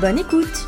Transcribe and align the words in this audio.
Bonne 0.00 0.18
écoute 0.18 0.66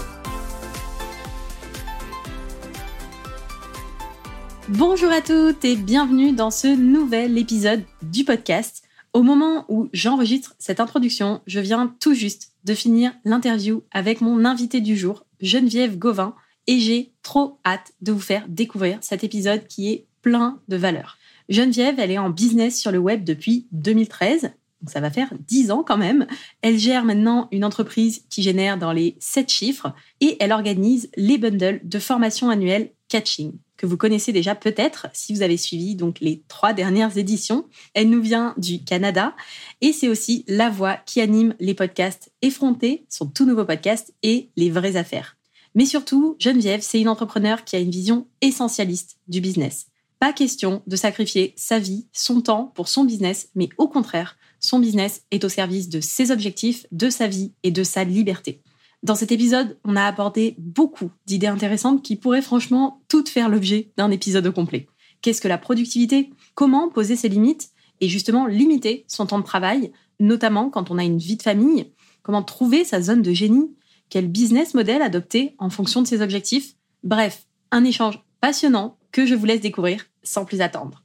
Bonjour 4.70 5.12
à 5.12 5.20
toutes 5.20 5.66
et 5.66 5.76
bienvenue 5.76 6.32
dans 6.32 6.50
ce 6.50 6.68
nouvel 6.68 7.36
épisode 7.36 7.82
du 8.00 8.24
podcast. 8.24 8.84
Au 9.12 9.22
moment 9.22 9.66
où 9.68 9.90
j'enregistre 9.92 10.54
cette 10.58 10.80
introduction, 10.80 11.42
je 11.46 11.60
viens 11.60 11.94
tout 12.00 12.14
juste 12.14 12.52
de 12.64 12.72
finir 12.72 13.12
l'interview 13.26 13.82
avec 13.90 14.22
mon 14.22 14.46
invité 14.46 14.80
du 14.80 14.96
jour, 14.96 15.26
Geneviève 15.42 15.98
Gauvin, 15.98 16.34
et 16.66 16.78
j'ai 16.78 17.12
trop 17.22 17.58
hâte 17.66 17.92
de 18.00 18.12
vous 18.12 18.20
faire 18.20 18.46
découvrir 18.48 18.96
cet 19.02 19.24
épisode 19.24 19.66
qui 19.66 19.90
est 19.92 20.06
plein 20.22 20.58
de 20.68 20.76
valeur. 20.76 21.18
Geneviève, 21.50 21.96
elle 21.98 22.12
est 22.12 22.18
en 22.18 22.30
business 22.30 22.80
sur 22.80 22.92
le 22.92 22.98
web 22.98 23.24
depuis 23.24 23.66
2013 23.72 24.52
donc 24.80 24.90
ça 24.90 25.00
va 25.00 25.10
faire 25.10 25.32
10 25.48 25.70
ans 25.70 25.82
quand 25.82 25.96
même. 25.96 26.26
Elle 26.62 26.78
gère 26.78 27.04
maintenant 27.04 27.48
une 27.50 27.64
entreprise 27.64 28.24
qui 28.30 28.42
génère 28.42 28.78
dans 28.78 28.92
les 28.92 29.16
7 29.18 29.50
chiffres 29.50 29.92
et 30.20 30.36
elle 30.40 30.52
organise 30.52 31.10
les 31.16 31.38
bundles 31.38 31.80
de 31.82 31.98
formation 31.98 32.48
annuelle 32.50 32.92
Catching 33.08 33.58
que 33.78 33.86
vous 33.86 33.96
connaissez 33.96 34.32
déjà 34.32 34.54
peut-être 34.54 35.06
si 35.14 35.32
vous 35.32 35.40
avez 35.40 35.56
suivi 35.56 35.94
donc 35.94 36.18
les 36.20 36.42
trois 36.48 36.74
dernières 36.74 37.16
éditions. 37.16 37.64
Elle 37.94 38.10
nous 38.10 38.20
vient 38.20 38.52
du 38.58 38.84
Canada 38.84 39.34
et 39.80 39.92
c'est 39.92 40.08
aussi 40.08 40.44
la 40.48 40.68
voix 40.68 40.96
qui 41.06 41.22
anime 41.22 41.54
les 41.60 41.74
podcasts 41.74 42.30
Effrontés, 42.42 43.06
son 43.08 43.26
tout 43.26 43.46
nouveau 43.46 43.64
podcast 43.64 44.12
et 44.22 44.50
Les 44.56 44.68
vraies 44.68 44.96
affaires. 44.96 45.36
Mais 45.74 45.86
surtout, 45.86 46.36
Geneviève, 46.38 46.80
c'est 46.82 47.00
une 47.00 47.08
entrepreneur 47.08 47.64
qui 47.64 47.76
a 47.76 47.78
une 47.78 47.90
vision 47.90 48.26
essentialiste 48.40 49.18
du 49.28 49.40
business. 49.40 49.86
Pas 50.18 50.32
question 50.32 50.82
de 50.88 50.96
sacrifier 50.96 51.54
sa 51.56 51.78
vie, 51.78 52.08
son 52.12 52.40
temps 52.40 52.72
pour 52.74 52.88
son 52.88 53.04
business, 53.04 53.50
mais 53.54 53.68
au 53.78 53.86
contraire, 53.86 54.36
son 54.60 54.78
business 54.78 55.22
est 55.30 55.44
au 55.44 55.48
service 55.48 55.88
de 55.88 56.00
ses 56.00 56.30
objectifs, 56.30 56.86
de 56.92 57.10
sa 57.10 57.26
vie 57.26 57.52
et 57.62 57.70
de 57.70 57.82
sa 57.82 58.04
liberté. 58.04 58.62
Dans 59.02 59.14
cet 59.14 59.30
épisode, 59.30 59.78
on 59.84 59.94
a 59.94 60.04
abordé 60.04 60.56
beaucoup 60.58 61.10
d'idées 61.26 61.46
intéressantes 61.46 62.02
qui 62.02 62.16
pourraient 62.16 62.42
franchement 62.42 63.00
toutes 63.08 63.28
faire 63.28 63.48
l'objet 63.48 63.92
d'un 63.96 64.10
épisode 64.10 64.50
complet. 64.50 64.88
Qu'est-ce 65.22 65.40
que 65.40 65.48
la 65.48 65.58
productivité? 65.58 66.30
Comment 66.54 66.88
poser 66.88 67.16
ses 67.16 67.28
limites? 67.28 67.70
Et 68.00 68.08
justement 68.08 68.46
limiter 68.46 69.04
son 69.08 69.26
temps 69.26 69.40
de 69.40 69.44
travail, 69.44 69.92
notamment 70.20 70.70
quand 70.70 70.90
on 70.90 70.98
a 70.98 71.04
une 71.04 71.18
vie 71.18 71.36
de 71.36 71.42
famille? 71.42 71.92
Comment 72.22 72.42
trouver 72.42 72.84
sa 72.84 73.00
zone 73.00 73.22
de 73.22 73.32
génie? 73.32 73.74
Quel 74.10 74.28
business 74.28 74.74
model 74.74 75.02
adopter 75.02 75.54
en 75.58 75.70
fonction 75.70 76.02
de 76.02 76.06
ses 76.06 76.22
objectifs? 76.22 76.74
Bref, 77.02 77.46
un 77.70 77.84
échange 77.84 78.20
passionnant 78.40 78.98
que 79.12 79.26
je 79.26 79.34
vous 79.34 79.46
laisse 79.46 79.60
découvrir 79.60 80.06
sans 80.22 80.44
plus 80.44 80.60
attendre. 80.60 81.02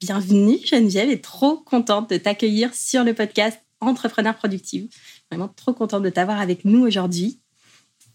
Bienvenue 0.00 0.56
Geneviève 0.64 1.10
et 1.10 1.20
trop 1.20 1.58
contente 1.58 2.08
de 2.08 2.16
t'accueillir 2.16 2.72
sur 2.72 3.04
le 3.04 3.12
podcast 3.12 3.60
Entrepreneur 3.80 4.34
Productive. 4.34 4.88
Vraiment 5.30 5.48
trop 5.48 5.74
contente 5.74 6.02
de 6.02 6.08
t'avoir 6.08 6.40
avec 6.40 6.64
nous 6.64 6.80
aujourd'hui. 6.86 7.38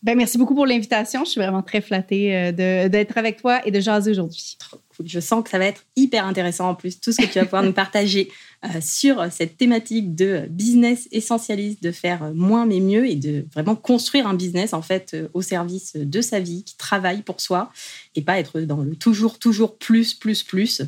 Ben, 0.02 0.18
merci 0.18 0.40
beaucoup 0.40 0.56
pour 0.56 0.66
l'invitation. 0.66 1.26
Je 1.26 1.30
suis 1.30 1.40
vraiment 1.40 1.62
très 1.62 1.82
flattée 1.82 2.36
euh, 2.36 2.90
d'être 2.90 3.20
avec 3.20 3.40
toi 3.40 3.64
et 3.68 3.72
de 3.72 3.80
jaser 3.80 4.10
aujourd'hui. 4.10 4.56
Trop 4.58 4.80
cool. 4.98 5.08
Je 5.08 5.20
sens 5.20 5.44
que 5.44 5.52
ça 5.52 5.60
va 5.60 5.66
être 5.66 5.86
hyper 5.96 6.26
intéressant 6.26 6.70
en 6.70 6.76
plus, 6.76 7.00
tout 7.00 7.12
ce 7.12 7.22
que 7.22 7.28
tu 7.28 7.38
vas 7.38 7.46
pouvoir 7.46 7.64
nous 7.64 7.74
partager 7.74 8.32
euh, 8.64 8.82
sur 8.82 9.32
cette 9.32 9.56
thématique 9.56 10.16
de 10.16 10.48
business 10.50 11.08
essentialiste, 11.12 11.84
de 11.84 11.92
faire 11.92 12.34
moins 12.34 12.66
mais 12.66 12.80
mieux 12.80 13.08
et 13.08 13.16
de 13.16 13.46
vraiment 13.54 13.76
construire 13.76 14.26
un 14.26 14.34
business 14.34 14.74
en 14.74 14.82
fait 14.82 15.12
euh, 15.14 15.28
au 15.36 15.44
service 15.44 15.96
de 15.96 16.22
sa 16.22 16.40
vie, 16.40 16.64
qui 16.64 16.78
travaille 16.78 17.22
pour 17.22 17.42
soi 17.42 17.72
et 18.16 18.24
pas 18.24 18.40
être 18.40 18.62
dans 18.62 18.82
le 18.82 18.96
toujours, 18.96 19.38
toujours 19.38 19.78
plus, 19.78 20.16
plus, 20.16 20.42
plus. 20.42 20.82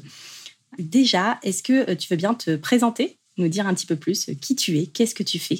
Déjà, 0.77 1.39
est-ce 1.43 1.63
que 1.63 1.89
euh, 1.89 1.95
tu 1.95 2.07
veux 2.09 2.17
bien 2.17 2.33
te 2.33 2.55
présenter, 2.55 3.17
nous 3.37 3.47
dire 3.47 3.67
un 3.67 3.73
petit 3.73 3.85
peu 3.85 3.95
plus 3.95 4.29
euh, 4.29 4.33
qui 4.39 4.55
tu 4.55 4.77
es, 4.77 4.85
qu'est-ce 4.85 5.15
que 5.15 5.23
tu 5.23 5.39
fais? 5.39 5.59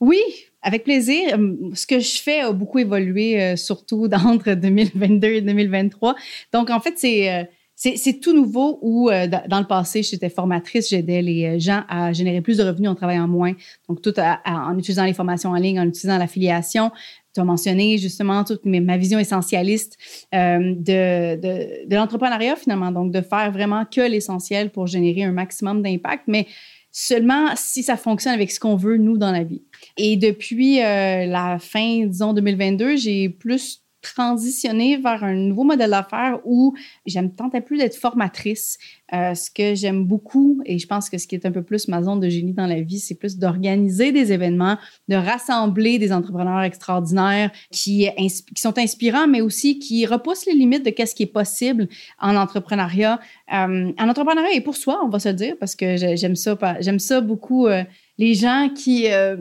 Oui, 0.00 0.20
avec 0.62 0.84
plaisir. 0.84 1.36
Euh, 1.38 1.54
ce 1.74 1.86
que 1.86 1.98
je 1.98 2.20
fais 2.20 2.40
a 2.40 2.52
beaucoup 2.52 2.78
évolué, 2.78 3.56
surtout 3.56 4.08
entre 4.12 4.54
2022 4.54 5.26
et 5.28 5.40
2023. 5.40 6.14
Donc, 6.52 6.70
en 6.70 6.80
fait, 6.80 6.94
c'est 6.96 7.48
c'est 7.78 8.20
tout 8.20 8.32
nouveau 8.32 8.78
où, 8.80 9.10
dans 9.10 9.60
le 9.60 9.66
passé, 9.66 10.02
j'étais 10.02 10.30
formatrice, 10.30 10.88
j'aidais 10.88 11.20
les 11.20 11.60
gens 11.60 11.82
à 11.90 12.10
générer 12.10 12.40
plus 12.40 12.56
de 12.56 12.62
revenus 12.62 12.88
en 12.88 12.94
travaillant 12.94 13.28
moins. 13.28 13.52
Donc, 13.86 14.00
tout 14.00 14.14
en 14.18 14.78
utilisant 14.78 15.04
les 15.04 15.12
formations 15.12 15.50
en 15.50 15.56
ligne, 15.56 15.78
en 15.78 15.86
utilisant 15.86 16.16
l'affiliation 16.16 16.90
tu 17.36 17.40
as 17.40 17.44
mentionné 17.44 17.98
justement 17.98 18.44
toute 18.44 18.64
ma 18.64 18.96
vision 18.96 19.18
essentialiste 19.18 19.98
euh, 20.34 20.74
de, 20.74 21.36
de, 21.36 21.86
de 21.86 21.96
l'entrepreneuriat 21.96 22.56
finalement, 22.56 22.90
donc 22.90 23.12
de 23.12 23.20
faire 23.20 23.52
vraiment 23.52 23.84
que 23.84 24.00
l'essentiel 24.00 24.70
pour 24.70 24.86
générer 24.86 25.22
un 25.24 25.32
maximum 25.32 25.82
d'impact, 25.82 26.24
mais 26.28 26.46
seulement 26.90 27.50
si 27.56 27.82
ça 27.82 27.98
fonctionne 27.98 28.32
avec 28.32 28.50
ce 28.50 28.58
qu'on 28.58 28.76
veut, 28.76 28.96
nous, 28.96 29.18
dans 29.18 29.32
la 29.32 29.44
vie. 29.44 29.62
Et 29.98 30.16
depuis 30.16 30.80
euh, 30.80 31.26
la 31.26 31.58
fin, 31.58 32.06
disons, 32.06 32.32
2022, 32.32 32.96
j'ai 32.96 33.28
plus 33.28 33.82
transitionner 34.14 34.96
vers 34.96 35.24
un 35.24 35.34
nouveau 35.34 35.64
modèle 35.64 35.90
d'affaires 35.90 36.40
où 36.44 36.74
j'aime 37.06 37.34
tentais 37.34 37.60
plus 37.60 37.78
d'être 37.78 37.96
formatrice. 37.96 38.78
Euh, 39.12 39.34
ce 39.34 39.50
que 39.50 39.74
j'aime 39.76 40.04
beaucoup, 40.04 40.60
et 40.64 40.78
je 40.78 40.86
pense 40.86 41.08
que 41.08 41.16
ce 41.16 41.28
qui 41.28 41.36
est 41.36 41.46
un 41.46 41.52
peu 41.52 41.62
plus 41.62 41.86
ma 41.86 42.02
zone 42.02 42.18
de 42.18 42.28
génie 42.28 42.52
dans 42.52 42.66
la 42.66 42.80
vie, 42.80 42.98
c'est 42.98 43.14
plus 43.14 43.38
d'organiser 43.38 44.10
des 44.10 44.32
événements, 44.32 44.78
de 45.08 45.14
rassembler 45.14 45.98
des 45.98 46.12
entrepreneurs 46.12 46.62
extraordinaires 46.62 47.52
qui, 47.70 48.08
qui 48.16 48.60
sont 48.60 48.76
inspirants, 48.78 49.28
mais 49.28 49.40
aussi 49.40 49.78
qui 49.78 50.06
repoussent 50.06 50.46
les 50.46 50.54
limites 50.54 50.84
de 50.84 50.90
qu'est-ce 50.90 51.14
qui 51.14 51.22
est 51.22 51.32
possible 51.32 51.88
en 52.20 52.34
entrepreneuriat. 52.34 53.20
Euh, 53.52 53.92
en 53.96 54.08
entrepreneuriat 54.08 54.54
et 54.54 54.60
pour 54.60 54.76
soi, 54.76 55.00
on 55.04 55.08
va 55.08 55.20
se 55.20 55.28
dire, 55.28 55.54
parce 55.60 55.76
que 55.76 55.96
j'aime 55.96 56.36
ça, 56.36 56.56
j'aime 56.80 56.98
ça 56.98 57.20
beaucoup. 57.20 57.66
Euh, 57.66 57.84
les 58.18 58.34
gens 58.34 58.70
qui, 58.74 59.10
euh, 59.12 59.36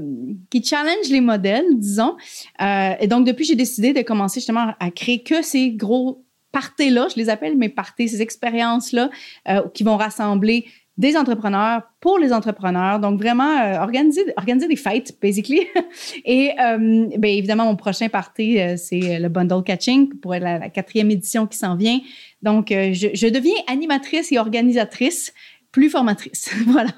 qui 0.49 0.63
challengent 0.63 1.09
les 1.09 1.21
modèles, 1.21 1.65
disons. 1.77 2.15
Euh, 2.61 2.93
et 2.99 3.07
donc, 3.07 3.25
depuis, 3.25 3.45
j'ai 3.45 3.55
décidé 3.55 3.93
de 3.93 4.01
commencer 4.01 4.39
justement 4.39 4.73
à 4.79 4.91
créer 4.91 5.23
que 5.23 5.41
ces 5.41 5.71
gros 5.71 6.25
parties-là, 6.51 7.07
je 7.11 7.17
les 7.17 7.29
appelle 7.29 7.57
mes 7.57 7.69
parties, 7.69 8.09
ces 8.09 8.21
expériences-là 8.21 9.09
euh, 9.49 9.61
qui 9.73 9.83
vont 9.83 9.97
rassembler 9.97 10.65
des 10.97 11.17
entrepreneurs 11.17 11.83
pour 11.99 12.19
les 12.19 12.31
entrepreneurs. 12.31 12.99
Donc, 12.99 13.19
vraiment, 13.19 13.59
euh, 13.59 13.79
organiser, 13.79 14.21
organiser 14.37 14.67
des 14.67 14.75
fêtes, 14.75 15.17
basically. 15.21 15.61
Et 16.25 16.51
euh, 16.59 17.07
bien 17.17 17.31
évidemment, 17.31 17.65
mon 17.65 17.75
prochain 17.75 18.07
party, 18.07 18.59
euh, 18.59 18.75
c'est 18.77 19.19
le 19.19 19.27
Bundle 19.27 19.63
Catching 19.63 20.17
pour 20.19 20.31
la, 20.33 20.57
la 20.57 20.69
quatrième 20.69 21.11
édition 21.11 21.47
qui 21.47 21.57
s'en 21.57 21.75
vient. 21.75 21.99
Donc, 22.41 22.67
je, 22.69 23.09
je 23.13 23.27
deviens 23.27 23.55
animatrice 23.67 24.31
et 24.31 24.39
organisatrice, 24.39 25.33
plus 25.71 25.89
formatrice. 25.89 26.49
voilà. 26.67 26.91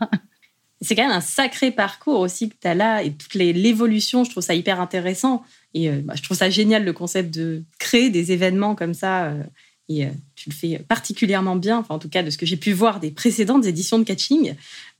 C'est 0.82 0.96
quand 0.96 1.04
même 1.04 1.12
un 1.12 1.22
sacré 1.22 1.72
parcours 1.72 2.20
aussi 2.20 2.50
que 2.50 2.56
tu 2.60 2.68
as 2.68 2.76
là 2.76 3.04
et 3.04 3.12
toute 3.12 3.34
l'évolution, 3.34 4.24
je 4.24 4.32
trouve 4.32 4.44
ça 4.44 4.54
hyper 4.54 4.80
intéressant. 4.80 5.44
Et 5.74 5.90
euh, 5.90 6.02
bah, 6.04 6.14
je 6.16 6.24
trouve 6.24 6.38
ça 6.38 6.50
génial 6.50 6.86
le 6.86 6.94
concept 6.94 7.34
de 7.34 7.64
créer 7.80 8.10
des 8.10 8.32
événements 8.32 8.76
comme 8.76 8.94
ça. 8.94 9.26
Euh, 9.26 9.44
et 9.90 10.06
euh, 10.06 10.10
tu 10.36 10.50
le 10.50 10.56
fais 10.56 10.80
particulièrement 10.80 11.56
bien, 11.56 11.80
enfin, 11.80 11.96
en 11.96 12.00
tout 12.00 12.10
cas 12.10 12.22
de 12.22 12.30
ce 12.30 12.38
que 12.38 12.46
j'ai 12.46 12.58
pu 12.58 12.74
voir 12.74 13.00
des 13.00 13.12
précédentes 13.12 13.66
éditions 13.66 13.98
de 14.00 14.04
catching. 14.04 14.56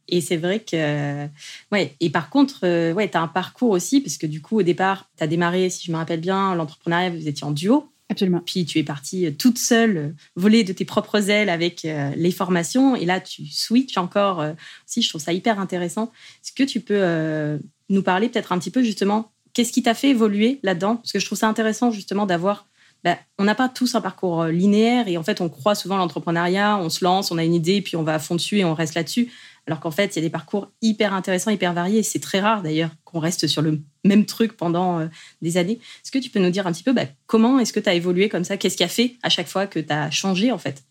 Et 0.08 0.22
c'est 0.22 0.38
vrai 0.38 0.62
que, 0.62 1.28
ouais, 1.74 1.96
et 2.00 2.10
par 2.10 2.30
contre, 2.30 2.62
ouais, 2.94 3.10
tu 3.10 3.18
as 3.18 3.22
un 3.22 3.28
parcours 3.28 3.72
aussi, 3.72 4.00
parce 4.00 4.16
que 4.18 4.26
du 4.26 4.42
coup, 4.42 4.60
au 4.60 4.64
départ, 4.64 5.10
tu 5.18 5.24
as 5.26 5.28
démarré, 5.28 5.70
si 5.70 5.86
je 5.86 5.92
me 5.92 5.98
rappelle 5.98 6.22
bien, 6.22 6.56
l'entrepreneuriat, 6.56 7.10
vous 7.10 7.28
étiez 7.28 7.46
en 7.46 7.52
duo. 7.52 7.92
Absolument. 8.10 8.42
Puis 8.46 8.66
tu 8.66 8.80
es 8.80 8.84
partie 8.84 9.26
euh, 9.26 9.32
toute 9.32 9.58
seule, 9.58 9.98
euh, 9.98 10.10
voler 10.36 10.64
de 10.64 10.72
tes 10.72 10.86
propres 10.86 11.30
ailes 11.30 11.50
avec 11.50 11.84
euh, 11.84 12.12
les 12.16 12.32
formations. 12.32 12.96
Et 12.96 13.06
là, 13.06 13.20
tu 13.20 13.46
switches 13.46 13.98
encore 13.98 14.44
aussi. 14.86 15.02
Je 15.02 15.10
trouve 15.10 15.22
ça 15.22 15.34
hyper 15.34 15.60
intéressant. 15.60 16.12
Est-ce 16.44 16.54
que 16.54 16.64
tu 16.64 16.80
peux 16.80 17.60
nous 17.90 18.04
parler 18.04 18.30
peut-être 18.30 18.52
un 18.52 18.60
petit 18.60 18.72
peu 18.72 18.82
justement, 18.82 19.32
qu'est-ce 19.54 19.72
qui 19.72 19.84
t'a 19.84 19.94
fait 19.94 20.10
évoluer 20.10 20.60
là-dedans? 20.64 20.98
Parce 20.98 21.12
que 21.12 21.20
je 21.20 21.26
trouve 21.26 21.38
ça 21.38 21.48
intéressant 21.48 21.92
justement 21.92 22.26
d'avoir. 22.26 22.68
Bah, 23.04 23.18
on 23.38 23.44
n'a 23.44 23.54
pas 23.54 23.70
tous 23.70 23.94
un 23.94 24.02
parcours 24.02 24.46
linéaire 24.46 25.08
et 25.08 25.18
en 25.18 25.24
fait, 25.24 25.40
on 25.40 25.50
croit 25.50 25.76
souvent 25.76 25.98
l'entrepreneuriat, 25.98 26.78
on 26.78 26.90
se 26.90 27.04
lance, 27.04 27.30
on 27.30 27.38
a 27.38 27.44
une 27.44 27.54
idée, 27.54 27.82
puis 27.82 27.96
on 27.96 28.04
va 28.04 28.16
à 28.16 28.20
fond 28.20 28.36
dessus 28.36 28.58
et 28.58 28.66
on 28.66 28.74
reste 28.74 28.96
là-dessus. 28.96 29.32
Alors 29.68 29.80
qu'en 29.80 29.92
fait, 29.92 30.16
il 30.16 30.20
y 30.20 30.20
a 30.20 30.22
des 30.22 30.32
parcours 30.32 30.72
hyper 30.82 31.14
intéressants, 31.14 31.52
hyper 31.52 31.74
variés. 31.74 32.02
C'est 32.02 32.20
très 32.20 32.40
rare 32.40 32.64
d'ailleurs 32.64 32.92
qu'on 33.04 33.20
reste 33.20 33.48
sur 33.48 33.62
le 33.62 33.82
même 34.06 34.26
truc 34.26 34.56
pendant 34.56 35.00
euh, 35.00 35.08
des 35.42 35.58
années. 35.58 35.80
Est-ce 36.04 36.12
que 36.12 36.20
tu 36.20 36.30
peux 36.30 36.40
nous 36.40 36.50
dire 36.50 36.66
un 36.66 36.72
petit 36.72 36.84
peu 36.84 36.94
bah, 36.94 37.06
comment 37.26 37.60
est-ce 37.60 37.74
que 37.74 37.80
tu 37.80 37.90
as 37.90 37.94
évolué 37.94 38.30
comme 38.30 38.46
ça? 38.46 38.58
Qu'est-ce 38.58 38.78
qui 38.78 38.84
a 38.84 38.88
fait 38.88 39.16
à 39.24 39.30
chaque 39.30 39.48
fois 39.48 39.68
que 39.68 39.80
tu 39.80 39.92
as 39.92 40.10
changé 40.10 40.52
en 40.52 40.58
fait? 40.58 40.84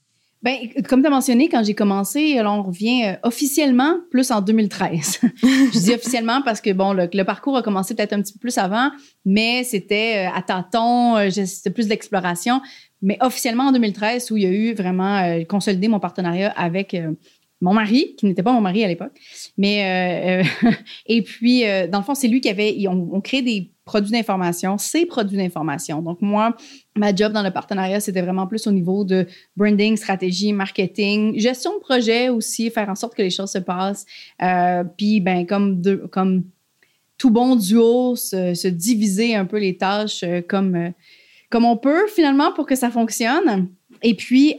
Ben, 0.43 0.59
comme 0.89 1.01
tu 1.01 1.07
as 1.09 1.11
mentionné, 1.11 1.49
quand 1.49 1.65
j'ai 1.65 1.75
commencé, 1.75 2.41
on 2.41 2.63
revient 2.63 3.05
euh, 3.05 3.15
officiellement 3.25 3.97
plus 4.11 4.31
en 4.31 4.43
2013. 4.43 5.21
je 5.43 5.79
dis 5.79 5.95
officiellement 5.95 6.43
parce 6.43 6.61
que, 6.61 6.73
bon, 6.73 6.93
le, 6.93 7.25
parcours 7.25 7.57
a 7.57 7.63
commencé 7.63 7.97
peut-être 7.97 8.13
un 8.13 8.21
petit 8.21 8.35
peu 8.35 8.39
plus 8.39 8.59
avant, 8.59 8.91
mais 9.25 9.65
c'était 9.65 10.29
euh, 10.29 10.37
à 10.37 10.43
tâtons, 10.43 11.17
euh, 11.17 11.31
c'était 11.31 11.71
plus 11.71 11.87
de 11.87 11.91
l'exploration. 11.91 12.61
Mais 13.03 13.19
officiellement 13.23 13.65
en 13.65 13.73
2013, 13.73 14.31
où 14.31 14.37
il 14.37 14.43
y 14.45 14.47
a 14.47 14.51
eu 14.51 14.73
vraiment 14.73 15.43
consolidé 15.49 15.87
mon 15.87 16.01
partenariat 16.01 16.51
avec 16.57 16.97
mon 17.61 17.73
mari, 17.73 18.15
qui 18.17 18.27
n'était 18.27 18.43
pas 18.43 18.53
mon 18.53 18.61
mari 18.61 18.85
à 18.85 18.89
l'époque. 18.89 19.19
Mais, 19.57 20.43
et 21.07 21.23
puis, 21.23 21.63
dans 21.91 21.99
le 21.99 22.05
fond, 22.05 22.15
c'est 22.15 22.29
lui 22.29 22.41
qui 22.41 22.49
avait, 22.49 22.77
on, 22.89 23.21
crée 23.21 23.43
des 23.43 23.71
produits 23.87 24.11
d'information, 24.11 24.77
c'est 24.79 25.07
produits 25.07 25.39
d'information. 25.39 26.03
Donc, 26.03 26.21
moi, 26.21 26.55
ma 26.97 27.15
job 27.15 27.33
dans 27.33 27.43
le 27.43 27.53
partenariat, 27.53 28.01
c'était 28.01 28.21
vraiment 28.21 28.47
plus 28.47 28.67
au 28.67 28.73
niveau 28.73 29.05
de 29.05 29.27
branding, 29.57 29.97
stratégie, 29.97 30.53
marketing, 30.53 31.39
gestion 31.39 31.75
de 31.75 31.81
projet 31.81 32.29
aussi, 32.29 32.69
faire 32.71 32.91
en 32.91 32.97
sorte 32.97 33.15
que 33.15 33.23
les 33.23 33.31
choses 33.31 33.51
se 33.51 33.59
passent. 33.59 34.05
Euh, 34.43 34.83
puis, 34.85 35.21
ben, 35.21 35.47
comme, 35.47 35.81
comme 36.11 36.45
tout 37.17 37.31
bon 37.31 37.55
duo, 37.55 38.17
se, 38.17 38.69
diviser 38.69 39.37
un 39.37 39.45
peu 39.47 39.59
les 39.59 39.77
tâches 39.77 40.23
euh, 40.25 40.43
euh, 40.53 40.91
comme 41.49 41.65
on 41.65 41.77
peut 41.77 42.09
finalement 42.09 42.53
pour 42.53 42.67
que 42.67 42.75
ça 42.75 42.91
fonctionne. 42.91 43.69
Et 44.03 44.15
puis, 44.15 44.57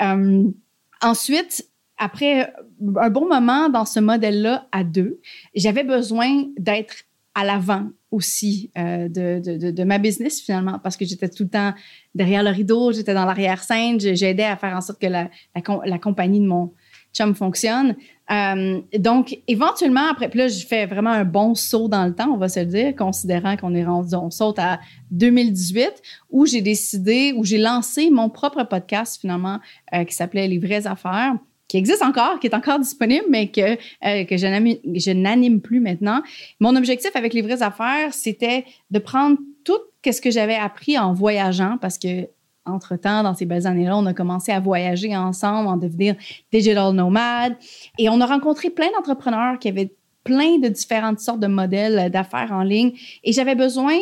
ensuite, 1.01 1.67
après 1.97 2.53
un 2.97 3.09
bon 3.09 3.27
moment 3.27 3.69
dans 3.69 3.85
ce 3.85 3.99
modèle-là 3.99 4.67
à 4.71 4.83
deux, 4.83 5.19
j'avais 5.55 5.83
besoin 5.83 6.45
d'être 6.57 6.95
à 7.33 7.43
l'avant 7.43 7.89
aussi 8.09 8.71
euh, 8.77 9.07
de, 9.09 9.39
de, 9.39 9.71
de, 9.71 9.83
ma 9.83 9.99
business 9.99 10.41
finalement 10.41 10.79
parce 10.79 10.97
que 10.97 11.05
j'étais 11.05 11.29
tout 11.29 11.43
le 11.43 11.49
temps 11.49 11.73
derrière 12.15 12.41
le 12.41 12.49
rideau, 12.49 12.91
j'étais 12.91 13.13
dans 13.13 13.25
l'arrière-scène, 13.25 13.99
j'aidais 13.99 14.43
à 14.43 14.57
faire 14.57 14.75
en 14.75 14.81
sorte 14.81 14.99
que 14.99 15.07
la, 15.07 15.29
la, 15.53 15.99
compagnie 15.99 16.39
de 16.39 16.47
mon 16.47 16.73
chum 17.13 17.35
fonctionne. 17.35 17.95
Euh, 18.31 18.81
donc, 18.97 19.37
éventuellement, 19.47 20.09
après, 20.09 20.29
puis 20.29 20.39
là, 20.39 20.47
je 20.47 20.65
fais 20.65 20.85
vraiment 20.85 21.11
un 21.11 21.25
bon 21.25 21.53
saut 21.53 21.87
dans 21.87 22.05
le 22.05 22.15
temps, 22.15 22.29
on 22.33 22.37
va 22.37 22.49
se 22.49 22.59
le 22.61 22.65
dire, 22.65 22.95
considérant 22.95 23.55
qu'on 23.55 23.75
est 23.75 23.85
rendu, 23.85 24.15
on 24.15 24.31
saute 24.31 24.59
à 24.59 24.79
2018, 25.11 26.01
où 26.31 26.45
j'ai 26.45 26.61
décidé, 26.61 27.33
où 27.35 27.43
j'ai 27.43 27.57
lancé 27.57 28.09
mon 28.09 28.29
propre 28.29 28.63
podcast 28.63 29.19
finalement 29.21 29.59
euh, 29.93 30.05
qui 30.05 30.15
s'appelait 30.15 30.47
Les 30.47 30.59
vraies 30.59 30.87
affaires 30.87 31.35
qui 31.67 31.77
existe 31.77 32.01
encore, 32.01 32.39
qui 32.39 32.47
est 32.47 32.55
encore 32.55 32.79
disponible, 32.79 33.25
mais 33.29 33.49
que, 33.49 33.73
euh, 34.05 34.23
que 34.25 34.37
je 34.37 35.11
n'anime 35.11 35.61
plus 35.61 35.79
maintenant. 35.79 36.21
Mon 36.59 36.75
objectif 36.75 37.11
avec 37.15 37.33
les 37.33 37.41
vraies 37.41 37.61
affaires, 37.61 38.13
c'était 38.13 38.65
de 38.91 38.99
prendre 38.99 39.37
tout 39.63 39.79
ce 40.05 40.21
que 40.21 40.31
j'avais 40.31 40.55
appris 40.55 40.97
en 40.97 41.13
voyageant, 41.13 41.77
parce 41.81 41.97
que 41.97 42.27
entre-temps, 42.65 43.23
dans 43.23 43.33
ces 43.33 43.45
belles 43.45 43.65
années-là, 43.65 43.97
on 43.97 44.05
a 44.05 44.13
commencé 44.13 44.51
à 44.51 44.59
voyager 44.59 45.15
ensemble, 45.15 45.67
en 45.67 45.77
devenir 45.77 46.15
digital 46.51 46.93
nomade. 46.93 47.55
Et 47.97 48.09
on 48.09 48.19
a 48.21 48.25
rencontré 48.25 48.69
plein 48.69 48.91
d'entrepreneurs 48.91 49.57
qui 49.59 49.69
avaient 49.69 49.93
plein 50.23 50.59
de 50.59 50.67
différentes 50.67 51.19
sortes 51.19 51.39
de 51.39 51.47
modèles 51.47 52.11
d'affaires 52.11 52.51
en 52.51 52.63
ligne. 52.63 52.91
Et 53.23 53.31
j'avais 53.31 53.55
besoin, 53.55 53.97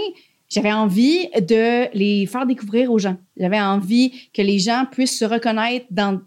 j'avais 0.50 0.73
envie 0.73 1.27
de 1.39 1.95
les 1.95 2.25
faire 2.25 2.45
découvrir 2.45 2.91
aux 2.91 2.97
gens. 2.97 3.18
J'avais 3.38 3.61
envie 3.61 4.29
que 4.33 4.41
les 4.41 4.57
gens 4.57 4.85
puissent 4.91 5.19
se 5.19 5.25
reconnaître 5.25 5.85
dans 5.91 6.19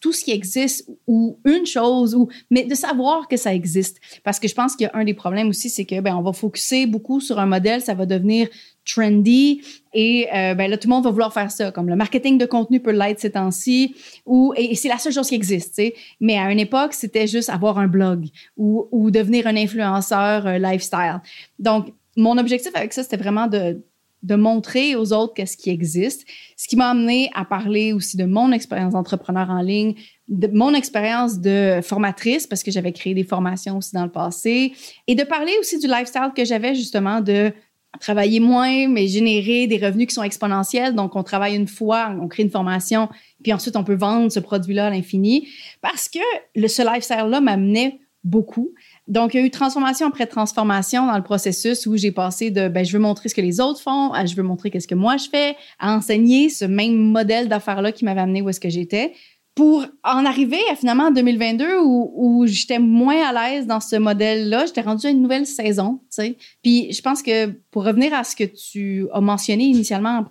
tout 0.00 0.12
ce 0.12 0.24
qui 0.24 0.32
existe 0.32 0.88
ou 1.06 1.38
une 1.44 1.66
chose 1.66 2.14
ou 2.14 2.28
mais 2.50 2.64
de 2.64 2.74
savoir 2.74 3.28
que 3.28 3.36
ça 3.36 3.54
existe. 3.54 3.98
Parce 4.24 4.40
que 4.40 4.48
je 4.48 4.54
pense 4.54 4.74
qu'il 4.74 4.84
y 4.86 4.90
a 4.90 4.96
un 4.96 5.04
des 5.04 5.14
problèmes 5.14 5.48
aussi 5.48 5.70
c'est 5.70 5.84
que 5.84 6.00
ben 6.00 6.16
on 6.16 6.22
va 6.22 6.32
focuser 6.32 6.86
beaucoup 6.86 7.20
sur 7.20 7.38
un 7.38 7.46
modèle 7.46 7.80
ça 7.80 7.94
va 7.94 8.06
devenir 8.06 8.48
trendy 8.84 9.62
et 9.92 10.28
euh, 10.34 10.54
ben 10.54 10.70
là 10.70 10.76
tout 10.76 10.88
le 10.88 10.94
monde 10.94 11.04
va 11.04 11.10
vouloir 11.10 11.32
faire 11.32 11.50
ça. 11.50 11.70
Comme 11.70 11.88
le 11.88 11.96
marketing 11.96 12.38
de 12.38 12.46
contenu 12.46 12.80
peut 12.80 12.92
l'être 12.92 13.20
ces 13.20 13.32
temps-ci 13.32 13.94
ou 14.24 14.52
et, 14.56 14.74
c'est 14.74 14.88
la 14.88 14.98
seule 14.98 15.12
chose 15.12 15.28
qui 15.28 15.34
existe 15.34 15.80
mais 16.20 16.38
à 16.38 16.50
une 16.50 16.60
époque 16.60 16.92
c'était 16.92 17.26
juste 17.26 17.50
avoir 17.50 17.78
un 17.78 17.86
blog 17.86 18.26
ou, 18.56 18.88
ou 18.90 19.10
devenir 19.10 19.46
un 19.46 19.56
influenceur 19.56 20.46
euh, 20.46 20.58
lifestyle. 20.58 21.20
Donc 21.58 21.92
mon 22.16 22.38
objectif 22.38 22.72
avec 22.74 22.92
ça 22.92 23.02
c'était 23.02 23.18
vraiment 23.18 23.46
de 23.46 23.82
de 24.26 24.34
montrer 24.34 24.96
aux 24.96 25.12
autres 25.12 25.34
qu'est-ce 25.34 25.56
qui 25.56 25.70
existe. 25.70 26.26
Ce 26.56 26.66
qui 26.66 26.76
m'a 26.76 26.90
amené 26.90 27.30
à 27.34 27.44
parler 27.44 27.92
aussi 27.92 28.16
de 28.16 28.24
mon 28.24 28.50
expérience 28.50 28.92
d'entrepreneur 28.92 29.48
en 29.50 29.60
ligne, 29.60 29.94
de 30.28 30.48
mon 30.48 30.74
expérience 30.74 31.38
de 31.38 31.80
formatrice, 31.82 32.46
parce 32.46 32.64
que 32.64 32.72
j'avais 32.72 32.92
créé 32.92 33.14
des 33.14 33.22
formations 33.22 33.78
aussi 33.78 33.94
dans 33.94 34.04
le 34.04 34.10
passé, 34.10 34.72
et 35.06 35.14
de 35.14 35.22
parler 35.22 35.52
aussi 35.60 35.78
du 35.78 35.86
lifestyle 35.86 36.32
que 36.36 36.44
j'avais 36.44 36.74
justement 36.74 37.20
de 37.20 37.52
travailler 38.00 38.40
moins, 38.40 38.88
mais 38.88 39.06
générer 39.06 39.68
des 39.68 39.78
revenus 39.78 40.08
qui 40.08 40.14
sont 40.14 40.24
exponentiels. 40.24 40.94
Donc, 40.94 41.14
on 41.14 41.22
travaille 41.22 41.54
une 41.54 41.68
fois, 41.68 42.14
on 42.20 42.26
crée 42.26 42.42
une 42.42 42.50
formation, 42.50 43.08
puis 43.42 43.52
ensuite, 43.52 43.76
on 43.76 43.84
peut 43.84 43.94
vendre 43.94 44.30
ce 44.30 44.40
produit-là 44.40 44.88
à 44.88 44.90
l'infini. 44.90 45.48
Parce 45.80 46.08
que 46.08 46.18
le, 46.56 46.66
ce 46.66 46.82
lifestyle-là 46.82 47.40
m'amenait 47.40 48.00
beaucoup. 48.24 48.74
Donc, 49.08 49.34
il 49.34 49.40
y 49.40 49.42
a 49.42 49.46
eu 49.46 49.50
transformation 49.50 50.06
après 50.06 50.26
transformation 50.26 51.06
dans 51.06 51.16
le 51.16 51.22
processus 51.22 51.86
où 51.86 51.96
j'ai 51.96 52.12
passé 52.12 52.50
de 52.50 52.68
ben, 52.68 52.84
je 52.84 52.92
veux 52.92 52.98
montrer 52.98 53.28
ce 53.28 53.34
que 53.34 53.40
les 53.40 53.60
autres 53.60 53.80
font 53.80 54.12
je 54.24 54.34
veux 54.34 54.42
montrer 54.42 54.70
qu'est-ce 54.70 54.88
que 54.88 54.94
moi 54.94 55.16
je 55.16 55.28
fais, 55.28 55.56
à 55.78 55.94
enseigner 55.94 56.48
ce 56.48 56.64
même 56.64 56.96
modèle 56.96 57.48
d'affaires-là 57.48 57.92
qui 57.92 58.04
m'avait 58.04 58.20
amené 58.20 58.42
où 58.42 58.48
est-ce 58.48 58.60
que 58.60 58.68
j'étais 58.68 59.12
pour 59.56 59.86
en 60.04 60.26
arriver 60.26 60.60
finalement 60.78 61.04
en 61.04 61.10
2022 61.10 61.78
où, 61.80 62.12
où 62.14 62.46
j'étais 62.46 62.78
moins 62.78 63.22
à 63.26 63.32
l'aise 63.32 63.66
dans 63.66 63.80
ce 63.80 63.96
modèle-là, 63.96 64.66
j'étais 64.66 64.82
rendue 64.82 65.06
à 65.06 65.10
une 65.10 65.22
nouvelle 65.22 65.46
saison, 65.46 66.00
tu 66.02 66.06
sais. 66.10 66.36
Puis 66.62 66.92
je 66.92 67.00
pense 67.00 67.22
que 67.22 67.46
pour 67.70 67.84
revenir 67.84 68.12
à 68.12 68.22
ce 68.22 68.36
que 68.36 68.44
tu 68.44 69.08
as 69.14 69.20
mentionné 69.22 69.64
initialement 69.64 70.26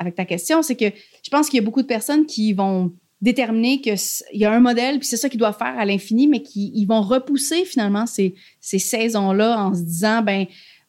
avec 0.00 0.16
ta 0.16 0.24
question, 0.24 0.62
c'est 0.62 0.74
que 0.74 0.86
je 0.86 1.30
pense 1.30 1.48
qu'il 1.48 1.60
y 1.60 1.62
a 1.62 1.64
beaucoup 1.64 1.82
de 1.82 1.86
personnes 1.86 2.26
qui 2.26 2.52
vont 2.54 2.92
déterminer 3.26 3.80
qu'il 3.80 3.98
y 4.34 4.44
a 4.44 4.52
un 4.52 4.60
modèle, 4.60 5.00
puis 5.00 5.08
c'est 5.08 5.16
ça 5.16 5.28
qu'ils 5.28 5.40
doivent 5.40 5.58
faire 5.58 5.76
à 5.76 5.84
l'infini, 5.84 6.28
mais 6.28 6.42
qu'ils 6.42 6.86
vont 6.86 7.02
repousser 7.02 7.64
finalement 7.64 8.06
ces, 8.06 8.36
ces 8.60 8.78
saisons-là 8.78 9.64
en 9.64 9.74
se 9.74 9.82
disant, 9.82 10.22
ben, 10.22 10.46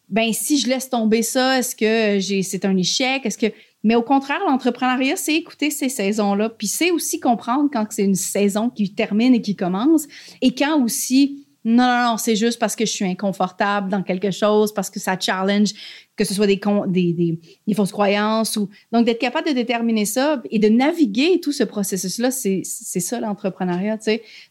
ben 0.07 0.31
si 0.33 0.59
je 0.59 0.67
laisse 0.67 0.87
tomber 0.87 1.23
ça, 1.23 1.57
est-ce 1.57 1.75
que 1.75 2.43
c'est 2.43 2.63
un 2.63 2.77
échec? 2.77 3.25
Est-ce 3.25 3.39
que 3.39 3.51
mais 3.83 3.95
au 3.95 4.03
contraire, 4.03 4.39
l'entrepreneuriat, 4.47 5.15
c'est 5.15 5.35
écouter 5.35 5.71
ces 5.71 5.89
saisons-là, 5.89 6.49
puis 6.49 6.67
c'est 6.67 6.91
aussi 6.91 7.19
comprendre 7.19 7.69
quand 7.71 7.85
c'est 7.89 8.03
une 8.03 8.15
saison 8.15 8.69
qui 8.69 8.93
termine 8.93 9.33
et 9.33 9.41
qui 9.41 9.55
commence, 9.55 10.07
et 10.41 10.53
quand 10.53 10.83
aussi 10.83 11.47
non, 11.65 11.83
non, 11.83 12.11
non, 12.11 12.17
c'est 12.17 12.37
juste 12.37 12.59
parce 12.59 12.77
que 12.77 12.85
je 12.85 12.91
suis 12.91 13.03
inconfortable 13.03 13.89
dans 13.89 14.01
quelque 14.01 14.31
chose, 14.31 14.73
parce 14.73 14.89
que 14.89 15.01
ça 15.01 15.19
challenge, 15.19 15.73
que 16.17 16.25
ce 16.25 16.33
soit 16.33 16.47
des, 16.47 16.59
des, 16.87 17.39
des, 17.67 17.73
fausses 17.73 17.91
croyances. 17.91 18.57
ou 18.57 18.69
Donc, 18.91 19.05
d'être 19.05 19.19
capable 19.19 19.47
de 19.47 19.53
déterminer 19.53 20.05
ça 20.05 20.41
et 20.49 20.59
de 20.59 20.67
naviguer 20.67 21.39
tout 21.39 21.51
ce 21.51 21.63
processus-là, 21.63 22.31
c'est 22.31 22.63
ça 22.63 23.19
l'entrepreneuriat. 23.19 23.99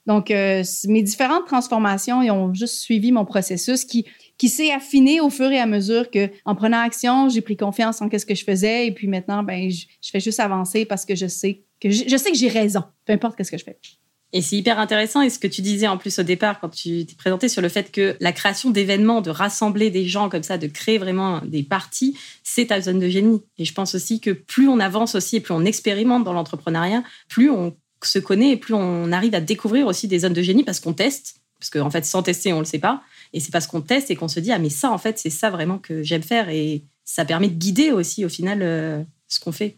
Donc, 0.06 0.30
euh, 0.30 0.62
mes 0.86 1.02
différentes 1.02 1.46
transformations, 1.46 2.22
ils 2.22 2.30
ont 2.30 2.54
juste 2.54 2.76
suivi 2.76 3.10
mon 3.10 3.24
processus 3.24 3.84
qui, 3.84 4.06
qui 4.38 4.48
s'est 4.48 4.70
affiné 4.70 5.20
au 5.20 5.28
fur 5.28 5.50
et 5.50 5.58
à 5.58 5.66
mesure 5.66 6.10
que, 6.10 6.30
en 6.44 6.54
prenant 6.54 6.78
action, 6.78 7.28
j'ai 7.28 7.40
pris 7.40 7.56
confiance 7.56 8.00
en 8.00 8.08
ce 8.08 8.24
que 8.24 8.34
je 8.34 8.44
faisais 8.44 8.86
et 8.86 8.92
puis 8.92 9.08
maintenant, 9.08 9.42
ben, 9.42 9.68
je, 9.68 9.86
je 10.00 10.10
fais 10.10 10.20
juste 10.20 10.40
avancer 10.40 10.84
parce 10.84 11.04
que 11.04 11.16
je 11.16 11.26
sais 11.26 11.64
que 11.80 11.90
j'ai 11.90 12.48
raison, 12.48 12.84
peu 13.04 13.12
importe 13.12 13.42
ce 13.42 13.50
que 13.50 13.58
je 13.58 13.64
fais. 13.64 13.78
Et 14.32 14.42
c'est 14.42 14.56
hyper 14.56 14.78
intéressant. 14.78 15.22
Et 15.22 15.30
ce 15.30 15.38
que 15.38 15.46
tu 15.46 15.62
disais 15.62 15.86
en 15.86 15.98
plus 15.98 16.18
au 16.18 16.22
départ, 16.22 16.60
quand 16.60 16.68
tu 16.68 17.06
t'es 17.06 17.14
présenté 17.14 17.48
sur 17.48 17.62
le 17.62 17.68
fait 17.68 17.92
que 17.92 18.16
la 18.20 18.32
création 18.32 18.70
d'événements, 18.70 19.20
de 19.20 19.30
rassembler 19.30 19.90
des 19.90 20.06
gens 20.06 20.28
comme 20.28 20.42
ça, 20.42 20.58
de 20.58 20.66
créer 20.66 20.98
vraiment 20.98 21.40
des 21.44 21.62
parties, 21.62 22.16
c'est 22.42 22.66
ta 22.66 22.80
zone 22.80 22.98
de 22.98 23.08
génie. 23.08 23.42
Et 23.58 23.64
je 23.64 23.72
pense 23.72 23.94
aussi 23.94 24.20
que 24.20 24.30
plus 24.30 24.68
on 24.68 24.80
avance 24.80 25.14
aussi 25.14 25.36
et 25.36 25.40
plus 25.40 25.54
on 25.54 25.64
expérimente 25.64 26.24
dans 26.24 26.32
l'entrepreneuriat, 26.32 27.02
plus 27.28 27.50
on 27.50 27.76
se 28.02 28.18
connaît 28.18 28.50
et 28.50 28.56
plus 28.56 28.74
on 28.74 29.12
arrive 29.12 29.34
à 29.34 29.40
découvrir 29.40 29.86
aussi 29.86 30.08
des 30.08 30.20
zones 30.20 30.34
de 30.34 30.42
génie 30.42 30.64
parce 30.64 30.80
qu'on 30.80 30.92
teste. 30.92 31.36
Parce 31.58 31.70
qu'en 31.70 31.86
en 31.86 31.90
fait, 31.90 32.04
sans 32.04 32.22
tester, 32.22 32.52
on 32.52 32.56
ne 32.56 32.62
le 32.62 32.66
sait 32.66 32.78
pas. 32.78 33.02
Et 33.32 33.40
c'est 33.40 33.50
parce 33.50 33.66
qu'on 33.66 33.80
teste 33.80 34.10
et 34.10 34.16
qu'on 34.16 34.28
se 34.28 34.40
dit, 34.40 34.52
ah, 34.52 34.58
mais 34.58 34.70
ça, 34.70 34.90
en 34.92 34.98
fait, 34.98 35.18
c'est 35.18 35.30
ça 35.30 35.50
vraiment 35.50 35.78
que 35.78 36.02
j'aime 36.02 36.22
faire. 36.22 36.50
Et 36.50 36.84
ça 37.04 37.24
permet 37.24 37.48
de 37.48 37.54
guider 37.54 37.92
aussi, 37.92 38.24
au 38.24 38.28
final, 38.28 38.60
euh, 38.62 39.02
ce 39.28 39.40
qu'on 39.40 39.52
fait. 39.52 39.76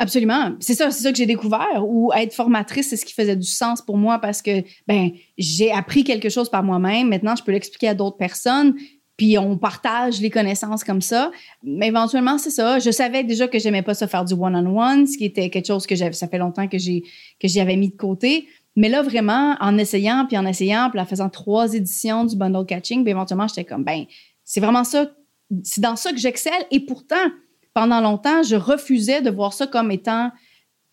Absolument. 0.00 0.52
C'est 0.60 0.74
ça, 0.74 0.92
c'est 0.92 1.02
ça 1.02 1.10
que 1.10 1.18
j'ai 1.18 1.26
découvert. 1.26 1.84
Ou 1.84 2.12
être 2.12 2.32
formatrice, 2.32 2.90
c'est 2.90 2.96
ce 2.96 3.04
qui 3.04 3.12
faisait 3.12 3.36
du 3.36 3.46
sens 3.46 3.82
pour 3.82 3.96
moi 3.96 4.20
parce 4.20 4.40
que 4.40 4.62
ben 4.86 5.10
j'ai 5.36 5.72
appris 5.72 6.04
quelque 6.04 6.28
chose 6.28 6.48
par 6.48 6.62
moi-même. 6.62 7.08
Maintenant, 7.08 7.34
je 7.36 7.42
peux 7.42 7.52
l'expliquer 7.52 7.88
à 7.88 7.94
d'autres 7.94 8.16
personnes. 8.16 8.74
Puis 9.16 9.36
on 9.36 9.58
partage 9.58 10.20
les 10.20 10.30
connaissances 10.30 10.84
comme 10.84 11.02
ça. 11.02 11.32
Mais 11.64 11.88
éventuellement, 11.88 12.38
c'est 12.38 12.50
ça. 12.50 12.78
Je 12.78 12.92
savais 12.92 13.24
déjà 13.24 13.48
que 13.48 13.58
j'aimais 13.58 13.82
pas 13.82 13.94
ça 13.94 14.06
faire 14.06 14.24
du 14.24 14.34
one-on-one, 14.34 15.08
ce 15.08 15.18
qui 15.18 15.24
était 15.24 15.50
quelque 15.50 15.66
chose 15.66 15.88
que 15.88 15.96
j'avais, 15.96 16.12
ça 16.12 16.28
fait 16.28 16.38
longtemps 16.38 16.68
que 16.68 16.78
j'ai 16.78 17.02
que 17.40 17.48
j'y 17.48 17.58
avais 17.58 17.76
mis 17.76 17.88
de 17.88 17.96
côté. 17.96 18.46
Mais 18.76 18.88
là, 18.88 19.02
vraiment, 19.02 19.56
en 19.58 19.76
essayant, 19.76 20.24
puis 20.28 20.38
en 20.38 20.46
essayant, 20.46 20.88
puis 20.90 21.00
en 21.00 21.04
faisant 21.04 21.28
trois 21.28 21.74
éditions 21.74 22.24
du 22.24 22.36
bundle 22.36 22.64
catching, 22.64 23.02
puis 23.02 23.10
éventuellement, 23.10 23.48
j'étais 23.48 23.64
comme, 23.64 23.82
ben, 23.82 24.04
c'est 24.44 24.60
vraiment 24.60 24.84
ça, 24.84 25.10
c'est 25.64 25.80
dans 25.80 25.96
ça 25.96 26.12
que 26.12 26.18
j'excelle. 26.18 26.64
Et 26.70 26.78
pourtant, 26.78 27.16
pendant 27.78 28.00
longtemps, 28.00 28.42
je 28.42 28.56
refusais 28.56 29.22
de 29.22 29.30
voir 29.30 29.52
ça 29.52 29.68
comme 29.68 29.92
étant 29.92 30.32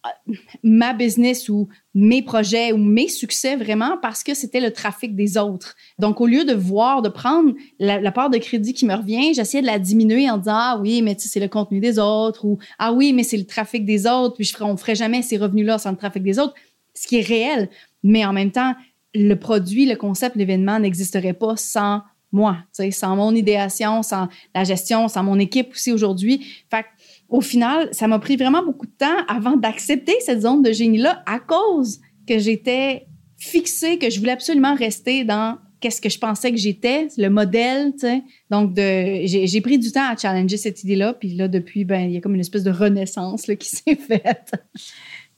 euh, 0.05 0.33
ma 0.61 0.93
business 0.93 1.49
ou 1.49 1.67
mes 1.95 2.21
projets 2.21 2.73
ou 2.73 2.77
mes 2.77 3.07
succès 3.07 3.55
vraiment 3.55 3.97
parce 4.03 4.21
que 4.21 4.35
c'était 4.35 4.59
le 4.59 4.71
trafic 4.71 5.15
des 5.15 5.35
autres. 5.35 5.75
Donc, 5.97 6.21
au 6.21 6.27
lieu 6.27 6.45
de 6.45 6.53
voir, 6.53 7.01
de 7.01 7.09
prendre 7.09 7.55
la, 7.79 8.11
part 8.11 8.29
de 8.29 8.37
crédit 8.37 8.75
qui 8.75 8.85
me 8.85 8.93
revient, 8.93 9.33
j'essayais 9.33 9.63
de 9.63 9.65
la 9.65 9.79
diminuer 9.79 10.29
en 10.29 10.37
disant, 10.37 10.53
ah 10.55 10.79
oui, 10.79 11.01
mais 11.01 11.15
c'est 11.17 11.39
le 11.39 11.47
contenu 11.47 11.79
des 11.79 11.97
autres 11.97 12.45
ou 12.45 12.59
ah 12.77 12.93
oui, 12.93 13.13
mais 13.13 13.23
c'est 13.23 13.37
le 13.37 13.47
trafic 13.47 13.83
des 13.83 14.05
autres, 14.05 14.35
puis 14.35 14.43
je 14.43 14.53
ferais, 14.53 14.65
on 14.65 14.77
ferait 14.77 14.93
jamais 14.93 15.23
ces 15.23 15.37
revenus-là 15.37 15.79
sans 15.79 15.89
le 15.89 15.97
trafic 15.97 16.21
des 16.21 16.37
autres. 16.37 16.53
ce 16.93 17.07
qui 17.07 17.17
est 17.17 17.27
réel. 17.27 17.67
Mais 18.03 18.23
en 18.25 18.31
même 18.31 18.51
temps, 18.51 18.75
le 19.15 19.33
produit, 19.33 19.87
le 19.87 19.95
concept, 19.95 20.35
l'événement 20.35 20.77
n'existerait 20.77 21.33
pas 21.33 21.55
sans 21.55 22.03
moi, 22.35 22.57
sans 22.91 23.15
mon 23.15 23.33
idéation, 23.33 24.03
sans 24.03 24.27
la 24.53 24.63
gestion, 24.63 25.07
sans 25.07 25.23
mon 25.23 25.39
équipe 25.39 25.71
aussi 25.71 25.91
aujourd'hui. 25.91 26.45
Fait 26.69 26.85
au 27.29 27.41
final, 27.41 27.89
ça 27.91 28.07
m'a 28.07 28.19
pris 28.19 28.35
vraiment 28.35 28.63
beaucoup 28.63 28.85
de 28.85 28.91
temps 28.91 29.25
avant 29.27 29.55
d'accepter 29.55 30.15
cette 30.19 30.41
zone 30.41 30.61
de 30.61 30.71
génie-là 30.71 31.23
à 31.25 31.39
cause 31.39 31.99
que 32.27 32.37
j'étais 32.37 33.07
fixée, 33.37 33.97
que 33.97 34.09
je 34.09 34.19
voulais 34.19 34.33
absolument 34.33 34.75
rester 34.75 35.23
dans 35.23 35.57
qu'est-ce 35.79 36.01
que 36.01 36.09
je 36.09 36.19
pensais 36.19 36.51
que 36.51 36.57
j'étais, 36.57 37.07
le 37.17 37.29
modèle, 37.29 37.93
tu 37.93 37.99
sais. 37.99 38.23
Donc, 38.49 38.75
j'ai 38.75 39.61
pris 39.61 39.77
du 39.77 39.91
temps 39.91 40.09
à 40.09 40.17
challenger 40.17 40.57
cette 40.57 40.83
idée-là. 40.83 41.13
Puis 41.13 41.35
là, 41.35 41.47
depuis, 41.47 41.85
ben, 41.85 42.01
il 42.01 42.11
y 42.11 42.17
a 42.17 42.21
comme 42.21 42.35
une 42.35 42.41
espèce 42.41 42.63
de 42.63 42.71
renaissance 42.71 43.45
qui 43.59 43.69
s'est 43.75 43.95
faite. 43.95 44.53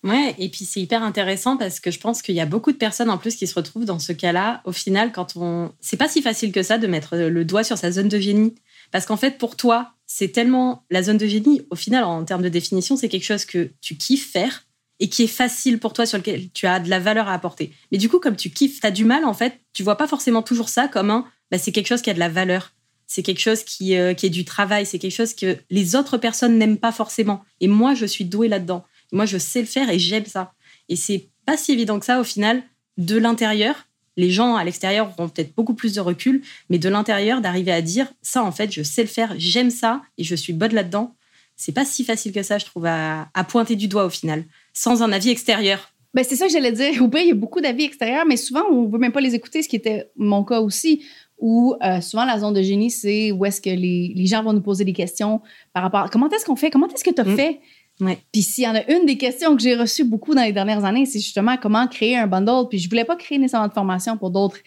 Ouais, 0.03 0.35
et 0.37 0.49
puis 0.49 0.63
c'est 0.63 0.79
hyper 0.79 1.03
intéressant 1.03 1.57
parce 1.57 1.79
que 1.79 1.91
je 1.91 1.99
pense 1.99 2.21
qu'il 2.21 2.35
y 2.35 2.39
a 2.39 2.45
beaucoup 2.45 2.71
de 2.71 2.77
personnes 2.77 3.09
en 3.09 3.17
plus 3.17 3.35
qui 3.35 3.47
se 3.47 3.55
retrouvent 3.55 3.85
dans 3.85 3.99
ce 3.99 4.13
cas-là. 4.13 4.61
Au 4.63 4.71
final, 4.71 5.11
quand 5.11 5.35
on. 5.35 5.71
C'est 5.81 5.97
pas 5.97 6.07
si 6.07 6.21
facile 6.21 6.51
que 6.51 6.63
ça 6.63 6.77
de 6.77 6.87
mettre 6.87 7.17
le 7.17 7.45
doigt 7.45 7.63
sur 7.63 7.77
sa 7.77 7.91
zone 7.91 8.07
de 8.07 8.19
génie. 8.19 8.55
Parce 8.91 9.05
qu'en 9.05 9.17
fait, 9.17 9.37
pour 9.37 9.55
toi, 9.55 9.93
c'est 10.05 10.29
tellement. 10.29 10.83
La 10.89 11.03
zone 11.03 11.17
de 11.17 11.27
génie, 11.27 11.61
au 11.71 11.75
final, 11.75 12.03
en 12.03 12.23
termes 12.23 12.43
de 12.43 12.49
définition, 12.49 12.95
c'est 12.95 13.09
quelque 13.09 13.25
chose 13.25 13.45
que 13.45 13.71
tu 13.81 13.95
kiffes 13.95 14.31
faire 14.31 14.65
et 14.99 15.09
qui 15.09 15.23
est 15.23 15.27
facile 15.27 15.79
pour 15.79 15.93
toi, 15.93 16.05
sur 16.05 16.17
lequel 16.17 16.49
tu 16.51 16.65
as 16.65 16.79
de 16.79 16.89
la 16.89 16.99
valeur 16.99 17.27
à 17.27 17.33
apporter. 17.33 17.71
Mais 17.91 17.97
du 17.97 18.09
coup, 18.09 18.19
comme 18.19 18.35
tu 18.35 18.49
kiffes, 18.49 18.79
tu 18.79 18.87
as 18.87 18.91
du 18.91 19.05
mal, 19.05 19.25
en 19.25 19.33
fait, 19.33 19.59
tu 19.73 19.83
vois 19.83 19.97
pas 19.97 20.07
forcément 20.07 20.41
toujours 20.41 20.69
ça 20.69 20.87
comme 20.87 21.11
un, 21.11 21.25
bah, 21.51 21.57
c'est 21.57 21.71
quelque 21.71 21.87
chose 21.87 22.01
qui 22.01 22.09
a 22.09 22.13
de 22.13 22.19
la 22.19 22.29
valeur. 22.29 22.73
C'est 23.05 23.23
quelque 23.23 23.39
chose 23.39 23.63
qui, 23.63 23.95
euh, 23.95 24.13
qui 24.13 24.25
est 24.25 24.31
du 24.31 24.43
travail, 24.43 24.85
c'est 24.85 24.99
quelque 24.99 25.15
chose 25.15 25.33
que 25.33 25.57
les 25.69 25.95
autres 25.95 26.17
personnes 26.17 26.57
n'aiment 26.57 26.77
pas 26.77 26.91
forcément. 26.91 27.43
Et 27.61 27.67
moi, 27.67 27.93
je 27.93 28.05
suis 28.05 28.25
douée 28.25 28.49
là-dedans. 28.49 28.83
Moi, 29.11 29.25
je 29.25 29.37
sais 29.37 29.61
le 29.61 29.65
faire 29.65 29.89
et 29.89 29.99
j'aime 29.99 30.25
ça. 30.25 30.53
Et 30.89 30.95
c'est 30.95 31.27
pas 31.45 31.57
si 31.57 31.71
évident 31.71 31.99
que 31.99 32.05
ça, 32.05 32.19
au 32.19 32.23
final, 32.23 32.63
de 32.97 33.17
l'intérieur. 33.17 33.87
Les 34.15 34.31
gens 34.31 34.55
à 34.55 34.63
l'extérieur 34.63 35.13
auront 35.17 35.29
peut-être 35.29 35.55
beaucoup 35.55 35.75
plus 35.75 35.93
de 35.93 36.01
recul, 36.01 36.41
mais 36.69 36.79
de 36.79 36.89
l'intérieur, 36.89 37.39
d'arriver 37.39 37.71
à 37.71 37.81
dire 37.81 38.11
ça, 38.21 38.43
en 38.43 38.51
fait, 38.51 38.71
je 38.71 38.81
sais 38.81 39.03
le 39.03 39.07
faire, 39.07 39.33
j'aime 39.37 39.69
ça 39.69 40.01
et 40.17 40.23
je 40.23 40.35
suis 40.35 40.53
bonne 40.53 40.73
là-dedans. 40.73 41.15
C'est 41.55 41.71
pas 41.71 41.85
si 41.85 42.03
facile 42.03 42.31
que 42.31 42.43
ça, 42.43 42.57
je 42.57 42.65
trouve, 42.65 42.85
à, 42.85 43.29
à 43.33 43.43
pointer 43.43 43.75
du 43.75 43.87
doigt 43.87 44.05
au 44.05 44.09
final 44.09 44.43
sans 44.73 45.03
un 45.03 45.11
avis 45.11 45.29
extérieur. 45.29 45.93
Ben, 46.13 46.23
c'est 46.23 46.35
ça 46.35 46.47
que 46.47 46.51
j'allais 46.51 46.71
dire. 46.71 47.01
Au 47.01 47.09
il 47.15 47.27
y 47.27 47.31
a 47.31 47.35
beaucoup 47.35 47.61
d'avis 47.61 47.83
extérieurs, 47.83 48.25
mais 48.25 48.37
souvent, 48.37 48.63
on 48.71 48.83
ne 48.83 48.91
veut 48.91 48.97
même 48.97 49.11
pas 49.11 49.21
les 49.21 49.35
écouter, 49.35 49.61
ce 49.61 49.69
qui 49.69 49.75
était 49.75 50.09
mon 50.15 50.43
cas 50.43 50.61
aussi, 50.61 51.03
où 51.37 51.75
euh, 51.83 52.01
souvent 52.01 52.25
la 52.25 52.39
zone 52.39 52.53
de 52.53 52.61
génie, 52.61 52.89
c'est 52.89 53.31
où 53.31 53.45
est-ce 53.45 53.61
que 53.61 53.69
les, 53.69 54.13
les, 54.15 54.25
gens 54.25 54.41
vont 54.41 54.53
nous 54.53 54.61
poser 54.61 54.83
des 54.83 54.93
questions 54.93 55.41
par 55.73 55.83
rapport 55.83 56.01
à 56.01 56.09
comment 56.09 56.29
est-ce 56.29 56.45
qu'on 56.45 56.55
fait, 56.55 56.71
comment 56.71 56.87
est-ce 56.87 57.03
que 57.03 57.13
tu 57.13 57.21
as 57.21 57.25
mm. 57.25 57.35
fait? 57.35 57.59
Ouais. 57.99 58.19
Puis 58.31 58.43
s'il 58.43 58.63
y 58.63 58.67
en 58.67 58.75
a 58.75 58.89
une 58.91 59.05
des 59.05 59.17
questions 59.17 59.55
que 59.55 59.61
j'ai 59.61 59.75
reçues 59.75 60.03
beaucoup 60.03 60.35
dans 60.35 60.43
les 60.43 60.53
dernières 60.53 60.85
années, 60.85 61.05
c'est 61.05 61.19
justement 61.19 61.57
comment 61.57 61.87
créer 61.87 62.15
un 62.15 62.27
bundle. 62.27 62.67
Puis 62.69 62.79
je 62.79 62.89
voulais 62.89 63.05
pas 63.05 63.15
créer 63.15 63.39
nécessairement 63.39 63.67
de 63.67 63.73
formation 63.73 64.17
pour 64.17 64.29
d'autres 64.29 64.59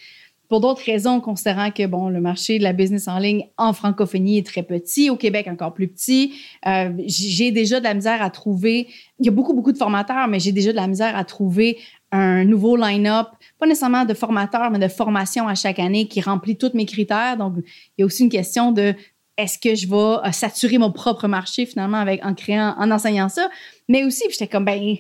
pour 0.51 0.61
d'autres 0.61 0.83
raisons, 0.85 1.21
considérant 1.21 1.71
que 1.71 1.87
bon, 1.87 2.09
le 2.09 2.21
marché 2.21 2.59
de 2.59 2.65
la 2.65 2.73
business 2.73 3.07
en 3.07 3.21
ligne 3.21 3.47
en 3.57 3.73
francophonie 3.73 4.39
est 4.39 4.47
très 4.47 4.65
petit, 4.65 5.09
au 5.09 5.15
Québec 5.15 5.47
encore 5.49 5.73
plus 5.73 5.87
petit. 5.87 6.35
Euh, 6.67 6.91
j'ai 7.07 7.53
déjà 7.53 7.79
de 7.79 7.85
la 7.85 7.95
misère 7.95 8.21
à 8.21 8.31
trouver. 8.31 8.89
Il 9.21 9.27
y 9.27 9.29
a 9.29 9.33
beaucoup, 9.33 9.55
beaucoup 9.55 9.71
de 9.71 9.79
formateurs, 9.79 10.27
mais 10.27 10.41
j'ai 10.41 10.51
déjà 10.51 10.73
de 10.73 10.77
la 10.77 10.89
misère 10.89 11.17
à 11.17 11.25
trouver 11.25 11.79
un 12.11 12.45
nouveau 12.45 12.77
line-up, 12.77 13.29
pas 13.61 13.67
nécessairement 13.67 14.05
de 14.05 14.13
formateurs, 14.13 14.73
mais 14.73 14.81
de 14.81 14.89
formation 14.89 15.47
à 15.47 15.55
chaque 15.55 15.79
année 15.79 16.09
qui 16.09 16.21
remplit 16.21 16.57
tous 16.57 16.73
mes 16.75 16.85
critères. 16.85 17.37
Donc, 17.37 17.55
il 17.59 18.01
y 18.01 18.03
a 18.03 18.07
aussi 18.07 18.25
une 18.25 18.29
question 18.29 18.73
de 18.73 18.97
est-ce 19.41 19.59
que 19.59 19.75
je 19.75 19.87
vais 19.87 20.29
euh, 20.29 20.33
saturer 20.33 20.79
mon 20.79 20.93
propre 20.93 21.29
marché 21.29 21.67
finalement 21.67 21.99
avec 21.99 22.25
en 22.25 22.35
créant, 22.35 22.75
en 22.79 22.91
enseignant 22.91 23.29
ça? 23.29 23.49
Mais 23.89 24.05
aussi, 24.05 24.25
j'étais 24.31 24.49
comme 24.49 24.65
ben 24.65 24.97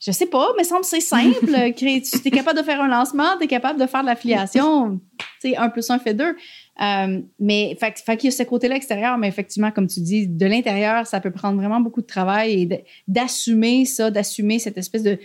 je 0.00 0.12
sais 0.12 0.26
pas, 0.26 0.48
mais 0.56 0.64
semble 0.64 0.84
c'est 0.84 1.00
simple. 1.00 1.46
tu 1.76 1.86
es 1.88 2.30
capable 2.30 2.58
de 2.58 2.64
faire 2.64 2.80
un 2.80 2.88
lancement, 2.88 3.36
tu 3.38 3.44
es 3.44 3.46
capable 3.46 3.78
de 3.78 3.86
faire 3.86 4.00
de 4.00 4.06
l'affiliation. 4.06 4.98
Tu 5.40 5.50
sais, 5.50 5.56
un 5.56 5.68
plus 5.68 5.90
un 5.90 5.98
fait 5.98 6.14
deux. 6.14 6.34
Euh, 6.80 7.20
mais 7.38 7.76
fait, 7.78 7.98
fait 7.98 8.16
qu'il 8.16 8.30
y 8.30 8.32
a 8.32 8.36
ce 8.36 8.42
côté-là 8.42 8.76
extérieur, 8.76 9.18
mais 9.18 9.28
effectivement, 9.28 9.70
comme 9.70 9.86
tu 9.86 10.00
dis, 10.00 10.26
de 10.26 10.46
l'intérieur, 10.46 11.06
ça 11.06 11.20
peut 11.20 11.30
prendre 11.30 11.58
vraiment 11.58 11.80
beaucoup 11.80 12.00
de 12.00 12.06
travail 12.06 12.62
et 12.62 12.84
d'assumer 13.08 13.84
ça, 13.84 14.10
d'assumer 14.10 14.58
cette 14.58 14.78
espèce 14.78 15.02
de 15.02 15.18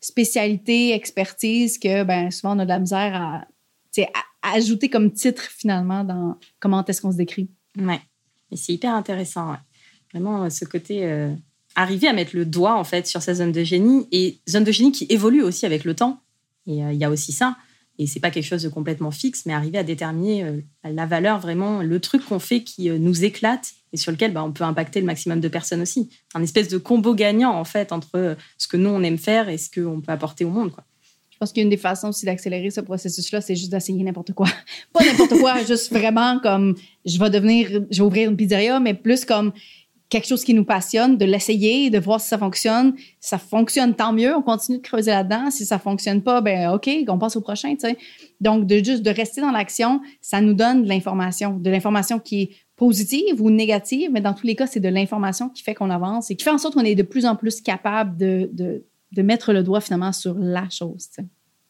spécialité, 0.00 0.94
expertise 0.94 1.78
que 1.78 2.04
ben, 2.04 2.30
souvent 2.30 2.56
on 2.56 2.60
a 2.60 2.64
de 2.64 2.70
la 2.70 2.78
misère 2.78 3.14
à, 3.14 3.44
à 4.42 4.54
ajouter 4.54 4.88
comme 4.88 5.12
titre 5.12 5.42
finalement 5.42 6.04
dans 6.04 6.38
comment 6.60 6.84
est-ce 6.84 7.02
qu'on 7.02 7.12
se 7.12 7.16
décrit. 7.16 7.50
Ouais. 7.78 8.00
Et 8.50 8.56
c'est 8.56 8.72
hyper 8.72 8.94
intéressant. 8.94 9.56
Vraiment, 10.12 10.48
ce 10.50 10.64
côté. 10.64 11.04
Euh, 11.04 11.34
arriver 11.74 12.08
à 12.08 12.12
mettre 12.12 12.36
le 12.36 12.44
doigt 12.44 12.76
en 12.76 12.84
fait 12.84 13.06
sur 13.06 13.22
sa 13.22 13.34
zone 13.34 13.52
de 13.52 13.62
génie 13.62 14.06
et 14.12 14.38
zone 14.48 14.64
de 14.64 14.72
génie 14.72 14.92
qui 14.92 15.06
évolue 15.08 15.42
aussi 15.42 15.66
avec 15.66 15.84
le 15.84 15.94
temps. 15.94 16.20
Et 16.66 16.84
euh, 16.84 16.92
il 16.92 16.98
y 16.98 17.04
a 17.04 17.10
aussi 17.10 17.32
ça. 17.32 17.56
Et 17.98 18.06
c'est 18.06 18.20
pas 18.20 18.30
quelque 18.30 18.46
chose 18.46 18.62
de 18.62 18.68
complètement 18.68 19.10
fixe, 19.10 19.44
mais 19.44 19.52
arriver 19.52 19.76
à 19.76 19.82
déterminer 19.82 20.44
euh, 20.44 20.60
la 20.84 21.06
valeur 21.06 21.38
vraiment, 21.38 21.82
le 21.82 22.00
truc 22.00 22.24
qu'on 22.24 22.38
fait 22.38 22.62
qui 22.62 22.88
euh, 22.88 22.98
nous 22.98 23.24
éclate 23.24 23.72
et 23.92 23.96
sur 23.96 24.10
lequel 24.10 24.32
bah, 24.32 24.42
on 24.42 24.52
peut 24.52 24.64
impacter 24.64 25.00
le 25.00 25.06
maximum 25.06 25.40
de 25.40 25.48
personnes 25.48 25.82
aussi. 25.82 26.08
Un 26.34 26.42
espèce 26.42 26.68
de 26.68 26.78
combo 26.78 27.14
gagnant 27.14 27.52
en 27.52 27.64
fait 27.64 27.92
entre 27.92 28.36
ce 28.56 28.68
que 28.68 28.76
nous 28.76 28.88
on 28.88 29.02
aime 29.02 29.18
faire 29.18 29.48
et 29.48 29.58
ce 29.58 29.68
qu'on 29.70 30.00
peut 30.00 30.12
apporter 30.12 30.44
au 30.44 30.50
monde. 30.50 30.72
Pense 31.40 31.54
qu'une 31.54 31.70
des 31.70 31.78
façons 31.78 32.10
aussi 32.10 32.26
d'accélérer 32.26 32.70
ce 32.70 32.82
processus-là, 32.82 33.40
c'est 33.40 33.56
juste 33.56 33.70
d'essayer 33.70 34.04
n'importe 34.04 34.34
quoi. 34.34 34.46
Pas 34.92 35.04
n'importe 35.04 35.38
quoi, 35.40 35.64
juste 35.64 35.90
vraiment 35.90 36.38
comme 36.38 36.76
je 37.06 37.18
vais 37.18 37.30
devenir, 37.30 37.68
je 37.90 38.02
vais 38.02 38.06
ouvrir 38.06 38.30
une 38.30 38.36
pizzeria, 38.36 38.78
mais 38.78 38.92
plus 38.92 39.24
comme 39.24 39.52
quelque 40.10 40.26
chose 40.26 40.44
qui 40.44 40.52
nous 40.52 40.64
passionne, 40.64 41.16
de 41.16 41.24
l'essayer, 41.24 41.88
de 41.88 41.98
voir 41.98 42.20
si 42.20 42.28
ça 42.28 42.36
fonctionne. 42.36 42.94
Ça 43.20 43.38
fonctionne, 43.38 43.94
tant 43.94 44.12
mieux, 44.12 44.34
on 44.36 44.42
continue 44.42 44.78
de 44.78 44.82
creuser 44.82 45.12
là-dedans. 45.12 45.50
Si 45.50 45.64
ça 45.64 45.78
fonctionne 45.78 46.20
pas, 46.20 46.40
ben 46.42 46.72
OK, 46.72 46.90
on 47.08 47.16
passe 47.16 47.36
au 47.36 47.40
prochain, 47.40 47.70
tu 47.70 47.88
sais. 47.88 47.96
Donc, 48.40 48.66
de 48.66 48.84
juste 48.84 49.02
de 49.02 49.10
rester 49.10 49.40
dans 49.40 49.52
l'action, 49.52 50.00
ça 50.20 50.40
nous 50.40 50.52
donne 50.52 50.82
de 50.82 50.88
l'information, 50.88 51.58
de 51.58 51.70
l'information 51.70 52.18
qui 52.18 52.42
est 52.42 52.50
positive 52.76 53.40
ou 53.40 53.50
négative, 53.50 54.10
mais 54.10 54.20
dans 54.20 54.34
tous 54.34 54.46
les 54.46 54.56
cas, 54.56 54.66
c'est 54.66 54.80
de 54.80 54.88
l'information 54.88 55.48
qui 55.48 55.62
fait 55.62 55.74
qu'on 55.74 55.90
avance 55.90 56.30
et 56.30 56.36
qui 56.36 56.44
fait 56.44 56.50
en 56.50 56.58
sorte 56.58 56.74
qu'on 56.74 56.84
est 56.84 56.94
de 56.94 57.02
plus 57.02 57.26
en 57.26 57.36
plus 57.36 57.60
capable 57.60 58.16
de, 58.16 58.84
de 59.12 59.22
mettre 59.22 59.52
le 59.52 59.62
doigt 59.62 59.80
finalement 59.80 60.12
sur 60.12 60.34
la 60.38 60.68
chose, 60.68 61.08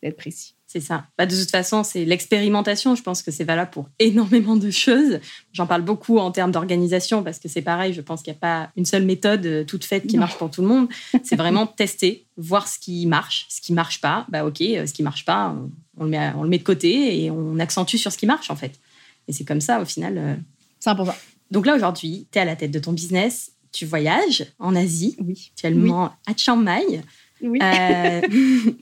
d'être 0.02 0.16
précis. 0.16 0.54
C'est 0.72 0.80
ça. 0.80 1.04
Bah, 1.18 1.26
de 1.26 1.36
toute 1.36 1.50
façon, 1.50 1.82
c'est 1.82 2.04
l'expérimentation. 2.04 2.94
Je 2.94 3.02
pense 3.02 3.24
que 3.24 3.32
c'est 3.32 3.42
valable 3.42 3.72
pour 3.72 3.88
énormément 3.98 4.54
de 4.54 4.70
choses. 4.70 5.18
J'en 5.52 5.66
parle 5.66 5.82
beaucoup 5.82 6.18
en 6.18 6.30
termes 6.30 6.52
d'organisation 6.52 7.24
parce 7.24 7.40
que 7.40 7.48
c'est 7.48 7.60
pareil. 7.60 7.92
Je 7.92 8.00
pense 8.00 8.22
qu'il 8.22 8.32
n'y 8.32 8.36
a 8.36 8.40
pas 8.40 8.70
une 8.76 8.84
seule 8.84 9.04
méthode 9.04 9.44
euh, 9.46 9.64
toute 9.64 9.84
faite 9.84 10.06
qui 10.06 10.16
marche 10.16 10.38
pour 10.38 10.48
tout 10.48 10.62
le 10.62 10.68
monde. 10.68 10.86
C'est 11.24 11.34
vraiment 11.34 11.66
tester, 11.76 12.24
voir 12.36 12.68
ce 12.68 12.78
qui 12.78 13.04
marche, 13.06 13.46
ce 13.48 13.60
qui 13.60 13.72
marche 13.72 14.00
pas. 14.00 14.26
Bah 14.28 14.46
ok, 14.46 14.60
euh, 14.60 14.86
ce 14.86 14.92
qui 14.92 15.02
marche 15.02 15.24
pas, 15.24 15.56
on, 15.96 16.04
le 16.04 16.10
met, 16.10 16.30
on 16.36 16.44
le 16.44 16.48
met 16.48 16.58
de 16.58 16.62
côté 16.62 17.24
et 17.24 17.32
on 17.32 17.58
accentue 17.58 17.96
sur 17.96 18.12
ce 18.12 18.18
qui 18.18 18.26
marche 18.26 18.48
en 18.48 18.56
fait. 18.56 18.78
Et 19.26 19.32
c'est 19.32 19.44
comme 19.44 19.60
ça 19.60 19.82
au 19.82 19.84
final. 19.84 20.38
100%. 20.84 21.00
Euh. 21.00 21.12
Donc 21.50 21.66
là 21.66 21.74
aujourd'hui, 21.74 22.28
tu 22.30 22.38
es 22.38 22.42
à 22.42 22.44
la 22.44 22.54
tête 22.54 22.70
de 22.70 22.78
ton 22.78 22.92
business. 22.92 23.50
Tu 23.72 23.86
voyages 23.86 24.46
en 24.60 24.76
Asie. 24.76 25.16
Oui. 25.18 25.50
Actuellement 25.56 26.12
à 26.28 26.36
Chiang 26.36 26.56
Mai. 26.56 27.02
Oui. 27.42 27.58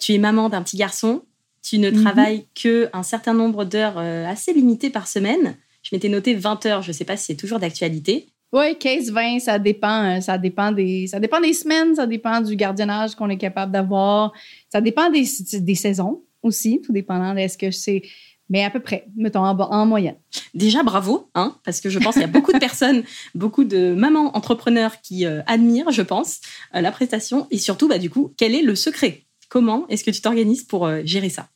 tu 0.00 0.14
es 0.14 0.18
maman 0.18 0.48
d'un 0.48 0.62
petit 0.62 0.76
garçon, 0.76 1.22
tu 1.62 1.78
ne 1.78 1.90
mhm. 1.90 2.02
travailles 2.02 2.46
que 2.54 2.88
un 2.92 3.02
certain 3.02 3.34
nombre 3.34 3.64
d'heures 3.64 3.98
euh, 3.98 4.26
assez 4.26 4.52
limitées 4.52 4.90
par 4.90 5.08
semaine. 5.08 5.56
Je 5.82 5.94
m'étais 5.94 6.08
noté 6.08 6.34
20 6.34 6.66
heures, 6.66 6.82
je 6.82 6.88
ne 6.88 6.92
sais 6.92 7.04
pas 7.04 7.16
si 7.16 7.26
c'est 7.26 7.36
toujours 7.36 7.58
d'actualité. 7.58 8.28
Oui, 8.52 8.78
15, 8.78 9.10
20, 9.10 9.38
ça 9.40 9.58
dépend. 9.58 10.04
Euh, 10.04 10.20
ça 10.20 10.38
dépend, 10.38 10.72
des, 10.72 11.06
ça 11.06 11.20
dépend 11.20 11.40
des 11.40 11.52
semaines, 11.52 11.94
ça 11.94 12.06
dépend 12.06 12.40
du 12.40 12.56
gardiennage 12.56 13.14
qu'on 13.14 13.28
est 13.28 13.36
capable 13.36 13.72
d'avoir. 13.72 14.32
Ça 14.72 14.80
dépend 14.80 15.10
des, 15.10 15.24
des 15.60 15.74
saisons 15.74 16.22
aussi, 16.42 16.80
tout 16.80 16.92
dépendant 16.92 17.34
de 17.34 17.46
ce 17.46 17.58
que 17.58 17.70
c'est. 17.70 18.02
Mais 18.50 18.64
à 18.64 18.70
peu 18.70 18.80
près, 18.80 19.06
mettons 19.16 19.40
en, 19.40 19.58
en, 19.58 19.86
moyenne. 19.86 20.16
Déjà, 20.54 20.82
bravo, 20.82 21.28
hein, 21.34 21.56
parce 21.64 21.80
que 21.80 21.90
je 21.90 21.98
pense 21.98 22.14
qu'il 22.14 22.22
y 22.22 22.24
a 22.24 22.28
beaucoup 22.28 22.52
de 22.52 22.58
personnes, 22.60 23.02
beaucoup 23.34 23.64
de 23.64 23.94
mamans 23.94 24.36
entrepreneurs 24.36 25.00
qui 25.02 25.26
euh, 25.26 25.42
admirent, 25.46 25.90
je 25.90 26.02
pense, 26.02 26.40
la 26.72 26.90
prestation. 26.90 27.46
Et 27.50 27.58
surtout, 27.58 27.88
bah, 27.88 27.98
du 27.98 28.10
coup, 28.10 28.32
quel 28.36 28.54
est 28.54 28.62
le 28.62 28.74
secret? 28.74 29.24
Comment 29.48 29.86
est-ce 29.88 30.04
que 30.04 30.10
tu 30.10 30.20
t'organises 30.20 30.64
pour 30.64 30.86
euh, 30.86 31.02
gérer 31.04 31.28
ça? 31.30 31.48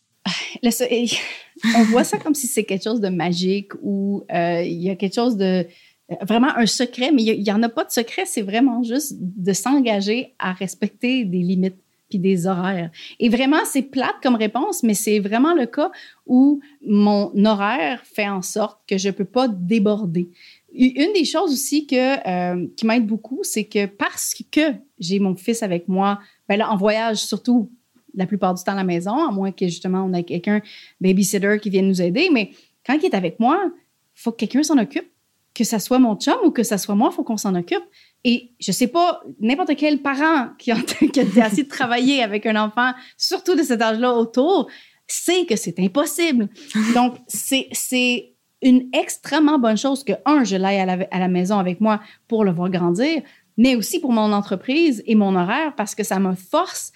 on 1.77 1.83
voit 1.85 2.05
ça 2.05 2.19
comme 2.19 2.35
si 2.35 2.47
c'est 2.47 2.65
quelque 2.65 2.85
chose 2.85 3.01
de 3.01 3.09
magique 3.09 3.73
ou 3.83 4.25
euh, 4.33 4.63
il 4.63 4.83
y 4.83 4.91
a 4.91 4.97
quelque 4.97 5.15
chose 5.15 5.37
de 5.37 5.67
euh, 6.11 6.15
vraiment 6.23 6.57
un 6.57 6.67
secret, 6.67 7.11
mais 7.13 7.23
il 7.23 7.43
n'y 7.43 7.53
en 7.53 7.63
a 7.63 7.69
pas 7.69 7.85
de 7.85 7.91
secret, 7.91 8.25
c'est 8.27 8.43
vraiment 8.43 8.83
juste 8.83 9.15
de 9.19 9.53
s'engager 9.53 10.35
à 10.39 10.53
respecter 10.53 11.25
des 11.25 11.39
limites 11.39 11.77
des 12.19 12.47
horaires. 12.47 12.91
Et 13.19 13.29
vraiment, 13.29 13.65
c'est 13.65 13.83
plate 13.83 14.17
comme 14.23 14.35
réponse, 14.35 14.83
mais 14.83 14.95
c'est 14.95 15.19
vraiment 15.19 15.55
le 15.55 15.67
cas 15.67 15.91
où 16.27 16.61
mon 16.87 17.33
horaire 17.45 18.03
fait 18.05 18.29
en 18.29 18.43
sorte 18.43 18.81
que 18.89 18.99
je 18.99 19.09
ne 19.09 19.13
peux 19.13 19.25
pas 19.25 19.49
déborder. 19.49 20.31
Une 20.75 21.13
des 21.13 21.25
choses 21.25 21.53
aussi 21.53 21.87
que, 21.87 22.67
qui 22.75 22.87
m'aide 22.87 23.07
beaucoup, 23.07 23.41
c'est 23.43 23.65
que 23.65 23.87
parce 23.87 24.35
que 24.51 24.73
j'ai 24.99 25.19
mon 25.19 25.35
fils 25.35 25.63
avec 25.63 25.87
moi, 25.89 26.19
ben 26.49 26.57
là, 26.57 26.71
en 26.71 26.77
voyage 26.77 27.19
surtout, 27.19 27.71
la 28.15 28.27
plupart 28.27 28.55
du 28.55 28.63
temps 28.63 28.73
à 28.73 28.77
la 28.77 28.85
maison, 28.85 29.29
à 29.29 29.31
moins 29.31 29.53
que 29.53 29.67
justement 29.67 30.05
on 30.05 30.13
ait 30.13 30.23
quelqu'un, 30.23 30.61
babysitter, 31.01 31.59
qui 31.61 31.71
vienne 31.71 31.89
nous 31.89 32.01
aider. 32.01 32.31
Mais 32.33 32.51
quand 32.87 32.95
il 32.95 33.05
est 33.05 33.15
avec 33.15 33.41
moi, 33.41 33.61
il 33.65 33.71
faut 34.21 34.33
que 34.33 34.37
quelqu'un 34.37 34.63
s'en 34.63 34.79
occupe. 34.79 35.09
que 35.55 35.65
ça 35.65 35.79
soit 35.79 35.99
mon 35.99 36.17
chum 36.17 36.37
ou 36.45 36.51
que 36.51 36.63
ça 36.63 36.79
soit 36.79 36.95
moi, 36.95 37.11
il 37.13 37.15
faut 37.15 37.25
qu'on 37.25 37.37
s'en 37.37 37.55
occupe. 37.55 37.85
Et 38.25 38.53
je 38.61 38.71
sais 38.71 38.87
pas, 38.87 39.23
n'importe 39.41 39.75
quel 39.77 40.01
parent 40.01 40.51
qui 40.59 40.71
a, 40.71 40.77
qui 41.13 41.21
a 41.21 41.45
assez 41.45 41.65
de 41.65 41.69
travailler 41.69 42.23
avec 42.23 42.47
un 42.47 42.57
enfant, 42.57 42.93
surtout 43.17 43.57
de 43.57 43.63
cet 43.63 43.83
âge-là 43.83 44.15
autour, 44.15 44.69
sait 45.07 45.45
que 45.47 45.57
c'est 45.57 45.79
impossible. 45.81 46.49
Donc, 46.95 47.17
c'est, 47.27 47.69
c'est 47.73 48.35
une 48.63 48.89
extrêmement 48.93 49.59
bonne 49.59 49.77
chose 49.77 50.05
que, 50.05 50.13
un, 50.25 50.45
je 50.45 50.57
l'aille 50.57 50.79
à 50.79 50.87
la, 50.87 51.07
à 51.11 51.19
la 51.19 51.29
maison 51.29 51.59
avec 51.59 51.81
moi 51.81 52.01
pour 52.29 52.45
le 52.45 52.53
voir 52.53 52.71
grandir, 52.71 53.23
mais 53.57 53.75
aussi 53.75 54.01
pour 54.01 54.13
mon 54.13 54.33
entreprise 54.33 55.03
et 55.07 55.15
mon 55.15 55.35
horaire 55.35 55.75
parce 55.77 55.95
que 55.95 56.05
ça 56.05 56.19
me 56.21 56.35
force 56.35 56.93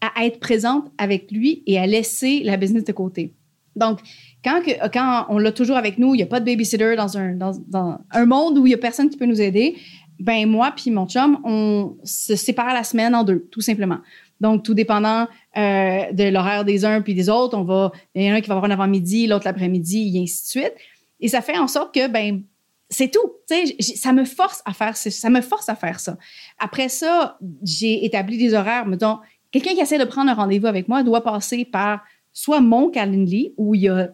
à 0.00 0.24
être 0.24 0.40
présente 0.40 0.90
avec 0.98 1.30
lui 1.30 1.62
et 1.66 1.78
à 1.78 1.86
laisser 1.86 2.42
la 2.42 2.56
business 2.56 2.84
de 2.84 2.92
côté. 2.92 3.34
Donc, 3.76 4.00
quand, 4.44 4.62
que, 4.62 4.88
quand 4.88 5.26
on 5.28 5.38
l'a 5.38 5.52
toujours 5.52 5.76
avec 5.76 5.98
nous, 5.98 6.14
il 6.14 6.18
n'y 6.18 6.22
a 6.22 6.26
pas 6.26 6.40
de 6.40 6.44
babysitter 6.44 6.94
dans 6.96 7.18
un, 7.18 7.34
dans, 7.34 7.52
dans 7.68 7.98
un 8.10 8.26
monde 8.26 8.58
où 8.58 8.66
il 8.66 8.70
n'y 8.70 8.74
a 8.74 8.78
personne 8.78 9.10
qui 9.10 9.16
peut 9.16 9.26
nous 9.26 9.40
aider, 9.40 9.76
ben 10.18 10.48
moi 10.48 10.72
puis 10.76 10.90
mon 10.90 11.06
chum, 11.06 11.40
on 11.44 11.96
se 12.04 12.36
sépare 12.36 12.72
la 12.72 12.84
semaine 12.84 13.14
en 13.14 13.24
deux, 13.24 13.48
tout 13.50 13.60
simplement. 13.60 13.98
Donc, 14.40 14.62
tout 14.64 14.74
dépendant 14.74 15.26
euh, 15.56 16.12
de 16.12 16.28
l'horaire 16.28 16.64
des 16.64 16.84
uns 16.84 17.00
puis 17.00 17.14
des 17.14 17.28
autres, 17.28 17.56
on 17.56 17.62
va, 17.62 17.92
il 18.14 18.24
y 18.24 18.30
en 18.30 18.34
a 18.34 18.36
un 18.36 18.40
qui 18.40 18.48
va 18.48 18.56
avoir 18.56 18.70
un 18.70 18.74
avant-midi, 18.74 19.26
l'autre 19.26 19.46
l'après-midi, 19.46 20.12
et 20.14 20.22
ainsi 20.22 20.42
de 20.42 20.48
suite. 20.48 20.74
Et 21.20 21.28
ça 21.28 21.40
fait 21.40 21.56
en 21.56 21.68
sorte 21.68 21.94
que, 21.94 22.08
ben, 22.08 22.42
c'est 22.90 23.10
tout. 23.10 23.32
Ça 23.80 24.12
me 24.12 24.24
force 24.24 24.62
à 24.64 24.72
faire 24.72 24.96
ça. 24.96 25.30
me 25.30 25.40
force 25.40 25.68
à 25.68 25.74
faire 25.74 26.00
ça. 26.00 26.18
Après 26.58 26.88
ça, 26.88 27.38
j'ai 27.62 28.04
établi 28.04 28.36
des 28.36 28.54
horaires. 28.54 28.86
Mettons, 28.86 29.18
quelqu'un 29.50 29.72
qui 29.72 29.80
essaie 29.80 29.98
de 29.98 30.04
prendre 30.04 30.30
un 30.30 30.34
rendez-vous 30.34 30.66
avec 30.66 30.88
moi 30.88 31.02
doit 31.02 31.22
passer 31.22 31.64
par 31.64 32.02
soit 32.32 32.60
mon 32.60 32.90
Calendly, 32.90 33.54
où 33.56 33.74
il 33.74 33.82
y 33.82 33.88
a 33.88 34.10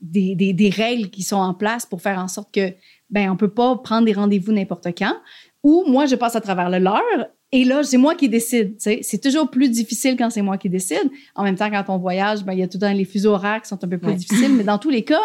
des, 0.00 0.34
des, 0.34 0.70
règles 0.70 1.10
qui 1.10 1.22
sont 1.22 1.36
en 1.36 1.54
place 1.54 1.86
pour 1.86 2.02
faire 2.02 2.18
en 2.18 2.28
sorte 2.28 2.52
que 2.52 2.74
ben 3.12 3.30
on 3.30 3.36
peut 3.36 3.52
pas 3.52 3.76
prendre 3.76 4.06
des 4.06 4.12
rendez-vous 4.12 4.52
n'importe 4.52 4.88
quand, 4.98 5.14
ou 5.62 5.84
moi 5.86 6.06
je 6.06 6.16
passe 6.16 6.34
à 6.34 6.40
travers 6.40 6.68
le 6.70 6.78
leur 6.78 7.00
et 7.52 7.64
là 7.64 7.84
c'est 7.84 7.98
moi 7.98 8.14
qui 8.14 8.28
décide. 8.28 8.74
C'est 8.78 9.22
toujours 9.22 9.50
plus 9.50 9.68
difficile 9.68 10.16
quand 10.16 10.30
c'est 10.30 10.42
moi 10.42 10.56
qui 10.56 10.70
décide. 10.70 11.10
En 11.34 11.44
même 11.44 11.56
temps, 11.56 11.70
quand 11.70 11.84
on 11.88 11.98
voyage, 11.98 12.44
ben 12.44 12.54
il 12.54 12.60
y 12.60 12.62
a 12.62 12.66
tout 12.66 12.78
le 12.78 12.86
temps 12.86 12.92
les 12.92 13.04
fuseaux 13.04 13.32
horaires 13.32 13.60
qui 13.62 13.68
sont 13.68 13.82
un 13.84 13.88
peu 13.88 13.98
plus 13.98 14.14
difficiles, 14.14 14.54
mais 14.54 14.64
dans 14.64 14.78
tous 14.78 14.90
les 14.90 15.04
cas, 15.04 15.20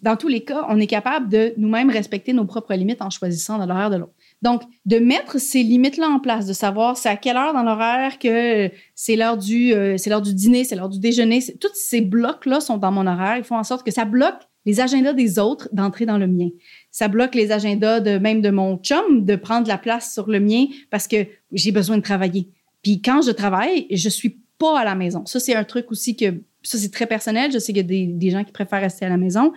dans 0.00 0.16
tous 0.16 0.28
les 0.28 0.44
cas, 0.44 0.64
on 0.68 0.78
est 0.78 0.86
capable 0.86 1.28
de 1.28 1.52
nous-mêmes 1.56 1.90
respecter 1.90 2.32
nos 2.32 2.44
propres 2.44 2.74
limites 2.74 3.02
en 3.02 3.10
choisissant 3.10 3.58
de 3.58 3.68
l'horaire 3.68 3.90
de 3.90 3.96
l'autre. 3.96 4.12
Donc, 4.42 4.62
de 4.86 4.98
mettre 4.98 5.40
ces 5.40 5.62
limites-là 5.62 6.08
en 6.08 6.18
place, 6.18 6.46
de 6.46 6.52
savoir 6.52 6.96
c'est 6.96 7.08
à 7.08 7.16
quelle 7.16 7.36
heure 7.36 7.52
dans 7.52 7.62
l'horaire 7.62 8.18
que 8.18 8.70
c'est 8.94 9.14
l'heure 9.14 9.36
du, 9.36 9.72
euh, 9.72 9.96
c'est 9.98 10.10
l'heure 10.10 10.22
du 10.22 10.34
dîner, 10.34 10.64
c'est 10.64 10.74
l'heure 10.74 10.88
du 10.88 10.98
déjeuner. 10.98 11.40
Tous 11.60 11.70
ces 11.74 12.00
blocs-là 12.00 12.60
sont 12.60 12.78
dans 12.78 12.90
mon 12.90 13.06
horaire. 13.06 13.36
Ils 13.36 13.44
font 13.44 13.56
en 13.56 13.64
sorte 13.64 13.84
que 13.84 13.92
ça 13.92 14.04
bloque 14.04 14.48
les 14.64 14.80
agendas 14.80 15.12
des 15.12 15.38
autres 15.38 15.68
d'entrer 15.72 16.06
dans 16.06 16.18
le 16.18 16.26
mien. 16.26 16.48
Ça 16.90 17.08
bloque 17.08 17.34
les 17.34 17.50
agendas 17.52 18.00
de 18.00 18.18
même 18.18 18.40
de 18.40 18.50
mon 18.50 18.76
chum 18.78 19.24
de 19.24 19.36
prendre 19.36 19.68
la 19.68 19.78
place 19.78 20.12
sur 20.12 20.28
le 20.28 20.40
mien 20.40 20.66
parce 20.90 21.08
que 21.08 21.26
j'ai 21.52 21.72
besoin 21.72 21.96
de 21.96 22.02
travailler. 22.02 22.48
Puis 22.82 23.00
quand 23.00 23.22
je 23.22 23.30
travaille, 23.30 23.86
je 23.90 24.08
suis 24.08 24.40
pas 24.58 24.80
à 24.80 24.84
la 24.84 24.94
maison. 24.94 25.26
Ça, 25.26 25.40
c'est 25.40 25.54
un 25.54 25.64
truc 25.64 25.90
aussi 25.90 26.16
que, 26.16 26.42
ça, 26.62 26.78
c'est 26.78 26.92
très 26.92 27.06
personnel. 27.06 27.50
Je 27.52 27.58
sais 27.58 27.72
qu'il 27.72 27.78
y 27.78 27.80
a 27.80 27.82
des, 27.82 28.06
des 28.06 28.30
gens 28.30 28.44
qui 28.44 28.52
préfèrent 28.52 28.80
rester 28.80 29.04
à 29.04 29.08
la 29.08 29.16
maison. 29.16 29.52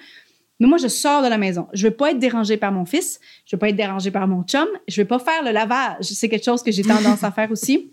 Mais 0.59 0.67
moi, 0.67 0.77
je 0.77 0.87
sors 0.87 1.21
de 1.21 1.27
la 1.27 1.37
maison. 1.37 1.67
Je 1.73 1.87
veux 1.87 1.93
pas 1.93 2.11
être 2.11 2.19
dérangée 2.19 2.57
par 2.57 2.71
mon 2.71 2.85
fils. 2.85 3.19
Je 3.45 3.55
veux 3.55 3.59
pas 3.59 3.69
être 3.69 3.75
dérangée 3.75 4.11
par 4.11 4.27
mon 4.27 4.43
chum. 4.43 4.67
Je 4.87 5.01
veux 5.01 5.07
pas 5.07 5.19
faire 5.19 5.43
le 5.43 5.51
lavage. 5.51 6.05
C'est 6.05 6.29
quelque 6.29 6.45
chose 6.45 6.63
que 6.63 6.71
j'ai 6.71 6.83
tendance 6.83 7.23
à 7.23 7.31
faire 7.31 7.51
aussi. 7.51 7.91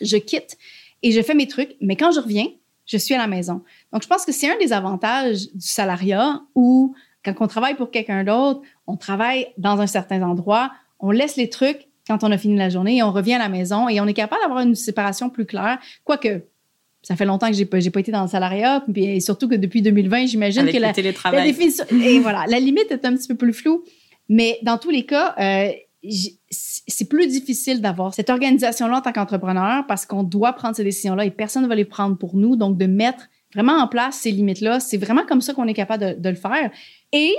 Je 0.00 0.16
quitte 0.16 0.56
et 1.02 1.12
je 1.12 1.22
fais 1.22 1.34
mes 1.34 1.48
trucs. 1.48 1.76
Mais 1.80 1.96
quand 1.96 2.12
je 2.12 2.20
reviens, 2.20 2.46
je 2.86 2.96
suis 2.96 3.14
à 3.14 3.18
la 3.18 3.26
maison. 3.26 3.62
Donc, 3.92 4.02
je 4.02 4.08
pense 4.08 4.24
que 4.24 4.32
c'est 4.32 4.50
un 4.50 4.58
des 4.58 4.72
avantages 4.72 5.52
du 5.52 5.66
salariat 5.66 6.42
où, 6.54 6.94
quand 7.24 7.34
on 7.40 7.46
travaille 7.46 7.74
pour 7.74 7.90
quelqu'un 7.90 8.24
d'autre, 8.24 8.62
on 8.86 8.96
travaille 8.96 9.48
dans 9.58 9.80
un 9.80 9.86
certain 9.86 10.22
endroit, 10.22 10.72
on 11.00 11.10
laisse 11.10 11.36
les 11.36 11.50
trucs 11.50 11.88
quand 12.06 12.22
on 12.22 12.30
a 12.30 12.38
fini 12.38 12.56
la 12.56 12.70
journée 12.70 12.98
et 12.98 13.02
on 13.02 13.12
revient 13.12 13.34
à 13.34 13.38
la 13.38 13.48
maison 13.48 13.88
et 13.88 14.00
on 14.00 14.06
est 14.06 14.14
capable 14.14 14.40
d'avoir 14.42 14.60
une 14.60 14.76
séparation 14.76 15.28
plus 15.28 15.44
claire. 15.44 15.78
Quoique, 16.04 16.44
ça 17.02 17.16
fait 17.16 17.24
longtemps 17.24 17.48
que 17.48 17.54
j'ai 17.54 17.66
pas, 17.66 17.78
pas 17.92 18.00
été 18.00 18.12
dans 18.12 18.22
le 18.22 18.28
salariat, 18.28 18.84
et 18.94 19.20
surtout 19.20 19.48
que 19.48 19.54
depuis 19.54 19.82
2020, 19.82 20.26
j'imagine 20.26 20.66
que 20.66 20.78
la, 20.78 20.92
la 21.32 21.42
définition, 21.42 21.84
et 21.90 22.18
voilà, 22.20 22.46
la 22.48 22.58
limite 22.58 22.90
est 22.90 23.04
un 23.04 23.14
petit 23.16 23.28
peu 23.28 23.34
plus 23.34 23.52
floue. 23.52 23.84
Mais 24.28 24.58
dans 24.62 24.78
tous 24.78 24.90
les 24.90 25.04
cas, 25.04 25.34
euh, 25.38 25.70
c'est 26.50 27.08
plus 27.08 27.26
difficile 27.26 27.80
d'avoir 27.80 28.14
cette 28.14 28.30
organisation-là 28.30 28.98
en 28.98 29.00
tant 29.00 29.12
qu'entrepreneur 29.12 29.86
parce 29.86 30.06
qu'on 30.06 30.22
doit 30.22 30.52
prendre 30.52 30.76
ces 30.76 30.84
décisions-là 30.84 31.24
et 31.24 31.30
personne 31.30 31.62
ne 31.62 31.68
va 31.68 31.74
les 31.74 31.84
prendre 31.84 32.16
pour 32.16 32.36
nous. 32.36 32.56
Donc, 32.56 32.78
de 32.78 32.86
mettre 32.86 33.28
vraiment 33.54 33.74
en 33.74 33.88
place 33.88 34.16
ces 34.16 34.30
limites-là, 34.30 34.80
c'est 34.80 34.98
vraiment 34.98 35.24
comme 35.26 35.40
ça 35.40 35.54
qu'on 35.54 35.66
est 35.66 35.74
capable 35.74 36.20
de, 36.20 36.28
le 36.28 36.36
faire. 36.36 36.70
Et 37.12 37.34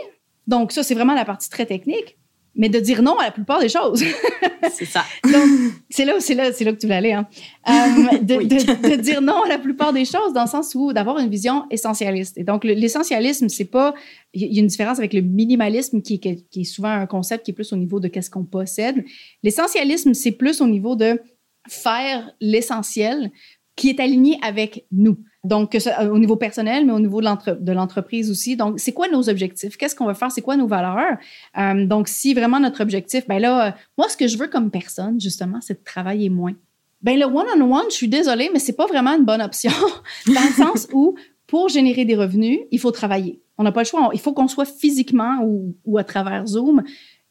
donc, 0.48 0.72
ça, 0.72 0.84
c'est 0.84 0.96
vraiment 0.96 1.14
la 1.14 1.26
partie 1.26 1.50
très 1.50 1.66
technique 1.66 2.18
mais 2.58 2.70
de 2.70 2.80
dire 2.80 3.02
non 3.02 3.18
à 3.20 3.26
la 3.26 3.32
plupart 3.32 3.60
des 3.60 3.70
choses. 3.70 4.04
c'est 4.74 4.86
ça. 4.86 5.04
Donc, 5.24 5.74
c'est 5.90 6.04
là, 6.04 6.20
c'est 6.20 6.34
là, 6.34 6.52
c'est 6.52 6.64
là 6.66 6.74
que 6.74 6.78
tu 6.78 6.88
voulais 6.88 6.98
aller. 6.98 7.14
Hein. 7.14 7.28
Euh, 7.70 8.18
de, 8.18 8.36
de, 8.44 8.90
de, 8.90 8.96
dire 8.96 9.22
non 9.22 9.44
à 9.44 9.48
la 9.48 9.60
plupart 9.60 9.94
des 9.94 10.06
choses 10.06 10.34
dans 10.34 10.44
le 10.44 10.50
sens 10.50 10.74
où 10.76 10.92
d'avoir 10.92 11.20
une 11.20 11.30
vision 11.30 11.66
essentialiste. 11.70 12.38
Et 12.38 12.44
donc, 12.44 12.64
l'essentialisme, 12.64 13.48
c'est 13.48 13.66
pas, 13.66 13.94
il 14.34 14.54
y 14.54 14.58
a 14.58 14.62
une 14.62 14.68
différence 14.68 14.98
avec 14.98 15.14
le 15.14 15.22
minimalisme 15.22 16.02
qui, 16.02 16.20
qui, 16.20 16.46
qui, 16.50 16.62
est 16.62 16.66
souvent 16.66 16.90
un 16.90 17.06
concept 17.06 17.46
qui 17.46 17.52
est 17.52 17.54
plus 17.54 17.72
au 17.72 17.78
niveau 17.78 18.00
de 18.00 18.08
qu'est-ce 18.08 18.30
qu'on 18.30 18.46
possède. 18.46 19.04
L'essentialisme, 19.44 20.14
c'est 20.14 20.32
plus 20.32 20.60
au 20.60 20.68
niveau 20.68 20.96
de 20.96 21.22
faire 21.70 22.32
l'essentiel 22.40 23.32
qui 23.78 23.90
est 23.90 24.02
aligné 24.02 24.38
avec 24.42 24.86
nous. 24.92 25.18
Donc, 25.46 25.76
euh, 25.76 26.10
au 26.10 26.20
niveau 26.20 26.36
personnel, 26.36 26.86
mais 26.86 26.92
au 26.92 27.00
niveau 27.00 27.22
de 27.22 27.72
l'entreprise 27.72 28.30
aussi. 28.30 28.58
Donc, 28.58 28.80
c'est 28.80 28.92
quoi 28.92 29.08
nos 29.08 29.30
objectifs? 29.30 29.78
Qu'est-ce 29.78 29.96
qu'on 29.96 30.08
veut 30.08 30.14
faire? 30.14 30.32
C'est 30.32 30.42
quoi 30.42 30.58
nos 30.58 30.68
valeurs? 30.68 31.18
Euh, 31.58 31.86
donc, 31.86 32.10
si 32.10 32.34
vraiment 32.34 32.60
notre 32.60 32.82
objectif, 32.82 33.26
ben 33.28 33.40
là, 33.40 33.68
euh, 33.68 33.72
moi, 33.98 34.10
ce 34.10 34.18
que 34.18 34.28
je 34.28 34.38
veux 34.38 34.48
comme 34.48 34.72
personne, 34.72 35.22
justement, 35.22 35.62
c'est 35.62 35.76
de 35.76 35.84
travailler 35.86 36.30
moins. 36.30 36.54
Ben 37.02 37.18
le 37.18 37.26
one-on-one, 37.26 37.86
je 37.90 37.96
suis 37.96 38.10
désolée, 38.10 38.50
mais 38.52 38.60
c'est 38.60 38.76
pas 38.76 38.88
vraiment 38.88 39.16
une 39.16 39.24
bonne 39.24 39.42
option 39.42 39.72
dans 40.26 40.34
le 40.34 40.54
sens 40.54 40.88
où, 40.92 41.16
pour 41.46 41.70
générer 41.70 42.04
des 42.04 42.16
revenus, 42.16 42.60
il 42.72 42.80
faut 42.80 42.92
travailler. 42.92 43.40
On 43.58 43.64
n'a 43.64 43.72
pas 43.72 43.82
le 43.82 43.86
choix. 43.86 44.10
Il 44.14 44.20
faut 44.20 44.34
qu'on 44.34 44.48
soit 44.48 44.66
physiquement 44.66 45.40
ou, 45.44 45.76
ou 45.86 45.98
à 45.98 46.04
travers 46.04 46.46
Zoom 46.48 46.84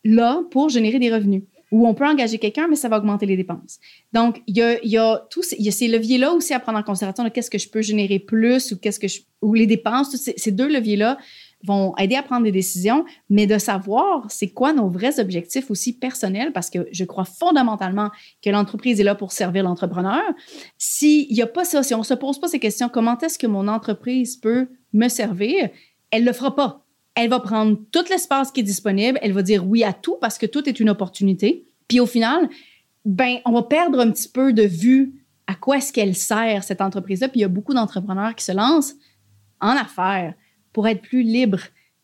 là 0.04 0.42
pour 0.52 0.68
générer 0.68 1.00
des 1.00 1.12
revenus 1.12 1.42
où 1.72 1.86
on 1.86 1.94
peut 1.94 2.06
engager 2.06 2.38
quelqu'un, 2.38 2.68
mais 2.68 2.76
ça 2.76 2.88
va 2.88 2.98
augmenter 2.98 3.26
les 3.26 3.36
dépenses. 3.36 3.78
Donc, 4.12 4.42
il 4.46 4.56
y 4.56 4.96
a, 4.98 5.26
tous, 5.30 5.42
ces 5.42 5.88
leviers-là 5.88 6.32
aussi 6.32 6.54
à 6.54 6.60
prendre 6.60 6.78
en 6.78 6.82
considération 6.82 7.28
qu'est-ce 7.28 7.50
que 7.50 7.58
je 7.58 7.68
peux 7.68 7.82
générer 7.82 8.18
plus 8.18 8.72
ou 8.72 8.78
qu'est-ce 8.78 9.00
que 9.00 9.06
ou 9.42 9.54
les 9.54 9.66
dépenses. 9.66 10.10
Tous 10.10 10.32
ces, 10.36 10.50
deux 10.52 10.68
leviers-là 10.68 11.18
vont 11.64 11.96
aider 11.96 12.14
à 12.14 12.22
prendre 12.22 12.44
des 12.44 12.52
décisions, 12.52 13.04
mais 13.28 13.46
de 13.46 13.58
savoir 13.58 14.30
c'est 14.30 14.48
quoi 14.48 14.72
nos 14.72 14.88
vrais 14.88 15.18
objectifs 15.18 15.70
aussi 15.70 15.98
personnels, 15.98 16.52
parce 16.52 16.70
que 16.70 16.86
je 16.92 17.04
crois 17.04 17.24
fondamentalement 17.24 18.10
que 18.42 18.50
l'entreprise 18.50 19.00
est 19.00 19.04
là 19.04 19.16
pour 19.16 19.32
servir 19.32 19.64
l'entrepreneur. 19.64 20.22
S'il 20.78 21.32
n'y 21.32 21.42
a 21.42 21.46
pas 21.46 21.64
ça, 21.64 21.82
si 21.82 21.94
on 21.94 22.00
ne 22.00 22.04
se 22.04 22.14
pose 22.14 22.38
pas 22.38 22.48
ces 22.48 22.60
questions, 22.60 22.88
comment 22.88 23.18
est-ce 23.18 23.38
que 23.38 23.46
mon 23.48 23.66
entreprise 23.66 24.36
peut 24.36 24.68
me 24.92 25.08
servir, 25.08 25.70
elle 26.10 26.22
ne 26.22 26.28
le 26.28 26.32
fera 26.32 26.54
pas 26.54 26.85
elle 27.16 27.30
va 27.30 27.40
prendre 27.40 27.78
tout 27.90 28.04
l'espace 28.10 28.52
qui 28.52 28.60
est 28.60 28.64
disponible, 28.64 29.18
elle 29.22 29.32
va 29.32 29.42
dire 29.42 29.66
oui 29.66 29.82
à 29.82 29.92
tout 29.92 30.16
parce 30.20 30.38
que 30.38 30.46
tout 30.46 30.68
est 30.68 30.78
une 30.78 30.90
opportunité. 30.90 31.66
Puis 31.88 31.98
au 31.98 32.06
final, 32.06 32.48
ben, 33.04 33.38
on 33.46 33.52
va 33.52 33.62
perdre 33.62 33.98
un 34.00 34.10
petit 34.10 34.28
peu 34.28 34.52
de 34.52 34.62
vue 34.62 35.24
à 35.46 35.54
quoi 35.54 35.78
est-ce 35.78 35.92
qu'elle 35.92 36.14
sert, 36.14 36.62
cette 36.62 36.80
entreprise-là. 36.80 37.28
Puis 37.28 37.40
il 37.40 37.42
y 37.42 37.44
a 37.44 37.48
beaucoup 37.48 37.72
d'entrepreneurs 37.72 38.34
qui 38.34 38.44
se 38.44 38.52
lancent 38.52 38.94
en 39.60 39.70
affaires 39.70 40.34
pour 40.72 40.86
être 40.86 41.00
plus 41.00 41.22
libres, 41.22 41.62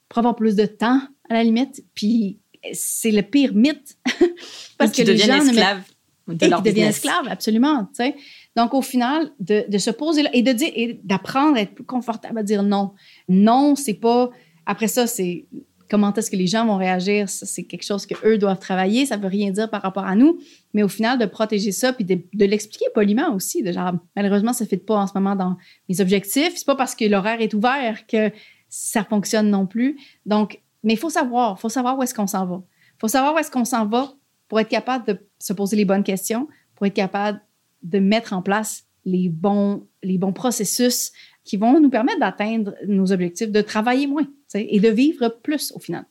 pour 0.09 0.19
avoir 0.19 0.35
plus 0.35 0.57
de 0.57 0.65
temps, 0.65 1.01
à 1.29 1.35
la 1.35 1.45
limite. 1.45 1.85
Puis 1.95 2.39
c'est 2.73 3.11
le 3.11 3.23
pire 3.23 3.55
mythe. 3.55 3.99
parce 4.79 4.93
que 4.93 5.03
les 5.03 5.19
gens 5.19 5.45
esclaves 5.45 5.83
de 6.29 6.47
et 6.47 6.49
deviennent 6.49 6.89
esclaves, 6.89 7.29
absolument. 7.29 7.85
Tu 7.87 8.05
sais. 8.05 8.17
Donc, 8.57 8.73
au 8.73 8.83
final, 8.83 9.31
de, 9.41 9.65
de 9.69 9.79
se 9.79 9.91
poser 9.91 10.23
là 10.23 10.31
et 10.33 10.43
de 10.43 10.53
dire 10.53 10.71
et 10.75 11.01
d'apprendre 11.05 11.57
à 11.57 11.61
être 11.61 11.75
plus 11.75 11.85
confortable 11.85 12.39
à 12.39 12.43
dire 12.43 12.63
non. 12.63 12.93
Non, 13.29 13.75
c'est 13.75 13.95
pas 13.95 14.31
après 14.67 14.89
ça, 14.89 15.07
c'est 15.07 15.47
comment 15.93 16.13
est-ce 16.15 16.31
que 16.31 16.37
les 16.37 16.47
gens 16.47 16.65
vont 16.65 16.79
réagir? 16.79 17.29
c'est 17.29 17.65
quelque 17.65 17.85
chose 17.85 18.07
qu'eux 18.07 18.39
doivent 18.39 18.59
travailler. 18.59 19.05
Ça 19.05 19.19
veut 19.19 19.29
rien 19.29 19.51
dire 19.51 19.69
par 19.69 19.83
rapport 19.83 20.07
à 20.07 20.17
nous. 20.17 20.39
Mais 20.73 20.83
au 20.83 20.89
final, 20.89 21.19
de 21.19 21.27
protéger 21.27 21.71
ça 21.71 21.93
puis 21.93 22.07
de, 22.07 22.19
l'expliquer 22.33 22.87
poliment 22.95 23.35
aussi. 23.35 23.63
De 23.63 23.73
genre, 23.73 23.93
malheureusement, 24.17 24.55
ça 24.55 24.65
ne 24.65 24.71
fait 24.71 24.79
pas 24.79 24.97
en 24.97 25.07
ce 25.07 25.13
moment 25.15 25.37
dans 25.37 25.59
mes 25.91 26.01
objectifs. 26.01 26.55
C'est 26.57 26.65
pas 26.65 26.77
parce 26.77 26.95
que 26.95 27.05
l'horaire 27.05 27.43
est 27.43 27.53
ouvert 27.53 28.07
que 28.07 28.31
ça 28.71 29.05
fonctionne 29.05 29.51
non 29.51 29.67
plus. 29.67 29.99
Donc, 30.25 30.63
mais 30.83 30.95
il 30.95 30.99
faut 30.99 31.11
savoir, 31.11 31.61
faut 31.61 31.69
savoir 31.69 31.99
où 31.99 32.03
est-ce 32.03 32.15
qu'on 32.15 32.27
s'en 32.27 32.47
va. 32.47 32.63
Il 32.97 33.01
faut 33.01 33.09
savoir 33.09 33.35
où 33.35 33.39
est-ce 33.39 33.51
qu'on 33.51 33.67
s'en 33.67 33.87
va 33.87 34.15
pour 34.49 34.61
être 34.61 34.71
capable 34.71 35.07
de 35.07 35.19
se 35.39 35.53
poser 35.53 35.77
les 35.77 35.85
bonnes 35.85 36.05
questions, 36.05 36.49
pour 36.75 36.87
être 36.87 36.95
capable 36.95 37.43
de 37.83 37.99
mettre 37.99 38.33
en 38.33 38.41
place 38.41 38.85
les 39.05 39.29
bons, 39.29 39.87
les 40.03 40.17
bons 40.17 40.33
processus 40.33 41.13
qui 41.45 41.57
vont 41.57 41.81
nous 41.81 41.91
permettre 41.91 42.21
d'atteindre 42.21 42.75
nos 42.87 43.13
objectifs, 43.13 43.51
de 43.51 43.61
travailler 43.61 44.07
moins 44.07 44.27
et 44.55 44.81
de 44.81 44.89
vivre 44.89 45.29
plus 45.43 45.73
au 45.75 45.79
final. 45.79 46.05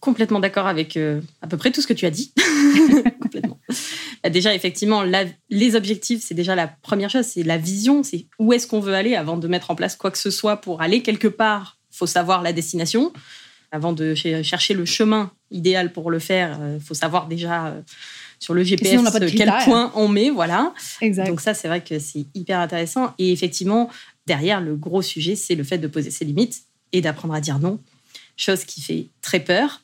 Complètement 0.00 0.40
d'accord 0.40 0.66
avec 0.66 0.96
euh, 0.96 1.20
à 1.42 1.46
peu 1.46 1.56
près 1.56 1.70
tout 1.70 1.80
ce 1.80 1.86
que 1.86 1.92
tu 1.92 2.06
as 2.06 2.10
dit. 2.10 2.32
Complètement. 3.20 3.58
Bah, 4.22 4.30
déjà, 4.30 4.54
effectivement, 4.54 5.04
les 5.48 5.76
objectifs, 5.76 6.22
c'est 6.22 6.34
déjà 6.34 6.54
la 6.54 6.66
première 6.66 7.08
chose, 7.08 7.24
c'est 7.24 7.44
la 7.44 7.56
vision, 7.56 8.02
c'est 8.02 8.26
où 8.38 8.52
est-ce 8.52 8.66
qu'on 8.66 8.80
veut 8.80 8.94
aller 8.94 9.14
avant 9.14 9.36
de 9.36 9.46
mettre 9.48 9.70
en 9.70 9.74
place 9.74 9.96
quoi 9.96 10.10
que 10.10 10.18
ce 10.18 10.30
soit 10.30 10.56
pour 10.56 10.82
aller 10.82 11.02
quelque 11.02 11.28
part. 11.28 11.78
faut 11.90 12.06
savoir 12.06 12.42
la 12.42 12.52
destination. 12.52 13.12
avant 13.70 13.92
de 13.92 14.14
chercher 14.14 14.74
le 14.74 14.84
chemin 14.84 15.32
idéal 15.50 15.92
pour 15.92 16.10
le 16.10 16.18
faire, 16.18 16.58
il 16.74 16.80
faut 16.80 16.94
savoir 16.94 17.26
déjà 17.26 17.74
sur 18.42 18.54
le 18.54 18.64
GPS 18.64 19.00
quel 19.36 19.52
point 19.64 19.92
on 19.94 20.08
met, 20.08 20.28
voilà. 20.28 20.74
Donc 21.00 21.40
ça, 21.40 21.54
c'est 21.54 21.68
vrai 21.68 21.80
que 21.80 22.00
c'est 22.00 22.26
hyper 22.34 22.58
intéressant. 22.58 23.14
Et 23.18 23.30
effectivement, 23.30 23.88
derrière, 24.26 24.60
le 24.60 24.76
gros 24.76 25.02
sujet, 25.02 25.36
c'est 25.36 25.54
le 25.54 25.64
fait 25.64 25.78
de 25.78 25.86
poser 25.86 26.10
ses 26.10 26.24
limites 26.24 26.62
et 26.92 27.00
d'apprendre 27.00 27.34
à 27.34 27.40
dire 27.40 27.58
non, 27.58 27.78
chose 28.36 28.64
qui 28.64 28.80
fait 28.80 29.06
très 29.20 29.40
peur 29.40 29.82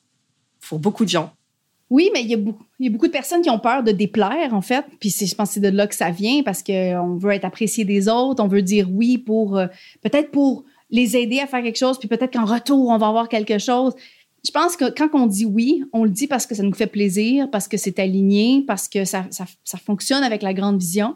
pour 0.61 0.79
beaucoup 0.79 1.05
de 1.05 1.11
gens. 1.11 1.33
Oui, 1.91 2.11
mais 2.13 2.23
il 2.23 2.29
y, 2.29 2.35
a 2.35 2.91
beaucoup, 2.91 3.07
de 3.07 3.13
personnes 3.13 3.41
qui 3.41 3.49
ont 3.49 3.59
peur 3.59 3.83
de 3.83 3.93
déplaire, 3.93 4.53
en 4.53 4.61
fait. 4.61 4.85
Puis 5.01 5.09
je 5.11 5.35
pense 5.35 5.49
que 5.49 5.55
c'est 5.55 5.61
de 5.61 5.69
là 5.69 5.87
que 5.87 5.95
ça 5.95 6.11
vient 6.11 6.43
parce 6.43 6.63
qu'on 6.63 7.17
veut 7.17 7.33
être 7.33 7.47
apprécié 7.47 7.87
des 7.87 8.09
autres, 8.09 8.43
on 8.43 8.49
veut 8.49 8.61
dire 8.61 8.89
oui 8.91 9.17
pour, 9.17 9.57
euh, 9.57 9.69
peut-être 10.03 10.31
pour 10.31 10.65
les 10.91 11.17
aider 11.17 11.41
à 11.41 11.47
faire 11.47 11.63
quelque 11.63 11.79
chose, 11.79 11.99
puis 11.99 12.09
peut-être 12.09 12.33
qu'en 12.33 12.45
retour, 12.45 12.89
on 12.89 12.99
va 12.99 13.09
avoir 13.09 13.29
quelque 13.29 13.59
chose. 13.59 13.95
Je 14.47 14.51
pense 14.51 14.77
que 14.77 14.91
quand 14.91 15.09
on 15.15 15.27
dit 15.27 15.47
oui, 15.47 15.83
on 15.93 16.05
le 16.05 16.11
dit 16.11 16.27
parce 16.27 16.47
que 16.47 16.55
ça 16.55 16.63
nous 16.63 16.75
fait 16.75 16.87
plaisir, 16.87 17.51
parce 17.51 17.69
que 17.69 17.79
c'est 17.79 17.99
aligné, 17.99 18.65
parce 18.67 18.89
que 18.89 19.05
ça, 19.05 19.27
ça, 19.31 19.47
ça, 19.65 19.79
fonctionne 19.79 20.23
avec 20.23 20.43
la 20.43 20.53
grande 20.53 20.79
vision. 20.79 21.15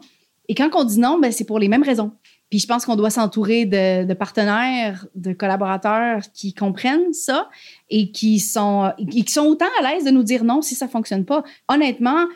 Et 0.49 0.55
quand 0.55 0.69
on 0.73 0.83
dit 0.83 0.99
non, 0.99 1.19
ben, 1.19 1.31
c'est 1.31 1.45
pour 1.45 1.59
les 1.59 1.67
mêmes 1.67 1.83
raisons. 1.83 2.11
Puis 2.53 2.59
je 2.59 2.67
pense 2.67 2.85
qu'on 2.85 2.95
doit 2.95 3.09
s'entourer 3.09 3.65
de, 3.65 4.13
partenaires, 4.13 5.07
de 5.15 5.33
collaborateurs 5.33 6.21
qui 6.35 6.53
comprennent 6.53 7.11
ça 7.11 7.49
et 7.89 8.11
qui 8.11 8.37
sont, 8.37 8.93
qui 9.09 9.25
sont 9.27 9.45
autant 9.45 9.65
à 9.79 9.89
l'aise 9.91 10.03
de 10.03 10.11
nous 10.11 10.21
dire 10.21 10.43
non 10.43 10.61
si 10.61 10.75
ça 10.75 10.87
fonctionne 10.87 11.25
pas. 11.25 11.43
Honnêtement, 11.67 12.27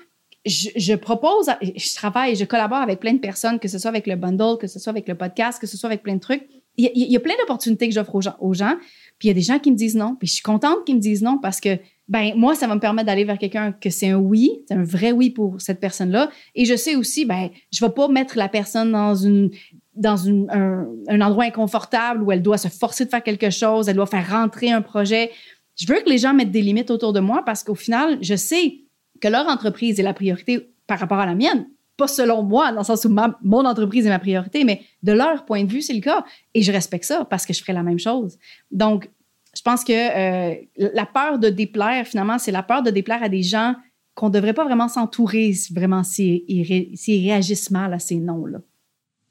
je, 0.44 0.96
propose, 0.96 1.52
je 1.62 1.96
travaille, 1.96 2.36
je 2.36 2.46
collabore 2.46 2.80
avec 2.80 3.00
plein 3.00 3.14
de 3.14 3.20
personnes, 3.20 3.60
que 3.60 3.68
ce 3.68 3.78
soit 3.78 3.90
avec 3.90 4.08
le 4.08 4.16
bundle, 4.16 4.58
que 4.60 4.66
ce 4.66 4.80
soit 4.80 4.90
avec 4.90 5.08
le 5.08 5.14
podcast, 5.14 5.62
que 5.62 5.68
ce 5.68 5.78
soit 5.78 5.86
avec 5.88 6.02
plein 6.02 6.16
de 6.16 6.20
trucs. 6.20 6.48
Il 6.78 6.90
y, 6.96 7.16
a 7.16 7.20
plein 7.20 7.36
d'opportunités 7.40 7.88
que 7.88 7.94
j'offre 7.94 8.16
aux 8.16 8.22
gens, 8.22 8.36
aux 8.40 8.56
gens. 8.56 8.74
Puis 9.20 9.28
il 9.28 9.28
y 9.28 9.32
a 9.32 9.36
des 9.36 9.42
gens 9.42 9.60
qui 9.60 9.70
me 9.70 9.76
disent 9.76 9.96
non. 9.96 10.16
Puis 10.16 10.30
je 10.30 10.34
suis 10.34 10.44
contente 10.44 10.84
qu'ils 10.84 10.96
me 10.96 11.00
disent 11.00 11.22
non 11.22 11.38
parce 11.38 11.60
que, 11.60 11.78
ben 12.08 12.34
moi, 12.36 12.56
ça 12.56 12.66
va 12.66 12.74
me 12.74 12.80
permettre 12.80 13.06
d'aller 13.06 13.24
vers 13.24 13.38
quelqu'un 13.38 13.72
que 13.72 13.92
c'est 13.92 14.10
un 14.10 14.18
oui, 14.18 14.64
c'est 14.68 14.74
un 14.74 14.84
vrai 14.84 15.12
oui 15.12 15.30
pour 15.30 15.62
cette 15.62 15.80
personne-là. 15.80 16.32
Et 16.56 16.66
je 16.66 16.76
sais 16.76 16.96
aussi, 16.96 17.26
ben, 17.26 17.50
je 17.72 17.86
vais 17.86 17.92
pas 17.92 18.08
mettre 18.08 18.36
la 18.36 18.50
personne 18.50 18.92
dans 18.92 19.14
une 19.14 19.52
dans 19.98 20.30
un, 20.30 21.22
endroit 21.22 21.46
inconfortable 21.46 22.24
où 22.24 22.32
elle 22.32 22.42
doit 22.42 22.58
se 22.58 22.68
forcer 22.68 23.06
de 23.06 23.10
faire 23.10 23.24
quelque 23.24 23.50
chose, 23.50 23.90
elle 23.90 23.96
doit 23.96 24.06
faire 24.06 24.30
rentrer 24.30 24.72
un 24.72 24.82
projet. 24.82 25.32
Je 25.76 25.88
veux 25.88 26.00
que 26.02 26.10
les 26.10 26.18
gens 26.18 26.34
mettent 26.34 26.52
des 26.52 26.62
limites 26.62 26.92
autour 26.92 27.14
de 27.14 27.20
moi 27.20 27.44
parce 27.46 27.64
qu'au 27.64 27.76
final, 27.76 28.18
je 28.22 28.36
sais 28.36 28.82
que 29.20 29.28
leur 29.28 29.48
entreprise 29.48 30.00
est 30.00 30.04
la 30.04 30.14
priorité 30.14 30.70
par 30.86 31.00
rapport 31.00 31.20
à 31.20 31.26
la 31.26 31.36
mienne 31.36 31.68
pas 31.98 32.08
selon 32.08 32.44
moi, 32.44 32.72
dans 32.72 32.82
le 32.82 32.86
sens 32.86 33.04
où 33.06 33.10
mon 33.10 33.66
entreprise 33.66 34.06
est 34.06 34.10
ma 34.10 34.20
priorité, 34.20 34.64
mais 34.64 34.82
de 35.02 35.12
leur 35.12 35.46
point 35.46 35.64
de 35.64 35.72
vue, 35.72 35.82
c'est 35.82 35.94
le 35.94 36.02
cas. 36.02 36.24
Et 36.54 36.62
je 36.62 36.72
respecte 36.72 37.06
ça 37.06 37.26
parce 37.26 37.46
que 37.46 37.54
je 37.54 37.60
ferai 37.60 37.74
la 37.74 37.84
même 37.84 37.98
chose. 37.98 38.38
Donc, 38.70 39.10
je 39.56 39.62
pense 39.64 39.84
que 39.84 39.94
euh, 39.94 40.56
la 40.78 41.06
peur 41.08 41.40
de 41.40 41.50
déplaire, 41.50 42.06
finalement, 42.06 42.38
c'est 42.38 42.52
la 42.52 42.62
peur 42.62 42.84
de 42.84 42.92
déplaire 42.92 43.24
à 43.24 43.30
des 43.30 43.42
gens 43.42 43.74
qu'on 44.14 44.28
ne 44.28 44.34
devrait 44.34 44.54
pas 44.54 44.64
vraiment 44.64 44.88
s'entourer 44.88 45.54
vraiment 45.72 46.04
s'ils 46.04 47.26
réagissent 47.26 47.72
mal 47.72 47.94
à 47.94 48.00
ces 48.00 48.18
noms-là. 48.18 48.60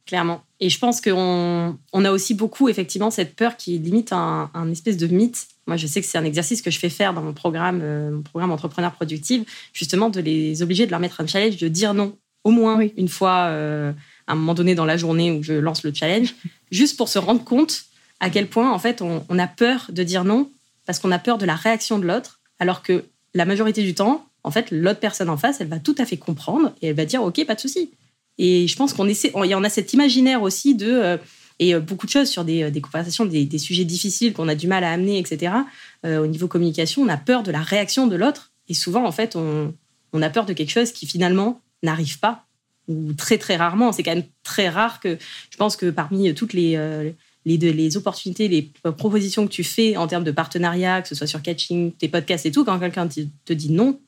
Clairement. 0.06 0.42
Et 0.60 0.70
je 0.70 0.78
pense 0.78 1.00
qu'on 1.00 1.76
on 1.92 2.04
a 2.04 2.10
aussi 2.12 2.34
beaucoup, 2.34 2.68
effectivement, 2.68 3.10
cette 3.10 3.34
peur 3.34 3.56
qui 3.56 3.78
limite 3.78 4.12
un, 4.12 4.50
un 4.54 4.70
espèce 4.70 4.96
de 4.96 5.08
mythe. 5.08 5.48
Moi, 5.66 5.76
je 5.76 5.86
sais 5.88 6.00
que 6.00 6.06
c'est 6.06 6.16
un 6.16 6.24
exercice 6.24 6.62
que 6.62 6.70
je 6.70 6.78
fais 6.78 6.88
faire 6.88 7.12
dans 7.12 7.22
mon 7.22 7.32
programme, 7.32 7.80
euh, 7.82 8.12
mon 8.12 8.22
programme 8.22 8.52
Entrepreneur 8.52 8.92
Productive, 8.92 9.44
justement, 9.72 10.08
de 10.08 10.20
les 10.20 10.62
obliger 10.62 10.86
de 10.86 10.92
leur 10.92 11.00
mettre 11.00 11.20
un 11.20 11.26
challenge, 11.26 11.56
de 11.56 11.68
dire 11.68 11.92
non 11.92 12.16
au 12.46 12.50
moins 12.50 12.78
une 12.96 13.08
fois 13.08 13.48
euh, 13.48 13.92
à 14.28 14.32
un 14.32 14.36
moment 14.36 14.54
donné 14.54 14.76
dans 14.76 14.84
la 14.84 14.96
journée 14.96 15.32
où 15.32 15.42
je 15.42 15.54
lance 15.54 15.82
le 15.82 15.92
challenge, 15.92 16.36
juste 16.70 16.96
pour 16.96 17.08
se 17.08 17.18
rendre 17.18 17.42
compte 17.42 17.86
à 18.20 18.30
quel 18.30 18.46
point 18.46 18.72
en 18.72 18.78
fait 18.78 19.02
on, 19.02 19.38
a 19.38 19.46
peur 19.48 19.86
de 19.90 20.04
dire 20.04 20.24
non 20.24 20.48
parce 20.86 21.00
qu'on 21.00 21.10
a 21.10 21.18
peur 21.18 21.38
de 21.38 21.44
la 21.44 21.56
réaction 21.56 21.98
de 21.98 22.06
l'autre, 22.06 22.38
alors 22.60 22.82
que 22.82 23.04
la 23.34 23.44
majorité 23.44 23.82
du 23.82 23.94
temps, 23.94 24.24
en 24.44 24.52
fait, 24.52 24.70
l'autre 24.70 25.00
personne 25.00 25.28
en 25.28 25.36
face, 25.36 25.60
elle 25.60 25.66
va 25.66 25.80
tout 25.80 25.96
à 25.98 26.06
fait 26.06 26.16
comprendre 26.16 26.72
et 26.80 26.86
elle 26.86 26.94
va 26.94 27.04
dire 27.04 27.24
ok, 27.24 27.44
pas 27.44 27.56
de 27.56 27.60
souci. 27.60 27.90
Et 28.38 28.68
je 28.68 28.76
pense 28.76 28.92
qu'on 28.92 29.08
essaie, 29.08 29.32
il 29.34 29.50
y 29.50 29.54
en 29.54 29.64
a 29.64 29.68
cet 29.68 29.92
imaginaire 29.92 30.42
aussi 30.42 30.74
de 30.74 30.90
euh, 30.90 31.16
et 31.58 31.74
euh, 31.74 31.80
beaucoup 31.80 32.06
de 32.06 32.10
choses 32.10 32.28
sur 32.28 32.44
des, 32.44 32.70
conversations, 32.82 33.24
des, 33.24 33.58
sujets 33.58 33.84
difficiles 33.84 34.34
qu'on 34.34 34.48
a 34.48 34.54
du 34.54 34.66
mal 34.66 34.84
à 34.84 34.92
amener, 34.92 35.18
etc. 35.18 35.52
au 36.04 36.26
niveau 36.26 36.48
communication, 36.48 37.02
on 37.02 37.08
a 37.08 37.16
peur 37.16 37.42
de 37.42 37.50
la 37.50 37.62
réaction 37.62 38.06
de 38.06 38.14
l'autre 38.14 38.52
et 38.68 38.74
souvent 38.74 39.06
en 39.06 39.12
fait 39.12 39.36
on, 39.36 39.72
on 40.12 40.22
a 40.22 40.30
peur 40.30 40.46
de 40.46 40.52
quelque 40.52 40.70
chose 40.70 40.92
qui 40.92 41.06
finalement 41.06 41.60
n'arrive 41.82 42.18
pas, 42.18 42.46
ou 42.88 43.12
très 43.12 43.38
très 43.38 43.56
rarement. 43.56 43.92
C'est 43.92 44.02
quand 44.02 44.14
même 44.14 44.24
très 44.42 44.68
rare 44.68 45.00
que 45.00 45.18
je 45.50 45.56
pense 45.56 45.76
que 45.76 45.90
parmi 45.90 46.32
toutes 46.34 46.52
les, 46.52 46.76
euh, 46.76 47.10
les, 47.44 47.56
les 47.56 47.96
opportunités, 47.96 48.48
les 48.48 48.70
propositions 48.96 49.46
que 49.46 49.52
tu 49.52 49.64
fais 49.64 49.96
en 49.96 50.06
termes 50.06 50.24
de 50.24 50.30
partenariat, 50.30 51.02
que 51.02 51.08
ce 51.08 51.14
soit 51.14 51.26
sur 51.26 51.42
Catching, 51.42 51.92
tes 51.92 52.08
podcasts 52.08 52.46
et 52.46 52.52
tout, 52.52 52.64
quand 52.64 52.78
quelqu'un 52.78 53.06
te 53.08 53.52
dit 53.52 53.72
non, 53.72 54.00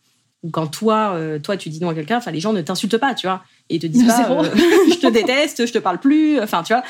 ou 0.42 0.50
quand 0.50 0.66
toi, 0.68 1.12
euh, 1.14 1.38
toi 1.38 1.56
tu 1.56 1.68
dis 1.68 1.80
non 1.80 1.90
à 1.90 1.94
quelqu'un, 1.94 2.20
les 2.32 2.40
gens 2.40 2.52
ne 2.52 2.62
t'insultent 2.62 2.98
pas, 2.98 3.14
tu 3.14 3.26
vois, 3.26 3.44
et 3.70 3.78
te 3.78 3.86
disent 3.86 4.06
pas, 4.06 4.30
euh, 4.30 4.44
je 4.90 4.98
te 4.98 5.06
déteste, 5.08 5.66
je 5.66 5.72
te 5.72 5.78
parle 5.78 5.98
plus, 5.98 6.40
enfin 6.40 6.62
tu 6.62 6.72
vois, 6.72 6.82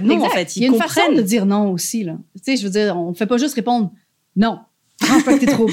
non 0.00 0.22
en 0.22 0.30
fait, 0.30 0.56
ils 0.56 0.60
Il 0.60 0.62
y 0.62 0.64
a 0.66 0.68
une 0.68 0.80
façon 0.80 1.12
de 1.12 1.22
dire 1.22 1.46
non 1.46 1.70
aussi 1.70 2.04
là. 2.04 2.16
Tu 2.36 2.42
sais, 2.44 2.56
je 2.56 2.64
veux 2.64 2.70
dire, 2.70 2.96
on 2.96 3.14
fait 3.14 3.26
pas 3.26 3.38
juste 3.38 3.54
répondre 3.54 3.90
non 4.36 4.60
trop. 5.46 5.68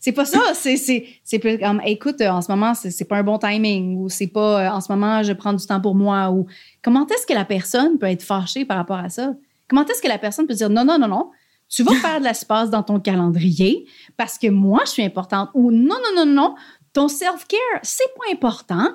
c'est 0.00 0.12
pas 0.12 0.24
ça. 0.24 0.40
C'est 0.54 1.38
plus 1.38 1.58
comme, 1.58 1.80
écoute, 1.84 2.20
en 2.20 2.42
ce 2.42 2.50
moment, 2.50 2.74
c'est 2.74 3.04
pas 3.04 3.18
un 3.18 3.22
bon 3.22 3.38
timing 3.38 3.96
ou 3.96 4.08
c'est 4.08 4.26
pas, 4.26 4.66
euh, 4.66 4.70
en 4.70 4.80
ce 4.80 4.90
moment, 4.92 5.22
je 5.22 5.32
prends 5.32 5.52
du 5.52 5.64
temps 5.64 5.80
pour 5.80 5.94
moi 5.94 6.30
ou 6.30 6.46
comment 6.82 7.06
est-ce 7.06 7.26
que 7.26 7.34
la 7.34 7.44
personne 7.44 7.98
peut 7.98 8.06
être 8.06 8.22
fâchée 8.22 8.64
par 8.64 8.76
rapport 8.76 8.98
à 8.98 9.08
ça? 9.08 9.34
Comment 9.68 9.84
est-ce 9.84 10.02
que 10.02 10.08
la 10.08 10.18
personne 10.18 10.46
peut 10.46 10.54
dire 10.54 10.70
non, 10.70 10.84
non, 10.84 10.98
non, 10.98 11.08
non, 11.08 11.30
tu 11.68 11.82
vas 11.82 11.94
faire 11.94 12.20
de 12.20 12.24
l'espace 12.24 12.70
dans 12.70 12.82
ton 12.82 12.98
calendrier 13.00 13.86
parce 14.16 14.38
que 14.38 14.48
moi, 14.48 14.80
je 14.86 14.92
suis 14.92 15.02
importante 15.04 15.50
ou 15.54 15.70
non, 15.70 15.96
non, 16.14 16.24
non, 16.24 16.26
non, 16.26 16.54
ton 16.92 17.08
self-care, 17.08 17.80
c'est 17.82 18.08
pas 18.16 18.32
important. 18.32 18.88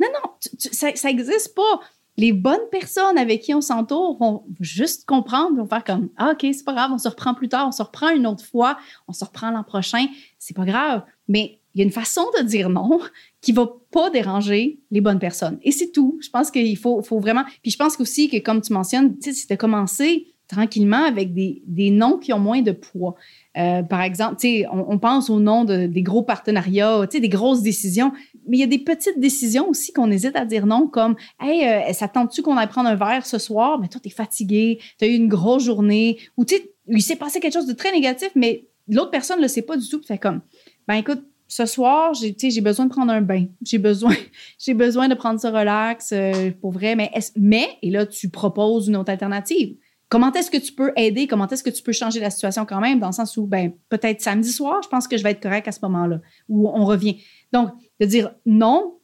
Non, 0.00 0.08
non, 0.12 0.30
ça, 0.58 0.94
ça 0.94 1.10
existe 1.10 1.54
pas 1.54 1.80
les 2.18 2.32
bonnes 2.32 2.68
personnes 2.72 3.16
avec 3.16 3.42
qui 3.42 3.54
on 3.54 3.60
s'entoure 3.60 4.18
vont 4.18 4.42
juste 4.58 5.06
comprendre, 5.06 5.56
vont 5.56 5.66
faire 5.66 5.84
comme 5.84 6.08
ah, 6.16 6.32
OK, 6.32 6.40
c'est 6.52 6.64
pas 6.64 6.74
grave, 6.74 6.90
on 6.92 6.98
se 6.98 7.08
reprend 7.08 7.32
plus 7.32 7.48
tard, 7.48 7.68
on 7.68 7.72
se 7.72 7.82
reprend 7.82 8.10
une 8.10 8.26
autre 8.26 8.44
fois, 8.44 8.76
on 9.06 9.12
se 9.12 9.24
reprend 9.24 9.52
l'an 9.52 9.62
prochain, 9.62 10.04
c'est 10.36 10.54
pas 10.54 10.64
grave. 10.64 11.04
Mais 11.28 11.60
il 11.74 11.78
y 11.78 11.82
a 11.82 11.84
une 11.84 11.92
façon 11.92 12.24
de 12.36 12.42
dire 12.42 12.70
non 12.70 12.98
qui 13.40 13.52
va 13.52 13.70
pas 13.92 14.10
déranger 14.10 14.80
les 14.90 15.00
bonnes 15.00 15.20
personnes. 15.20 15.60
Et 15.62 15.70
c'est 15.70 15.92
tout. 15.92 16.18
Je 16.20 16.28
pense 16.28 16.50
qu'il 16.50 16.76
faut, 16.76 17.02
faut 17.02 17.20
vraiment. 17.20 17.44
Puis 17.62 17.70
je 17.70 17.76
pense 17.76 17.98
aussi 18.00 18.28
que, 18.28 18.38
comme 18.38 18.60
tu 18.62 18.72
mentionnes, 18.72 19.16
tu 19.16 19.32
sais, 19.32 19.32
c'est 19.32 19.54
de 19.54 19.56
commencer 19.56 20.26
tranquillement 20.48 21.04
avec 21.04 21.34
des, 21.34 21.62
des 21.66 21.90
noms 21.90 22.18
qui 22.18 22.32
ont 22.32 22.38
moins 22.38 22.62
de 22.62 22.72
poids. 22.72 23.14
Euh, 23.56 23.82
par 23.82 24.00
exemple, 24.02 24.36
on, 24.72 24.86
on 24.88 24.98
pense 24.98 25.30
au 25.30 25.40
nom 25.40 25.64
de, 25.64 25.86
des 25.86 26.02
gros 26.02 26.22
partenariats, 26.22 27.06
des 27.06 27.28
grosses 27.28 27.62
décisions, 27.62 28.12
mais 28.48 28.56
il 28.56 28.60
y 28.60 28.64
a 28.64 28.66
des 28.66 28.78
petites 28.78 29.20
décisions 29.20 29.68
aussi 29.68 29.92
qu'on 29.92 30.10
hésite 30.10 30.36
à 30.36 30.44
dire 30.44 30.66
non, 30.66 30.88
comme 30.88 31.16
Hey, 31.40 31.66
euh, 31.66 31.92
ça 31.92 32.08
tente-tu 32.08 32.42
qu'on 32.42 32.56
aille 32.56 32.68
prendre 32.68 32.88
un 32.88 32.94
verre 32.94 33.26
ce 33.26 33.38
soir? 33.38 33.78
Mais 33.78 33.88
toi, 33.88 34.00
tu 34.02 34.08
es 34.08 34.12
fatigué, 34.12 34.78
tu 34.98 35.04
as 35.04 35.08
eu 35.08 35.14
une 35.14 35.28
grosse 35.28 35.64
journée, 35.64 36.18
ou 36.36 36.44
il 36.88 37.02
s'est 37.02 37.16
passé 37.16 37.40
quelque 37.40 37.54
chose 37.54 37.66
de 37.66 37.74
très 37.74 37.92
négatif, 37.92 38.30
mais 38.34 38.66
l'autre 38.88 39.10
personne 39.10 39.36
ne 39.36 39.42
le 39.42 39.48
sait 39.48 39.62
pas 39.62 39.76
du 39.76 39.86
tout. 39.88 40.00
Fait 40.02 40.18
comme, 40.18 40.40
ben 40.86 40.94
écoute, 40.94 41.22
ce 41.48 41.64
soir, 41.64 42.12
j'ai, 42.14 42.60
besoin 42.60 42.86
de 42.86 42.90
prendre 42.90 43.10
un 43.10 43.22
bain. 43.22 43.46
J'ai 43.62 43.78
besoin, 43.78 44.14
besoin 44.74 45.08
de 45.08 45.14
prendre 45.14 45.40
ça 45.40 45.50
relax, 45.50 46.12
euh, 46.12 46.50
pour 46.60 46.72
vrai. 46.72 46.94
Mais, 46.94 47.10
mais, 47.36 47.68
et 47.82 47.90
là, 47.90 48.06
tu 48.06 48.28
proposes 48.28 48.88
une 48.88 48.96
autre 48.96 49.10
alternative. 49.10 49.76
Comment 50.08 50.32
est-ce 50.32 50.50
que 50.50 50.56
tu 50.56 50.72
peux 50.72 50.92
aider? 50.96 51.26
Comment 51.26 51.46
est-ce 51.48 51.62
que 51.62 51.70
tu 51.70 51.82
peux 51.82 51.92
changer 51.92 52.20
la 52.20 52.30
situation 52.30 52.64
quand 52.64 52.80
même? 52.80 52.98
Dans 52.98 53.08
le 53.08 53.12
sens 53.12 53.36
où, 53.36 53.46
ben, 53.46 53.72
peut-être 53.90 54.22
samedi 54.22 54.50
soir, 54.50 54.80
je 54.82 54.88
pense 54.88 55.06
que 55.06 55.18
je 55.18 55.22
vais 55.22 55.32
être 55.32 55.42
correct 55.42 55.68
à 55.68 55.72
ce 55.72 55.80
moment-là, 55.82 56.20
où 56.48 56.68
on 56.68 56.84
revient. 56.86 57.18
Donc, 57.52 57.72
de 58.00 58.06
dire 58.06 58.30
non, 58.46 58.98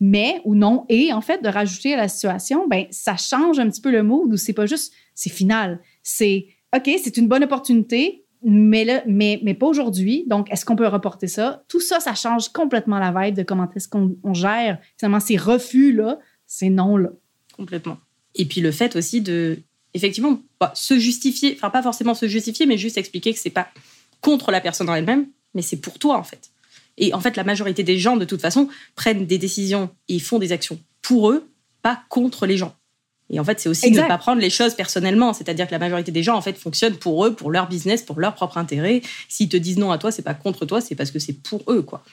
mais 0.00 0.40
ou 0.44 0.54
non 0.54 0.86
et, 0.88 1.12
en 1.12 1.20
fait, 1.20 1.42
de 1.42 1.48
rajouter 1.48 1.94
à 1.94 1.98
la 1.98 2.08
situation, 2.08 2.66
ben, 2.68 2.86
ça 2.90 3.16
change 3.16 3.58
un 3.58 3.68
petit 3.68 3.82
peu 3.82 3.90
le 3.90 4.02
mood 4.02 4.32
où 4.32 4.36
c'est 4.36 4.54
pas 4.54 4.66
juste, 4.66 4.94
c'est 5.14 5.30
final. 5.30 5.80
C'est, 6.02 6.46
OK, 6.74 6.90
c'est 7.02 7.16
une 7.18 7.28
bonne 7.28 7.44
opportunité, 7.44 8.24
mais, 8.42 8.84
là, 8.84 9.02
mais, 9.06 9.40
mais 9.42 9.54
pas 9.54 9.66
aujourd'hui. 9.66 10.24
Donc, 10.26 10.50
est-ce 10.50 10.64
qu'on 10.64 10.76
peut 10.76 10.86
reporter 10.86 11.26
ça? 11.26 11.64
Tout 11.68 11.80
ça, 11.80 12.00
ça 12.00 12.14
change 12.14 12.48
complètement 12.48 12.98
la 12.98 13.12
vibe 13.12 13.34
de 13.34 13.42
comment 13.42 13.68
est-ce 13.74 13.88
qu'on 13.88 14.16
gère 14.32 14.78
finalement 14.98 15.20
ces 15.20 15.36
refus-là, 15.36 16.18
ces 16.46 16.70
non-là. 16.70 17.10
Complètement. 17.56 17.98
Et 18.34 18.44
puis 18.44 18.60
le 18.60 18.70
fait 18.70 18.96
aussi 18.96 19.22
de 19.22 19.58
effectivement, 19.96 20.40
bah, 20.60 20.72
se 20.74 20.98
justifier, 20.98 21.54
enfin 21.56 21.70
pas 21.70 21.82
forcément 21.82 22.14
se 22.14 22.28
justifier, 22.28 22.66
mais 22.66 22.78
juste 22.78 22.98
expliquer 22.98 23.32
que 23.32 23.40
c'est 23.40 23.50
pas 23.50 23.68
contre 24.20 24.50
la 24.50 24.60
personne 24.60 24.88
en 24.88 24.94
elle-même, 24.94 25.26
mais 25.54 25.62
c'est 25.62 25.76
pour 25.76 25.98
toi 25.98 26.16
en 26.16 26.24
fait. 26.24 26.50
Et 26.98 27.12
en 27.12 27.20
fait, 27.20 27.36
la 27.36 27.44
majorité 27.44 27.82
des 27.82 27.98
gens, 27.98 28.16
de 28.16 28.24
toute 28.24 28.40
façon, 28.40 28.68
prennent 28.94 29.26
des 29.26 29.38
décisions 29.38 29.90
et 30.08 30.18
font 30.18 30.38
des 30.38 30.52
actions 30.52 30.78
pour 31.02 31.30
eux, 31.30 31.48
pas 31.82 32.02
contre 32.08 32.46
les 32.46 32.56
gens. 32.56 32.74
Et 33.28 33.40
en 33.40 33.44
fait, 33.44 33.58
c'est 33.58 33.68
aussi 33.68 33.90
ne 33.90 34.00
pas 34.00 34.18
prendre 34.18 34.40
les 34.40 34.50
choses 34.50 34.74
personnellement. 34.74 35.32
C'est-à-dire 35.32 35.66
que 35.66 35.72
la 35.72 35.78
majorité 35.78 36.12
des 36.12 36.22
gens, 36.22 36.36
en 36.36 36.40
fait, 36.40 36.56
fonctionnent 36.56 36.96
pour 36.96 37.26
eux, 37.26 37.34
pour 37.34 37.50
leur 37.50 37.68
business, 37.68 38.02
pour 38.02 38.20
leur 38.20 38.34
propre 38.34 38.56
intérêt. 38.56 39.02
S'ils 39.28 39.48
te 39.48 39.56
disent 39.56 39.78
non 39.78 39.90
à 39.90 39.98
toi, 39.98 40.12
c'est 40.12 40.22
pas 40.22 40.34
contre 40.34 40.64
toi, 40.64 40.80
c'est 40.80 40.94
parce 40.94 41.10
que 41.10 41.18
c'est 41.18 41.32
pour 41.32 41.62
eux, 41.68 41.82
quoi. 41.82 42.04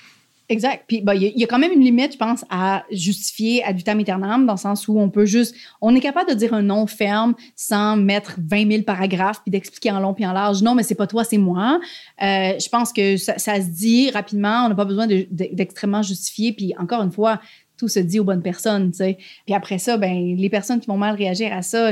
Exact. 0.50 0.84
Puis 0.88 1.02
bah, 1.02 1.16
il 1.16 1.38
y, 1.38 1.44
a 1.44 1.48
quand 1.48 1.58
même 1.58 1.72
une 1.72 1.84
limite, 1.84 2.14
je 2.14 2.18
pense, 2.18 2.44
à 2.50 2.84
justifier 2.92 3.64
ad 3.64 3.78
vitam 3.78 4.00
aeternam, 4.00 4.46
dans 4.46 4.54
le 4.54 4.60
sens 4.60 4.88
où 4.90 5.00
on 5.00 5.10
peut 5.10 5.26
juste, 5.26 5.56
on 5.80 5.96
est 5.96 6.02
capable 6.02 6.30
de 6.30 6.36
dire 6.36 6.54
un 6.54 6.62
nom 6.62 6.86
ferme 6.86 7.34
sans 7.56 7.96
mettre 7.96 8.36
20 8.40 8.70
000 8.70 8.84
paragraphes 8.84 9.42
puis 9.42 9.52
d'expliquer 9.52 9.92
en 9.92 10.02
long 10.02 10.14
puis 10.14 10.26
en 10.26 10.34
large. 10.34 10.62
Non, 10.62 10.76
mais 10.76 10.84
c'est 10.84 10.96
pas 10.96 11.08
toi, 11.08 11.24
c'est 11.24 11.38
moi. 11.38 11.80
Euh, 12.22 12.54
je 12.60 12.70
pense 12.70 12.92
que 12.92 13.16
ça, 13.16 13.38
se 13.38 13.70
dit 13.70 14.12
rapidement. 14.12 14.66
On 14.66 14.70
n'a 14.70 14.76
pas 14.76 14.86
besoin 14.86 15.08
d'extrêmement 15.08 16.02
justifier. 16.02 16.52
Puis 16.52 16.74
encore 16.78 17.02
une 17.02 17.12
fois, 17.12 17.40
tout 17.78 17.88
se 17.88 18.00
dit 18.00 18.20
aux 18.20 18.24
bonnes 18.24 18.42
personnes, 18.42 18.92
tu 18.92 18.98
sais. 18.98 19.18
Puis 19.46 19.56
après 19.56 19.80
ça, 19.80 19.98
ben 19.98 20.36
les 20.36 20.50
personnes 20.50 20.80
qui 20.80 20.88
vont 20.88 20.98
mal 20.98 21.16
réagir 21.16 21.52
à 21.52 21.62
ça, 21.62 21.92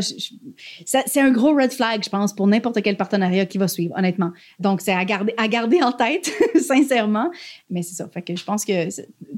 c'est 0.86 1.20
un 1.20 1.32
gros 1.32 1.56
red 1.56 1.72
flag, 1.72 2.04
je 2.04 2.10
pense, 2.10 2.34
pour 2.34 2.48
n'importe 2.48 2.82
quel 2.82 2.98
partenariat 2.98 3.46
qui 3.46 3.58
va 3.58 3.68
suivre, 3.68 3.96
honnêtement. 3.98 4.32
Donc, 4.60 4.82
c'est 4.82 4.94
à 4.94 5.04
garder, 5.06 5.34
à 5.38 5.48
garder 5.48 5.82
en 5.82 5.92
tête, 5.92 6.32
sincèrement. 6.62 7.32
Mais 7.70 7.82
c'est 7.82 7.96
ça. 7.96 8.08
Fait 8.14 8.22
que 8.22 8.36
je 8.36 8.44
pense 8.44 8.64
que 8.64 8.90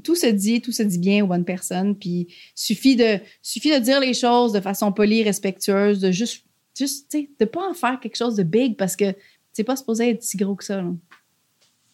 tout 0.02 0.14
se 0.14 0.26
dit, 0.26 0.60
tout 0.60 0.72
se 0.72 0.82
dit 0.82 0.98
bien 0.98 1.24
aux 1.24 1.28
bonnes 1.28 1.44
personnes. 1.44 1.96
Puis 1.96 2.28
suffit 2.54 2.96
de, 2.96 3.18
suffit 3.42 3.70
de 3.70 3.78
dire 3.78 4.00
les 4.00 4.14
choses 4.14 4.52
de 4.52 4.60
façon 4.60 4.92
polie, 4.92 5.22
respectueuse, 5.22 6.00
de 6.00 6.10
juste, 6.10 6.44
juste, 6.78 7.10
tu 7.10 7.20
sais, 7.20 7.30
de 7.38 7.44
pas 7.46 7.68
en 7.68 7.74
faire 7.74 8.00
quelque 8.00 8.16
chose 8.16 8.36
de 8.36 8.42
big 8.42 8.76
parce 8.76 8.96
que 8.96 9.14
c'est 9.52 9.64
pas 9.64 9.76
supposé 9.76 10.10
être 10.10 10.22
si 10.22 10.36
gros 10.36 10.54
que 10.54 10.64
ça. 10.64 10.84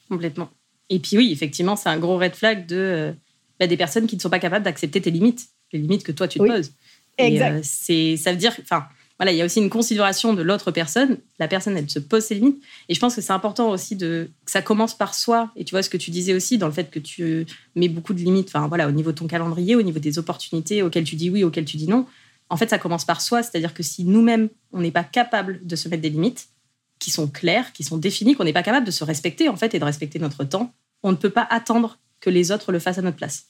Complètement. 0.09 0.49
Et 0.89 0.99
puis 0.99 1.17
oui, 1.17 1.31
effectivement, 1.31 1.77
c'est 1.77 1.89
un 1.89 1.99
gros 1.99 2.19
red 2.19 2.35
flag 2.35 2.67
de 2.67 2.77
euh, 2.77 3.13
bah, 3.61 3.66
des 3.66 3.77
personnes 3.77 4.07
qui 4.07 4.16
ne 4.16 4.20
sont 4.20 4.31
pas 4.31 4.38
capables 4.38 4.64
d'accepter 4.64 5.01
tes 5.03 5.11
limites, 5.11 5.49
les 5.73 5.79
limites 5.79 6.03
que 6.03 6.12
toi 6.12 6.27
tu 6.27 6.38
te 6.38 6.44
poses. 6.44 6.73
Exact. 7.18 7.59
Euh, 7.59 7.61
c'est, 7.62 8.16
ça 8.16 8.33
veut 8.33 8.38
dire, 8.38 8.57
enfin, 8.62 8.85
voilà, 9.18 9.33
il 9.33 9.37
y 9.37 9.42
a 9.42 9.44
aussi 9.44 9.61
une 9.61 9.68
considération 9.68 10.33
de 10.33 10.40
l'autre 10.40 10.70
personne. 10.70 11.18
La 11.38 11.46
personne, 11.46 11.77
elle 11.77 11.90
se 11.90 11.99
pose 11.99 12.25
ses 12.25 12.37
limites. 12.37 12.62
Et 12.88 12.94
je 12.94 13.01
pense 13.01 13.14
que 13.14 13.20
c'est 13.20 13.35
important 13.35 13.68
aussi 13.70 13.96
de, 13.96 14.31
que 14.46 14.51
ça 14.51 14.62
commence 14.62 14.96
par 14.96 15.14
soi. 15.14 15.51
Et 15.57 15.64
tu 15.64 15.73
vois 15.73 15.83
ce 15.83 15.90
que 15.90 15.99
tu 15.99 16.11
disais 16.11 16.33
aussi 16.33 16.57
dans 16.57 16.66
le 16.66 16.73
fait 16.73 16.90
que 16.90 16.99
tu 16.99 17.44
mets 17.77 17.90
beaucoup 17.90 18.14
de 18.14 18.20
limites, 18.20 18.49
enfin 18.49 18.66
voilà, 18.66 18.88
au 18.88 18.92
niveau 18.92 19.12
de 19.12 19.16
ton 19.16 19.27
calendrier, 19.27 19.77
au 19.77 19.83
niveau 19.83 19.99
des 19.99 20.18
opportunités 20.18 20.83
auxquelles 20.83 21.05
tu 21.05 21.16
dis 21.16 21.29
oui, 21.29 21.44
auxquelles 21.44 21.66
tu 21.66 21.77
dis 21.77 21.87
non. 21.87 22.07
En 22.49 22.57
fait, 22.57 22.70
ça 22.70 22.79
commence 22.79 23.05
par 23.05 23.20
soi. 23.20 23.42
C'est-à-dire 23.42 23.75
que 23.75 23.83
si 23.83 24.05
nous-mêmes, 24.05 24.49
on 24.73 24.81
n'est 24.81 24.90
pas 24.90 25.05
capable 25.05 25.61
de 25.66 25.77
se 25.77 25.90
mettre 25.90 26.01
des 26.01 26.09
limites 26.09 26.49
qui 26.99 27.11
sont 27.11 27.29
claires, 27.29 27.75
qui 27.75 27.85
sont 27.85 27.99
définies, 27.99 28.35
qu'on 28.35 28.44
n'est 28.44 28.55
pas 28.55 28.62
capable 28.62 28.87
de 28.87 28.90
se 28.90 29.05
respecter 29.05 29.51
en 29.51 29.57
fait 29.57 29.75
et 29.75 29.79
de 29.79 29.85
respecter 29.85 30.18
notre 30.18 30.44
temps, 30.44 30.73
on 31.03 31.11
ne 31.11 31.16
peut 31.16 31.31
pas 31.31 31.46
attendre 31.51 31.99
que 32.21 32.31
les 32.31 32.53
autres 32.53 32.73
le 32.73 32.79
fassent 32.79 32.99
à 32.99 33.03
notre 33.03 33.17
place. 33.17 33.47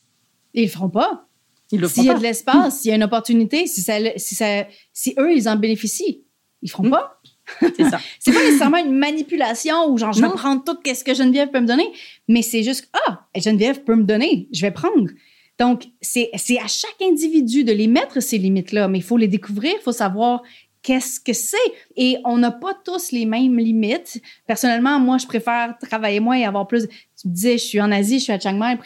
Ils 0.54 0.64
le 0.64 0.68
feront 0.68 0.90
pas. 0.90 1.26
Ils 1.72 1.80
le 1.80 1.88
S'il 1.88 2.04
y 2.04 2.10
a 2.10 2.14
de 2.14 2.22
l'espace, 2.22 2.80
s'il 2.80 2.90
y 2.90 2.92
a 2.92 2.96
une 2.96 3.04
opportunité, 3.04 3.66
si, 3.66 3.82
ça, 3.82 3.94
si, 4.16 4.34
ça, 4.34 4.66
si 4.92 5.14
eux, 5.18 5.32
ils 5.32 5.48
en 5.48 5.56
bénéficient, 5.56 6.24
ils 6.62 6.70
feront 6.70 6.84
hmm. 6.84 6.90
pas. 6.90 7.20
C'est 7.60 7.90
ça. 7.90 8.00
c'est 8.18 8.32
pas 8.32 8.44
nécessairement 8.44 8.78
une 8.78 8.96
manipulation 8.96 9.90
où 9.90 9.98
genre 9.98 10.12
je 10.12 10.20
vais 10.20 10.28
prendre 10.28 10.62
tout 10.64 10.78
ce 10.84 11.04
que 11.04 11.14
Geneviève 11.14 11.50
peut 11.50 11.60
me 11.60 11.66
donner, 11.66 11.90
mais 12.28 12.42
c'est 12.42 12.62
juste 12.62 12.88
ah 13.06 13.26
Geneviève 13.36 13.82
peut 13.82 13.96
me 13.96 14.04
donner, 14.04 14.48
je 14.52 14.62
vais 14.62 14.70
prendre. 14.70 15.10
Donc 15.58 15.84
c'est 16.00 16.30
à 16.32 16.68
chaque 16.68 17.02
individu 17.02 17.64
de 17.64 17.72
les 17.72 17.86
mettre 17.86 18.20
ces 18.20 18.38
limites 18.38 18.72
là, 18.72 18.88
mais 18.88 18.98
il 18.98 19.04
faut 19.04 19.16
les 19.16 19.28
découvrir, 19.28 19.74
il 19.76 19.82
faut 19.82 19.92
savoir 19.92 20.42
qu'est-ce 20.82 21.20
que 21.20 21.32
c'est? 21.32 21.56
Et 21.96 22.18
on 22.24 22.38
n'a 22.38 22.50
pas 22.50 22.74
tous 22.84 23.12
les 23.12 23.26
mêmes 23.26 23.58
limites. 23.58 24.20
Personnellement, 24.46 24.98
moi 24.98 25.18
je 25.18 25.26
préfère 25.26 25.76
travailler 25.78 26.20
moins 26.20 26.36
et 26.36 26.44
avoir 26.44 26.66
plus. 26.66 26.88
Tu 27.20 27.28
me 27.28 27.34
disais 27.34 27.58
je 27.58 27.64
suis 27.64 27.80
en 27.80 27.92
Asie, 27.92 28.18
je 28.18 28.24
suis 28.24 28.32
à 28.32 28.40
Chiang 28.40 28.54
Mai, 28.54 28.78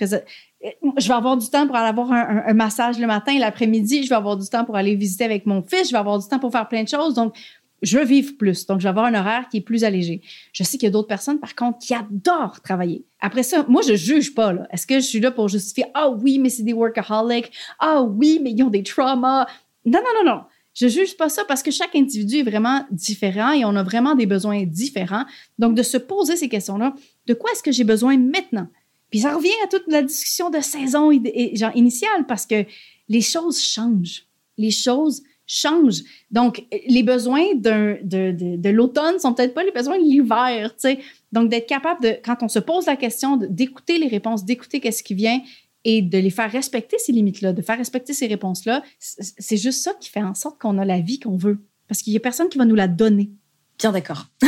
je 0.97 1.09
vais 1.09 1.15
avoir 1.15 1.37
du 1.37 1.49
temps 1.49 1.67
pour 1.67 1.77
aller 1.77 1.89
avoir 1.89 2.11
un, 2.13 2.55
massage 2.55 2.99
le 2.99 3.07
matin, 3.07 3.39
l'après-midi, 3.39 4.05
je 4.05 4.09
vais 4.09 4.15
avoir 4.15 4.37
du 4.37 4.49
temps 4.49 4.65
pour 4.65 4.77
aller 4.77 4.95
visiter 4.95 5.25
avec 5.25 5.47
mon 5.47 5.63
fils, 5.63 5.89
je 5.89 5.93
vais 5.93 5.99
avoir 5.99 6.19
du 6.19 6.27
temps 6.27 6.39
pour 6.39 6.53
faire 6.53 6.69
plein 6.69 6.83
de 6.83 6.89
choses. 6.89 7.15
Donc, 7.15 7.35
je 7.83 7.99
veux 7.99 8.05
vivre 8.05 8.33
plus. 8.39 8.65
Donc, 8.67 8.81
je 8.81 8.85
vais 8.85 8.89
avoir 8.89 9.05
un 9.05 9.15
horaire 9.15 9.47
qui 9.51 9.59
est 9.59 9.61
plus 9.61 9.85
allégé. 9.85 10.23
Je 10.53 10.63
sais 10.63 10.79
qu'il 10.79 10.87
y 10.87 10.89
a 10.89 10.91
d'autres 10.91 11.09
personnes, 11.09 11.39
par 11.39 11.55
contre, 11.55 11.79
qui 11.79 11.95
adorent 11.95 12.63
travailler. 12.63 13.05
Après 13.21 13.43
ça, 13.43 13.67
moi, 13.69 13.83
je 13.87 13.95
juge 13.95 14.35
pas. 14.35 14.55
Est-ce 14.71 14.87
que 14.87 14.95
je 14.95 15.01
suis 15.01 15.21
là 15.21 15.31
pour 15.31 15.49
justifier 15.49 15.85
Ah 15.93 16.09
oui, 16.09 16.39
mais 16.39 16.49
c'est 16.49 16.63
des 16.63 16.73
workaholics. 16.73 17.53
Ah 17.79 18.03
oui, 18.03 18.41
mais 18.43 18.53
ils 18.53 18.63
ont 18.63 18.71
des 18.71 18.83
traumas? 18.83 19.47
Non, 19.85 20.01
non, 20.01 20.25
non, 20.25 20.33
non. 20.33 20.41
Je 20.75 20.89
juge 20.89 21.17
pas 21.17 21.29
ça 21.29 21.45
parce 21.47 21.63
que 21.63 21.71
chaque 21.71 21.95
individu 21.95 22.39
est 22.39 22.43
vraiment 22.43 22.85
différent 22.91 23.53
et 23.53 23.65
on 23.65 23.77
a 23.77 23.83
vraiment 23.83 24.15
des 24.15 24.27
besoins 24.27 24.65
différents. 24.65 25.25
Donc, 25.59 25.77
de 25.77 25.83
se 25.83 25.97
poser 25.97 26.37
ces 26.37 26.49
questions-là, 26.49 26.95
de 27.27 27.35
quoi 27.35 27.53
est-ce 27.53 27.63
que 27.63 27.73
j'ai 27.73 27.85
besoin 27.85 28.19
maintenant? 28.19 28.67
Puis 29.11 29.21
ça 29.21 29.35
revient 29.35 29.51
à 29.65 29.69
toute 29.69 29.85
la 29.87 30.03
discussion 30.03 30.51
de 30.51 30.61
saison 30.61 31.13
genre 31.55 31.77
initiale 31.77 32.27
parce 32.27 32.47
que 32.47 32.65
les 33.09 33.21
choses 33.21 33.63
changent. 33.63 34.25
Les 34.59 34.73
choses 34.73 35.23
changent. 35.47 36.03
Donc, 36.31 36.65
les 36.89 37.03
besoins 37.03 37.55
de, 37.55 37.99
de, 38.03 38.57
de 38.57 38.69
l'automne 38.71 39.19
sont 39.19 39.35
peut-être 39.35 39.55
pas 39.55 39.63
les 39.63 39.71
besoins 39.71 39.99
de 39.99 40.05
l'hiver, 40.05 40.71
tu 40.73 40.89
sais. 40.89 40.99
Donc, 41.33 41.51
d'être 41.51 41.69
capable 41.69 42.03
de, 42.03 42.17
quand 42.25 42.43
on 42.43 42.49
se 42.49 42.59
pose 42.59 42.87
la 42.87 42.97
question, 42.97 43.37
d'écouter 43.37 43.99
les 43.99 44.09
réponses, 44.09 44.45
d'écouter 44.45 44.81
qu'est-ce 44.81 45.03
qui 45.03 45.15
vient 45.15 45.41
et 45.85 46.03
de 46.03 46.19
les 46.19 46.31
faire 46.31 46.51
respecter 46.51 46.99
ces 46.99 47.13
limites-là, 47.13 47.53
de 47.53 47.63
faire 47.63 47.79
respecter 47.79 48.13
ces 48.15 48.27
réponses-là, 48.27 48.83
c'est 48.99 49.57
juste 49.57 49.83
ça 49.83 49.93
qui 50.01 50.09
fait 50.09 50.23
en 50.23 50.35
sorte 50.35 50.61
qu'on 50.61 50.79
a 50.79 50.85
la 50.85 51.01
vie 51.01 51.21
qu'on 51.21 51.37
veut. 51.37 51.59
Parce 51.89 52.01
qu'il 52.03 52.13
y 52.13 52.17
a 52.17 52.21
personne 52.21 52.49
qui 52.49 52.59
va 52.59 52.65
nous 52.65 52.75
la 52.75 52.89
donner. 52.89 53.31
Bien 53.79 53.93
d'accord. 53.93 54.27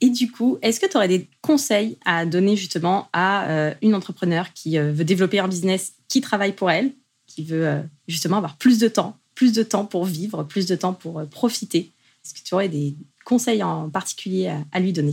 Et 0.00 0.08
du 0.08 0.30
coup, 0.30 0.58
est-ce 0.62 0.80
que 0.80 0.86
tu 0.86 0.96
aurais 0.96 1.08
des 1.08 1.28
conseils 1.42 1.98
à 2.04 2.24
donner 2.24 2.56
justement 2.56 3.08
à 3.12 3.50
euh, 3.50 3.74
une 3.82 3.94
entrepreneur 3.94 4.52
qui 4.54 4.78
euh, 4.78 4.92
veut 4.92 5.04
développer 5.04 5.40
un 5.40 5.48
business 5.48 5.94
qui 6.08 6.20
travaille 6.20 6.52
pour 6.52 6.70
elle, 6.70 6.92
qui 7.26 7.44
veut 7.44 7.66
euh, 7.66 7.82
justement 8.08 8.38
avoir 8.38 8.56
plus 8.56 8.78
de 8.78 8.88
temps, 8.88 9.18
plus 9.34 9.52
de 9.52 9.62
temps 9.62 9.84
pour 9.84 10.06
vivre, 10.06 10.44
plus 10.44 10.66
de 10.66 10.74
temps 10.74 10.94
pour 10.94 11.22
profiter? 11.26 11.92
Est-ce 12.24 12.32
que 12.34 12.40
tu 12.42 12.54
aurais 12.54 12.68
des 12.68 12.96
conseils 13.24 13.62
en 13.62 13.90
particulier 13.90 14.54
à 14.72 14.80
lui 14.80 14.92
donner? 14.92 15.12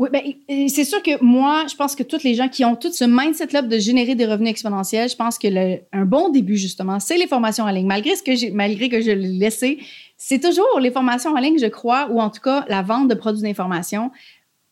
Oui, 0.00 0.08
ben, 0.10 0.22
c'est 0.70 0.86
sûr 0.86 1.02
que 1.02 1.22
moi, 1.22 1.66
je 1.70 1.76
pense 1.76 1.94
que 1.94 2.02
toutes 2.02 2.22
les 2.22 2.34
gens 2.34 2.48
qui 2.48 2.64
ont 2.64 2.74
tout 2.74 2.90
ce 2.90 3.04
mindset-là 3.04 3.60
de 3.60 3.78
générer 3.78 4.14
des 4.14 4.24
revenus 4.24 4.48
exponentiels, 4.48 5.10
je 5.10 5.14
pense 5.14 5.38
que 5.38 5.46
le, 5.46 5.80
un 5.92 6.06
bon 6.06 6.30
début, 6.30 6.56
justement, 6.56 6.98
c'est 7.00 7.18
les 7.18 7.26
formations 7.26 7.64
en 7.64 7.70
ligne. 7.70 7.86
Malgré, 7.86 8.16
ce 8.16 8.22
que 8.22 8.50
malgré 8.50 8.88
que 8.88 9.02
je 9.02 9.10
l'ai 9.10 9.28
laissé, 9.28 9.78
c'est 10.16 10.40
toujours 10.40 10.80
les 10.80 10.90
formations 10.90 11.32
en 11.32 11.38
ligne, 11.38 11.58
je 11.58 11.66
crois, 11.66 12.08
ou 12.10 12.18
en 12.18 12.30
tout 12.30 12.40
cas 12.40 12.64
la 12.68 12.80
vente 12.80 13.08
de 13.08 13.14
produits 13.14 13.42
d'information, 13.42 14.10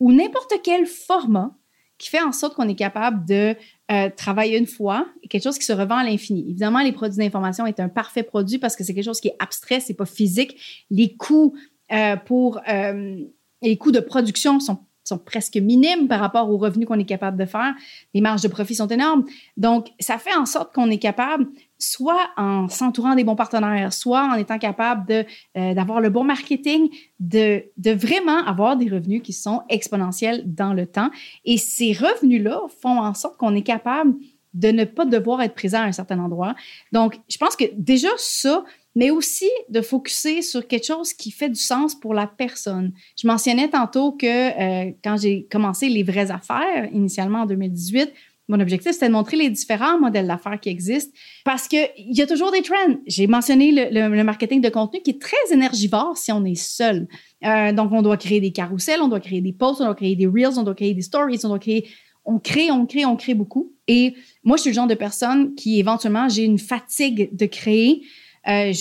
ou 0.00 0.14
n'importe 0.14 0.54
quel 0.64 0.86
format 0.86 1.50
qui 1.98 2.08
fait 2.08 2.22
en 2.22 2.32
sorte 2.32 2.54
qu'on 2.54 2.68
est 2.68 2.74
capable 2.74 3.26
de 3.26 3.54
euh, 3.90 4.08
travailler 4.16 4.56
une 4.56 4.66
fois 4.66 5.08
quelque 5.28 5.42
chose 5.42 5.58
qui 5.58 5.66
se 5.66 5.74
revend 5.74 5.96
à 5.96 6.04
l'infini. 6.04 6.46
Évidemment, 6.48 6.80
les 6.80 6.92
produits 6.92 7.18
d'information 7.18 7.66
est 7.66 7.80
un 7.80 7.90
parfait 7.90 8.22
produit 8.22 8.56
parce 8.56 8.76
que 8.76 8.82
c'est 8.82 8.94
quelque 8.94 9.04
chose 9.04 9.20
qui 9.20 9.28
est 9.28 9.36
abstrait, 9.40 9.80
c'est 9.80 9.92
pas 9.92 10.06
physique. 10.06 10.56
Les 10.90 11.16
coûts 11.16 11.54
euh, 11.92 12.16
pour 12.16 12.60
euh, 12.66 13.18
les 13.60 13.76
coûts 13.76 13.92
de 13.92 14.00
production 14.00 14.58
sont 14.60 14.78
sont 15.08 15.18
presque 15.18 15.56
minimes 15.56 16.08
par 16.08 16.20
rapport 16.20 16.50
aux 16.50 16.58
revenus 16.58 16.86
qu'on 16.86 16.98
est 16.98 17.04
capable 17.04 17.36
de 17.36 17.46
faire. 17.46 17.74
Les 18.14 18.20
marges 18.20 18.42
de 18.42 18.48
profit 18.48 18.74
sont 18.74 18.86
énormes. 18.86 19.24
Donc, 19.56 19.88
ça 19.98 20.18
fait 20.18 20.34
en 20.34 20.46
sorte 20.46 20.74
qu'on 20.74 20.90
est 20.90 20.98
capable, 20.98 21.46
soit 21.78 22.30
en 22.36 22.68
s'entourant 22.68 23.14
des 23.14 23.24
bons 23.24 23.36
partenaires, 23.36 23.92
soit 23.92 24.24
en 24.24 24.34
étant 24.34 24.58
capable 24.58 25.26
euh, 25.56 25.74
d'avoir 25.74 26.00
le 26.00 26.10
bon 26.10 26.24
marketing, 26.24 26.88
de, 27.20 27.64
de 27.76 27.90
vraiment 27.90 28.44
avoir 28.46 28.76
des 28.76 28.88
revenus 28.88 29.22
qui 29.22 29.32
sont 29.32 29.62
exponentiels 29.68 30.42
dans 30.44 30.74
le 30.74 30.86
temps. 30.86 31.10
Et 31.44 31.58
ces 31.58 31.92
revenus-là 31.92 32.62
font 32.80 33.00
en 33.00 33.14
sorte 33.14 33.36
qu'on 33.36 33.54
est 33.54 33.62
capable 33.62 34.14
de 34.54 34.68
ne 34.68 34.84
pas 34.84 35.04
devoir 35.04 35.40
être 35.42 35.54
présent 35.54 35.80
à 35.80 35.84
un 35.84 35.92
certain 35.92 36.18
endroit. 36.18 36.54
Donc, 36.92 37.20
je 37.28 37.36
pense 37.36 37.54
que 37.54 37.64
déjà 37.76 38.08
ça, 38.16 38.64
mais 38.94 39.10
aussi 39.10 39.48
de 39.68 39.80
focuser 39.80 40.42
sur 40.42 40.66
quelque 40.66 40.86
chose 40.86 41.12
qui 41.12 41.30
fait 41.30 41.48
du 41.48 41.60
sens 41.60 41.94
pour 41.94 42.14
la 42.14 42.26
personne. 42.26 42.92
Je 43.20 43.26
mentionnais 43.26 43.68
tantôt 43.68 44.12
que 44.12 44.26
euh, 44.26 44.92
quand 45.04 45.16
j'ai 45.16 45.46
commencé 45.50 45.88
les 45.88 46.02
vraies 46.02 46.30
affaires, 46.30 46.88
initialement 46.92 47.42
en 47.42 47.46
2018, 47.46 48.12
mon 48.50 48.60
objectif, 48.60 48.92
c'était 48.92 49.08
de 49.08 49.12
montrer 49.12 49.36
les 49.36 49.50
différents 49.50 50.00
modèles 50.00 50.26
d'affaires 50.26 50.58
qui 50.58 50.70
existent 50.70 51.12
parce 51.44 51.68
qu'il 51.68 51.86
y 51.96 52.22
a 52.22 52.26
toujours 52.26 52.50
des 52.50 52.62
trends. 52.62 52.96
J'ai 53.06 53.26
mentionné 53.26 53.90
le, 53.90 54.22
marketing 54.22 54.62
de 54.62 54.70
contenu 54.70 55.00
qui 55.02 55.10
est 55.10 55.20
très 55.20 55.36
énergivore 55.52 56.16
si 56.16 56.32
on 56.32 56.44
est 56.46 56.54
seul. 56.54 57.08
Euh, 57.44 57.72
donc, 57.72 57.92
on 57.92 58.00
doit 58.00 58.16
créer 58.16 58.40
des 58.40 58.52
carousels, 58.52 59.00
on 59.02 59.08
doit 59.08 59.20
créer 59.20 59.42
des 59.42 59.52
posts, 59.52 59.82
on 59.82 59.84
doit 59.84 59.94
créer 59.94 60.16
des 60.16 60.26
reels, 60.26 60.58
on 60.58 60.62
doit 60.62 60.74
créer 60.74 60.94
des 60.94 61.02
stories, 61.02 61.38
on 61.44 61.48
doit 61.48 61.58
créer 61.58 61.86
on 62.28 62.38
crée, 62.38 62.70
on 62.70 62.84
crée, 62.84 63.06
on 63.06 63.16
crée 63.16 63.34
beaucoup. 63.34 63.72
Et 63.86 64.14
moi, 64.44 64.58
je 64.58 64.62
suis 64.62 64.70
le 64.70 64.74
genre 64.74 64.86
de 64.86 64.94
personne 64.94 65.54
qui, 65.54 65.80
éventuellement, 65.80 66.28
j'ai 66.28 66.44
une 66.44 66.58
fatigue 66.58 67.34
de 67.34 67.46
créer. 67.46 68.02
Euh, 68.48 68.72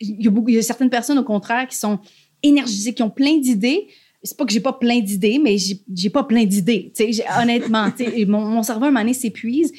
il, 0.00 0.30
y 0.48 0.58
a 0.58 0.62
certaines 0.62 0.90
personnes, 0.90 1.18
au 1.18 1.24
contraire, 1.24 1.66
qui 1.68 1.76
sont 1.76 1.98
énergisées, 2.42 2.94
qui 2.94 3.02
ont 3.02 3.10
plein 3.10 3.38
d'idées. 3.38 3.88
C'est 4.22 4.36
pas 4.36 4.44
que 4.44 4.52
j'ai 4.52 4.60
pas 4.60 4.72
plein 4.72 5.00
d'idées, 5.00 5.38
mais 5.38 5.56
j'ai 5.58 6.10
pas 6.10 6.24
plein 6.24 6.44
d'idées. 6.44 6.92
Honnêtement, 7.40 7.88
mon, 8.26 8.40
mon 8.40 8.62
cerveau, 8.62 8.84
à 8.84 8.88
un 8.88 8.90
moment 8.90 9.00
donné, 9.00 9.14
s'épuise 9.14 9.72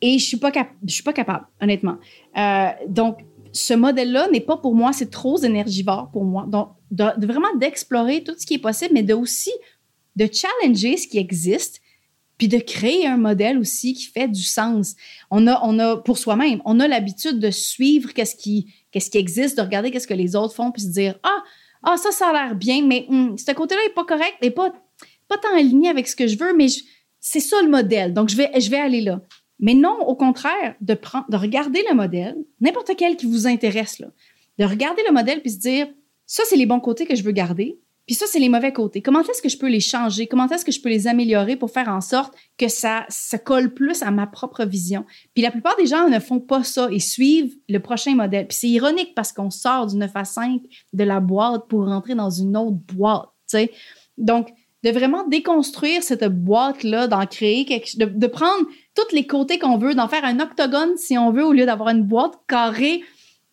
et 0.00 0.18
je 0.18 0.24
suis 0.24 0.36
pas, 0.36 0.52
je 0.86 0.92
suis 0.92 1.02
pas 1.02 1.12
capable, 1.12 1.46
honnêtement. 1.60 1.96
Euh, 2.36 2.68
donc, 2.88 3.18
ce 3.52 3.74
modèle-là 3.74 4.28
n'est 4.30 4.40
pas 4.40 4.56
pour 4.56 4.74
moi, 4.74 4.92
c'est 4.92 5.10
trop 5.10 5.38
énergivore 5.42 6.10
pour 6.10 6.24
moi. 6.24 6.46
Donc, 6.48 6.70
de, 6.90 7.26
vraiment 7.26 7.54
d'explorer 7.58 8.22
tout 8.22 8.34
ce 8.38 8.46
qui 8.46 8.54
est 8.54 8.58
possible, 8.58 8.92
mais 8.94 9.02
de 9.02 9.14
aussi 9.14 9.50
de 10.16 10.28
challenger 10.32 10.96
ce 10.96 11.06
qui 11.06 11.18
existe, 11.18 11.80
puis 12.40 12.48
de 12.48 12.56
créer 12.56 13.06
un 13.06 13.18
modèle 13.18 13.58
aussi 13.58 13.92
qui 13.92 14.06
fait 14.06 14.26
du 14.26 14.42
sens. 14.42 14.96
On 15.30 15.46
a, 15.46 15.60
on 15.62 15.78
a 15.78 15.98
pour 15.98 16.16
soi-même, 16.16 16.62
on 16.64 16.80
a 16.80 16.88
l'habitude 16.88 17.38
de 17.38 17.50
suivre 17.50 18.14
qu'est-ce 18.14 18.34
qui, 18.34 18.72
qu'est-ce 18.90 19.10
qui 19.10 19.18
existe, 19.18 19.58
de 19.58 19.62
regarder 19.62 19.90
qu'est-ce 19.90 20.06
que 20.06 20.14
les 20.14 20.34
autres 20.34 20.54
font, 20.54 20.72
puis 20.72 20.80
se 20.80 20.88
dire 20.88 21.18
ah, 21.22 21.44
ah 21.82 21.98
ça, 21.98 22.10
ça 22.12 22.30
a 22.30 22.32
l'air 22.32 22.54
bien, 22.54 22.82
mais 22.86 23.04
hum, 23.10 23.36
ce 23.36 23.52
côté-là 23.52 23.82
n'est 23.86 23.92
pas 23.92 24.06
correct, 24.06 24.36
n'est 24.40 24.50
pas, 24.50 24.72
pas 25.28 25.36
tant 25.36 25.54
aligné 25.54 25.90
avec 25.90 26.08
ce 26.08 26.16
que 26.16 26.26
je 26.26 26.38
veux, 26.38 26.56
mais 26.56 26.68
c'est 27.20 27.40
ça 27.40 27.60
le 27.60 27.68
modèle. 27.68 28.14
Donc, 28.14 28.30
je 28.30 28.36
vais, 28.36 28.58
je 28.58 28.70
vais 28.70 28.78
aller 28.78 29.02
là. 29.02 29.20
Mais 29.58 29.74
non, 29.74 29.98
au 30.06 30.14
contraire, 30.14 30.76
de, 30.80 30.94
prendre, 30.94 31.26
de 31.28 31.36
regarder 31.36 31.84
le 31.90 31.94
modèle, 31.94 32.36
n'importe 32.62 32.92
quel 32.96 33.18
qui 33.18 33.26
vous 33.26 33.46
intéresse, 33.48 33.98
là, 33.98 34.06
de 34.58 34.64
regarder 34.64 35.02
le 35.06 35.12
modèle 35.12 35.42
puis 35.42 35.50
se 35.50 35.58
dire, 35.58 35.88
ça, 36.24 36.42
c'est 36.46 36.56
les 36.56 36.64
bons 36.64 36.80
côtés 36.80 37.04
que 37.04 37.14
je 37.14 37.22
veux 37.22 37.32
garder. 37.32 37.78
Puis 38.10 38.16
ça, 38.16 38.26
c'est 38.26 38.40
les 38.40 38.48
mauvais 38.48 38.72
côtés. 38.72 39.02
Comment 39.02 39.20
est-ce 39.20 39.40
que 39.40 39.48
je 39.48 39.56
peux 39.56 39.68
les 39.68 39.78
changer? 39.78 40.26
Comment 40.26 40.48
est-ce 40.48 40.64
que 40.64 40.72
je 40.72 40.80
peux 40.80 40.88
les 40.88 41.06
améliorer 41.06 41.54
pour 41.54 41.70
faire 41.70 41.88
en 41.88 42.00
sorte 42.00 42.34
que 42.58 42.66
ça 42.66 43.06
se 43.08 43.36
colle 43.36 43.72
plus 43.72 44.02
à 44.02 44.10
ma 44.10 44.26
propre 44.26 44.64
vision? 44.64 45.04
Puis 45.32 45.44
la 45.44 45.52
plupart 45.52 45.76
des 45.76 45.86
gens 45.86 46.08
ne 46.08 46.18
font 46.18 46.40
pas 46.40 46.64
ça 46.64 46.88
et 46.90 46.98
suivent 46.98 47.54
le 47.68 47.78
prochain 47.78 48.16
modèle. 48.16 48.48
Puis 48.48 48.58
c'est 48.62 48.68
ironique 48.68 49.14
parce 49.14 49.32
qu'on 49.32 49.50
sort 49.50 49.86
du 49.86 49.94
9 49.94 50.10
à 50.12 50.24
5 50.24 50.60
de 50.92 51.04
la 51.04 51.20
boîte 51.20 51.68
pour 51.68 51.86
rentrer 51.86 52.16
dans 52.16 52.30
une 52.30 52.56
autre 52.56 52.78
boîte. 52.92 53.28
Donc, 54.18 54.48
de 54.82 54.90
vraiment 54.90 55.24
déconstruire 55.28 56.02
cette 56.02 56.24
boîte-là, 56.24 57.06
d'en 57.06 57.26
créer 57.26 57.64
quelque 57.64 57.96
de, 57.96 58.06
de 58.06 58.26
prendre 58.26 58.66
tous 58.96 59.14
les 59.14 59.28
côtés 59.28 59.60
qu'on 59.60 59.78
veut, 59.78 59.94
d'en 59.94 60.08
faire 60.08 60.24
un 60.24 60.40
octogone 60.40 60.96
si 60.96 61.16
on 61.16 61.30
veut, 61.30 61.44
au 61.44 61.52
lieu 61.52 61.64
d'avoir 61.64 61.90
une 61.90 62.02
boîte 62.02 62.40
carrée, 62.48 63.04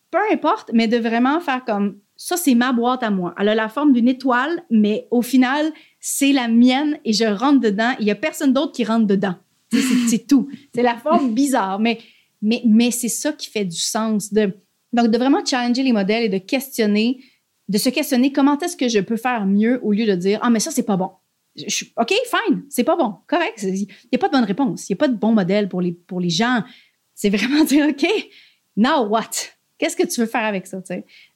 peu 0.09 0.17
importe, 0.31 0.71
mais 0.73 0.87
de 0.87 0.97
vraiment 0.97 1.39
faire 1.41 1.63
comme 1.63 1.99
ça, 2.17 2.36
c'est 2.36 2.56
ma 2.56 2.73
boîte 2.73 3.03
à 3.03 3.12
moi. 3.12 3.34
Elle 3.38 3.49
a 3.49 3.56
la 3.56 3.69
forme 3.69 3.93
d'une 3.93 4.08
étoile, 4.08 4.63
mais 4.69 5.08
au 5.12 5.21
final, 5.21 5.71
c'est 5.99 6.34
la 6.34 6.47
mienne 6.47 6.99
et 7.06 7.13
je 7.13 7.25
rentre 7.25 7.60
dedans. 7.60 7.93
Il 7.99 8.06
n'y 8.06 8.12
a 8.12 8.15
personne 8.15 8.53
d'autre 8.53 8.73
qui 8.73 8.84
rentre 8.84 9.06
dedans. 9.08 9.36
C'est 9.71 10.27
tout. 10.27 10.49
C'est 10.73 10.84
la 10.84 10.97
forme 10.97 11.34
bizarre, 11.34 11.80
mais, 11.80 11.99
mais, 12.41 12.62
mais 12.65 12.91
c'est 12.91 13.10
ça 13.10 13.32
qui 13.34 13.49
fait 13.49 13.65
du 13.65 13.77
sens. 13.77 14.34
De, 14.34 14.51
donc, 14.93 15.08
de 15.08 15.17
vraiment 15.17 15.45
challenger 15.45 15.84
les 15.84 15.93
modèles 15.93 16.23
et 16.23 16.30
de 16.30 16.38
questionner 16.38 17.21
de 17.67 17.77
se 17.77 17.89
questionner 17.89 18.32
comment 18.32 18.58
est-ce 18.60 18.77
que 18.77 18.88
je 18.88 18.99
peux 18.99 19.17
faire 19.17 19.45
mieux 19.45 19.80
au 19.84 19.91
lieu 19.91 20.06
de 20.06 20.15
dire 20.15 20.39
ah 20.41 20.49
mais 20.49 20.60
ça 20.60 20.71
c'est 20.71 20.84
pas 20.84 20.97
bon. 20.97 21.12
OK, 21.97 22.13
fine, 22.25 22.65
c'est 22.69 22.84
pas 22.84 22.95
bon, 22.95 23.15
correct. 23.25 23.63
Il 23.63 23.73
n'y 23.73 23.88
a 24.13 24.17
pas 24.19 24.27
de 24.27 24.34
bonne 24.34 24.43
réponse, 24.43 24.89
il 24.89 24.93
n'y 24.93 24.97
a 24.97 24.99
pas 24.99 25.08
de 25.08 25.17
bon 25.17 25.34
modèle 25.34 25.67
pour 25.67 25.82
les 25.82 25.91
pour 25.91 26.19
les 26.19 26.30
gens. 26.30 26.63
C'est 27.13 27.30
vraiment 27.30 27.63
dire 27.63 27.88
OK, 27.89 28.06
now 28.75 29.06
what? 29.08 29.32
Qu'est-ce 29.77 29.95
que 29.95 30.05
tu 30.07 30.21
veux 30.21 30.27
faire 30.27 30.43
avec 30.43 30.65
ça, 30.65 30.81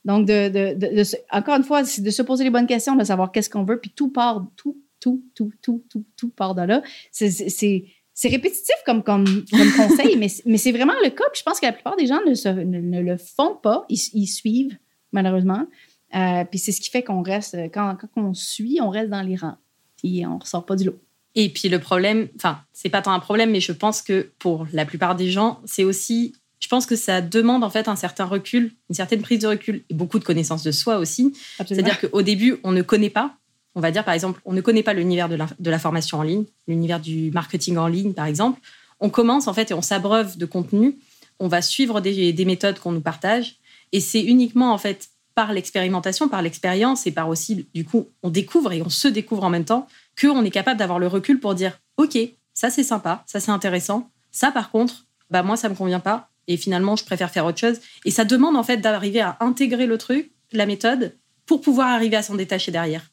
Donc 0.03 0.25
de, 0.25 0.49
de, 0.49 0.73
de, 0.73 1.03
encore 1.31 1.55
une 1.57 1.63
fois, 1.63 1.83
c'est 1.83 2.01
de 2.01 2.09
se 2.09 2.21
poser 2.21 2.43
les 2.43 2.49
bonnes 2.49 2.67
questions, 2.67 2.95
de 2.95 3.03
savoir 3.03 3.31
qu'est-ce 3.31 3.49
qu'on 3.49 3.63
veut, 3.63 3.79
puis 3.79 3.91
tout 3.91 4.09
part, 4.09 4.47
tout, 4.55 4.77
tout, 4.99 5.23
tout, 5.35 5.51
tout, 5.61 5.83
tout, 5.89 6.05
tout 6.17 6.29
part 6.29 6.55
de 6.55 6.63
là. 6.63 6.81
C'est 7.11 8.27
répétitif 8.27 8.75
comme, 8.85 9.03
comme, 9.03 9.25
comme 9.25 9.71
conseil, 9.77 10.15
mais, 10.17 10.27
mais 10.45 10.57
c'est 10.57 10.71
vraiment 10.71 10.93
le 11.03 11.09
cas. 11.09 11.25
Puis 11.31 11.39
je 11.39 11.43
pense 11.43 11.59
que 11.59 11.65
la 11.65 11.73
plupart 11.73 11.95
des 11.95 12.07
gens 12.07 12.19
ne, 12.27 12.33
se, 12.33 12.49
ne, 12.49 13.01
le 13.01 13.17
font 13.17 13.55
pas. 13.55 13.85
Ils, 13.89 13.99
ils 14.13 14.27
suivent, 14.27 14.77
malheureusement. 15.11 15.67
Euh, 16.13 16.43
puis 16.45 16.59
c'est 16.59 16.71
ce 16.71 16.81
qui 16.81 16.89
fait 16.89 17.03
qu'on 17.03 17.21
reste, 17.21 17.55
quand, 17.73 17.95
quand 17.95 18.09
on 18.21 18.33
suit, 18.33 18.79
on 18.81 18.89
reste 18.89 19.09
dans 19.09 19.21
les 19.21 19.35
rangs. 19.35 19.57
Puis 19.97 20.25
on 20.25 20.37
ressort 20.37 20.65
pas 20.65 20.75
du 20.75 20.85
lot. 20.85 20.99
Et 21.35 21.49
puis 21.49 21.69
le 21.69 21.79
problème, 21.79 22.27
enfin, 22.35 22.61
c'est 22.73 22.89
pas 22.89 23.01
tant 23.01 23.11
un 23.11 23.19
problème, 23.19 23.51
mais 23.51 23.61
je 23.61 23.71
pense 23.71 24.01
que 24.01 24.31
pour 24.39 24.67
la 24.73 24.85
plupart 24.85 25.15
des 25.15 25.29
gens, 25.29 25.61
c'est 25.65 25.83
aussi, 25.83 26.33
je 26.61 26.67
pense 26.67 26.85
que 26.85 26.95
ça 26.95 27.21
demande 27.21 27.63
en 27.63 27.69
fait 27.69 27.87
un 27.87 27.95
certain 27.95 28.25
recul, 28.25 28.71
une 28.89 28.95
certaine 28.95 29.21
prise 29.21 29.39
de 29.39 29.47
recul 29.47 29.83
et 29.89 29.93
beaucoup 29.93 30.19
de 30.19 30.23
connaissance 30.23 30.63
de 30.63 30.71
soi 30.71 30.99
aussi. 30.99 31.33
C'est-à-dire 31.57 31.99
qu'au 31.99 32.21
début, 32.21 32.59
on 32.63 32.71
ne 32.71 32.83
connaît 32.83 33.09
pas. 33.09 33.35
On 33.73 33.81
va 33.81 33.91
dire 33.91 34.05
par 34.05 34.13
exemple, 34.13 34.39
on 34.45 34.53
ne 34.53 34.61
connaît 34.61 34.83
pas 34.83 34.93
l'univers 34.93 35.27
de 35.27 35.35
la, 35.35 35.47
de 35.57 35.69
la 35.69 35.79
formation 35.79 36.19
en 36.19 36.23
ligne, 36.23 36.45
l'univers 36.67 36.99
du 36.99 37.31
marketing 37.31 37.77
en 37.77 37.87
ligne 37.87 38.13
par 38.13 38.25
exemple. 38.25 38.61
On 38.99 39.09
commence 39.09 39.47
en 39.47 39.53
fait 39.53 39.71
et 39.71 39.73
on 39.73 39.81
s'abreuve 39.81 40.37
de 40.37 40.45
contenu. 40.45 40.99
On 41.39 41.47
va 41.47 41.61
suivre 41.61 41.99
des, 41.99 42.31
des 42.31 42.45
méthodes 42.45 42.79
qu'on 42.79 42.91
nous 42.91 43.01
partage. 43.01 43.55
Et 43.91 43.99
c'est 43.99 44.21
uniquement 44.21 44.71
en 44.71 44.77
fait 44.77 45.09
par 45.33 45.53
l'expérimentation, 45.53 46.29
par 46.29 46.41
l'expérience 46.41 47.07
et 47.07 47.11
par 47.11 47.27
aussi, 47.29 47.65
du 47.73 47.85
coup, 47.85 48.09
on 48.21 48.29
découvre 48.29 48.71
et 48.73 48.81
on 48.81 48.89
se 48.89 49.07
découvre 49.07 49.43
en 49.43 49.49
même 49.49 49.65
temps 49.65 49.87
qu'on 50.19 50.43
est 50.43 50.51
capable 50.51 50.77
d'avoir 50.77 50.99
le 50.99 51.07
recul 51.07 51.39
pour 51.39 51.55
dire, 51.55 51.79
OK, 51.97 52.17
ça 52.53 52.69
c'est 52.69 52.83
sympa, 52.83 53.23
ça 53.25 53.39
c'est 53.39 53.51
intéressant, 53.51 54.09
ça 54.31 54.51
par 54.51 54.69
contre, 54.69 55.05
bah 55.29 55.41
moi 55.41 55.55
ça 55.55 55.69
me 55.69 55.75
convient 55.75 56.01
pas 56.01 56.30
et 56.47 56.57
finalement 56.57 56.95
je 56.95 57.05
préfère 57.05 57.31
faire 57.31 57.45
autre 57.45 57.59
chose. 57.59 57.79
Et 58.05 58.11
ça 58.11 58.25
demande 58.25 58.55
en 58.55 58.63
fait 58.63 58.77
d'arriver 58.77 59.21
à 59.21 59.37
intégrer 59.39 59.85
le 59.85 59.97
truc, 59.97 60.31
la 60.51 60.65
méthode, 60.65 61.17
pour 61.45 61.61
pouvoir 61.61 61.87
arriver 61.87 62.15
à 62.15 62.23
s'en 62.23 62.35
détacher 62.35 62.71
derrière 62.71 63.11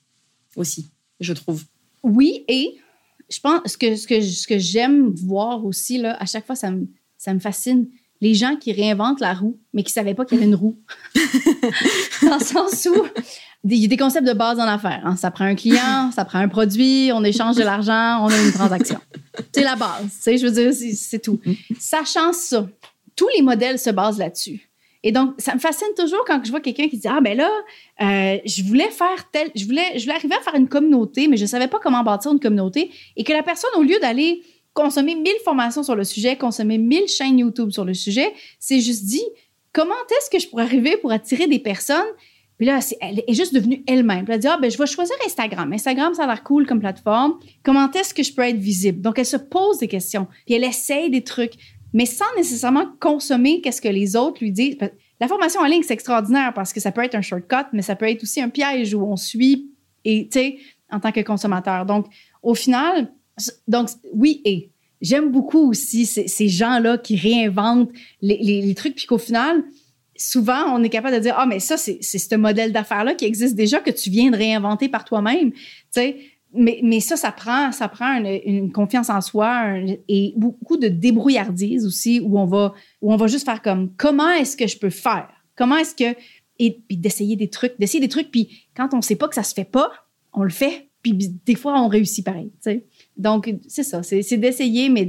aussi, 0.57 0.91
je 1.21 1.33
trouve. 1.33 1.65
Oui, 2.03 2.45
et 2.49 2.77
je 3.31 3.41
pense 3.41 3.61
ce 3.67 3.77
que, 3.77 3.97
ce 3.97 4.07
que, 4.07 4.21
ce 4.21 4.47
que 4.47 4.59
j'aime 4.59 5.11
voir 5.15 5.65
aussi, 5.65 5.99
là, 5.99 6.17
à 6.21 6.27
chaque 6.27 6.47
fois, 6.47 6.57
ça 6.57 6.71
me, 6.71 6.87
ça 7.17 7.35
me 7.35 7.39
fascine 7.39 7.89
les 8.21 8.35
gens 8.35 8.57
qui 8.57 8.73
réinventent 8.73 9.21
la 9.21 9.35
roue, 9.35 9.59
mais 9.73 9.83
qui 9.83 9.91
ne 9.91 9.95
savaient 9.95 10.15
pas 10.15 10.25
qu'il 10.25 10.39
y 10.39 10.41
avait 10.41 10.49
une 10.49 10.57
roue. 10.57 10.77
Dans 12.23 12.39
le 12.39 12.45
sens 12.45 12.89
où 12.91 13.07
il 13.65 13.77
y 13.77 13.85
a 13.85 13.89
des 13.89 13.97
concepts 13.97 14.27
de 14.27 14.33
base 14.33 14.59
en 14.59 14.65
affaires. 14.65 15.03
Hein. 15.05 15.17
Ça 15.17 15.31
prend 15.31 15.45
un 15.45 15.55
client, 15.55 16.11
ça 16.13 16.25
prend 16.25 16.39
un 16.39 16.49
produit, 16.49 17.11
on 17.13 17.23
échange 17.23 17.57
de 17.57 17.63
l'argent, 17.63 18.25
on 18.25 18.29
a 18.29 18.43
une 18.43 18.53
transaction. 18.53 18.99
c'est 19.53 19.63
la 19.63 19.77
base. 19.77 20.21
Je 20.27 20.47
veux 20.47 20.51
dire, 20.51 20.73
c'est 20.95 21.21
tout. 21.21 21.41
Sachant 21.79 22.33
ça, 22.33 22.67
tous 23.19 23.29
les 23.37 23.43
modèles 23.43 23.79
se 23.79 23.91
basent 23.91 24.19
là-dessus. 24.19 24.71
Et 25.03 25.13
donc, 25.13 25.35
ça 25.39 25.55
me 25.55 25.61
fascine 25.61 25.89
toujours 25.97 26.25
quand 26.27 26.41
je 26.45 26.51
vois 26.51 26.61
quelqu'un 26.61 26.89
qui 26.89 26.99
dit 26.99 27.09
Ah, 27.09 27.21
ben 27.21 27.37
là, 27.37 27.51
euh, 28.01 28.39
je 28.45 28.63
voulais 28.63 28.91
faire 28.91 29.31
tel. 29.31 29.51
Je 29.55 29.65
voulais, 29.65 29.97
je 29.97 30.03
voulais 30.03 30.15
arriver 30.15 30.35
à 30.35 30.41
faire 30.41 30.55
une 30.55 30.69
communauté, 30.69 31.29
mais 31.29 31.37
je 31.37 31.43
ne 31.43 31.49
savais 31.49 31.69
pas 31.69 31.79
comment 31.79 32.03
bâtir 32.03 32.33
une 32.33 32.41
communauté. 32.41 32.91
Et 33.17 33.25
que 33.25 33.33
la 33.33 33.43
personne, 33.43 33.71
au 33.77 33.83
lieu 33.83 33.99
d'aller 34.01 34.43
consommer 34.75 35.17
1000 35.17 35.33
formations 35.45 35.83
sur 35.83 35.97
le 35.97 36.05
sujet, 36.05 36.37
consommer 36.37 36.79
1000 36.79 37.09
chaînes 37.09 37.39
YouTube 37.39 37.71
sur 37.71 37.85
le 37.85 37.95
sujet. 37.95 38.33
C'est 38.61 38.81
juste 38.81 39.05
dit, 39.05 39.25
comment 39.73 39.95
est-ce 40.11 40.31
que 40.31 40.39
je 40.39 40.49
pourrais 40.49 40.65
arriver 40.65 40.97
pour 40.97 41.11
attirer 41.11 41.49
des 41.49 41.59
personnes? 41.59 42.07
Puis 42.59 42.67
là, 42.67 42.81
elle 43.01 43.23
est 43.27 43.35
juste 43.35 43.55
devenue 43.55 43.85
elle-même. 43.87 44.25
Puis 44.25 44.35
elle 44.35 44.41
dit, 44.41 44.49
ah, 44.49 44.59
ben, 44.61 44.69
je 44.69 44.77
vais 44.77 44.87
choisir 44.87 45.15
Instagram. 45.25 45.73
Instagram, 45.73 46.15
ça 46.15 46.25
a 46.25 46.27
l'air 46.27 46.43
cool 46.43 46.67
comme 46.67 46.81
plateforme. 46.81 47.39
Comment 47.63 47.91
est-ce 47.93 48.13
que 48.13 48.25
je 48.25 48.33
peux 48.33 48.43
être 48.43 48.57
visible? 48.57 49.01
Donc, 49.01 49.19
elle 49.19 49.27
se 49.27 49.37
pose 49.37 49.79
des 49.79 49.87
questions. 49.87 50.27
Puis 50.45 50.57
elle 50.57 50.65
essaye 50.65 51.09
des 51.09 51.23
trucs, 51.23 51.55
mais 51.93 52.07
sans 52.07 52.25
nécessairement 52.37 52.87
consommer 53.01 53.61
qu'est-ce 53.61 53.81
que 53.81 53.89
les 53.89 54.17
autres 54.17 54.43
lui 54.43 54.53
disent. 54.53 54.77
La 55.21 55.29
formation 55.29 55.61
en 55.61 55.67
ligne, 55.67 55.83
c'est 55.83 55.95
extraordinaire 55.95 56.53
parce 56.55 56.73
que 56.73 56.81
ça 56.81 56.93
peut 56.93 57.03
être 57.03 57.15
un 57.15 57.23
shortcut, 57.23 57.67
mais 57.73 57.83
ça 57.83 57.97
peut 57.97 58.09
être 58.09 58.23
aussi 58.23 58.41
un 58.41 58.49
piège 58.49 58.95
où 58.95 59.03
on 59.03 59.17
suit 59.17 59.71
et, 60.05 60.29
en 60.91 61.01
tant 61.01 61.13
que 61.13 61.21
consommateur. 61.21 61.87
Donc, 61.87 62.07
au 62.43 62.55
final, 62.55 63.13
donc, 63.67 63.89
oui, 64.13 64.41
et 64.45 64.71
j'aime 65.01 65.31
beaucoup 65.31 65.71
aussi 65.71 66.07
ces, 66.07 66.49
gens-là 66.49 66.99
qui 66.99 67.17
réinventent 67.17 67.91
les, 68.21 68.75
trucs, 68.75 68.95
puis 68.95 69.07
qu'au 69.07 69.19
final, 69.19 69.65
souvent, 70.17 70.75
on 70.75 70.83
est 70.83 70.89
capable 70.89 71.17
de 71.17 71.21
dire, 71.21 71.35
ah, 71.37 71.47
mais 71.47 71.61
ça, 71.61 71.77
c'est 71.77 72.03
ce 72.03 72.35
modèle 72.37 72.73
d'affaires-là 72.73 73.15
qui 73.15 73.25
existe 73.25 73.55
déjà, 73.55 73.81
que 73.81 73.91
tu 73.91 74.11
viens 74.11 74.31
de 74.31 74.37
réinventer 74.37 74.89
par 74.89 75.05
toi-même. 75.05 75.53
Tu 75.53 75.59
sais, 75.91 76.17
mais, 76.55 76.81
mais 76.83 77.01
ça, 77.01 77.17
ça 77.17 77.31
prend, 77.31 77.73
ça 77.73 77.89
prend 77.89 78.15
une, 78.15 78.73
confiance 78.73 79.11
en 79.11 79.21
soi 79.21 79.77
et 80.09 80.35
beaucoup 80.37 80.77
de 80.77 80.89
débrouillardise 80.89 81.85
aussi, 81.87 82.21
où 82.21 82.39
on 82.39 82.47
va, 82.47 82.75
où 83.03 83.13
on 83.13 83.17
va 83.17 83.27
juste 83.27 83.45
faire 83.45 83.63
comme, 83.63 83.95
comment 83.97 84.31
est-ce 84.31 84.57
que 84.57 84.67
je 84.67 84.79
peux 84.79 84.91
faire? 84.91 85.29
Comment 85.57 85.77
est-ce 85.77 85.95
que, 85.95 86.19
et 86.59 86.83
puis 86.87 86.97
d'essayer 86.97 87.37
des 87.37 87.51
trucs, 87.51 87.79
d'essayer 87.79 88.01
des 88.01 88.09
trucs, 88.09 88.31
puis 88.31 88.67
quand 88.75 88.95
on 88.95 89.03
sait 89.03 89.17
pas 89.17 89.29
que 89.29 89.35
ça 89.35 89.43
se 89.43 89.55
fait 89.55 89.71
pas, 89.71 89.91
on 90.33 90.43
le 90.43 90.51
fait, 90.51 90.89
puis 91.03 91.13
des 91.13 91.55
fois, 91.55 91.81
on 91.81 91.89
réussit 91.89 92.25
pareil, 92.25 92.51
tu 92.55 92.71
sais. 92.71 92.87
Donc, 93.17 93.55
c'est 93.69 93.83
ça, 93.83 94.03
c'est 94.03 94.37
d'essayer, 94.37 94.89
mais 94.89 95.05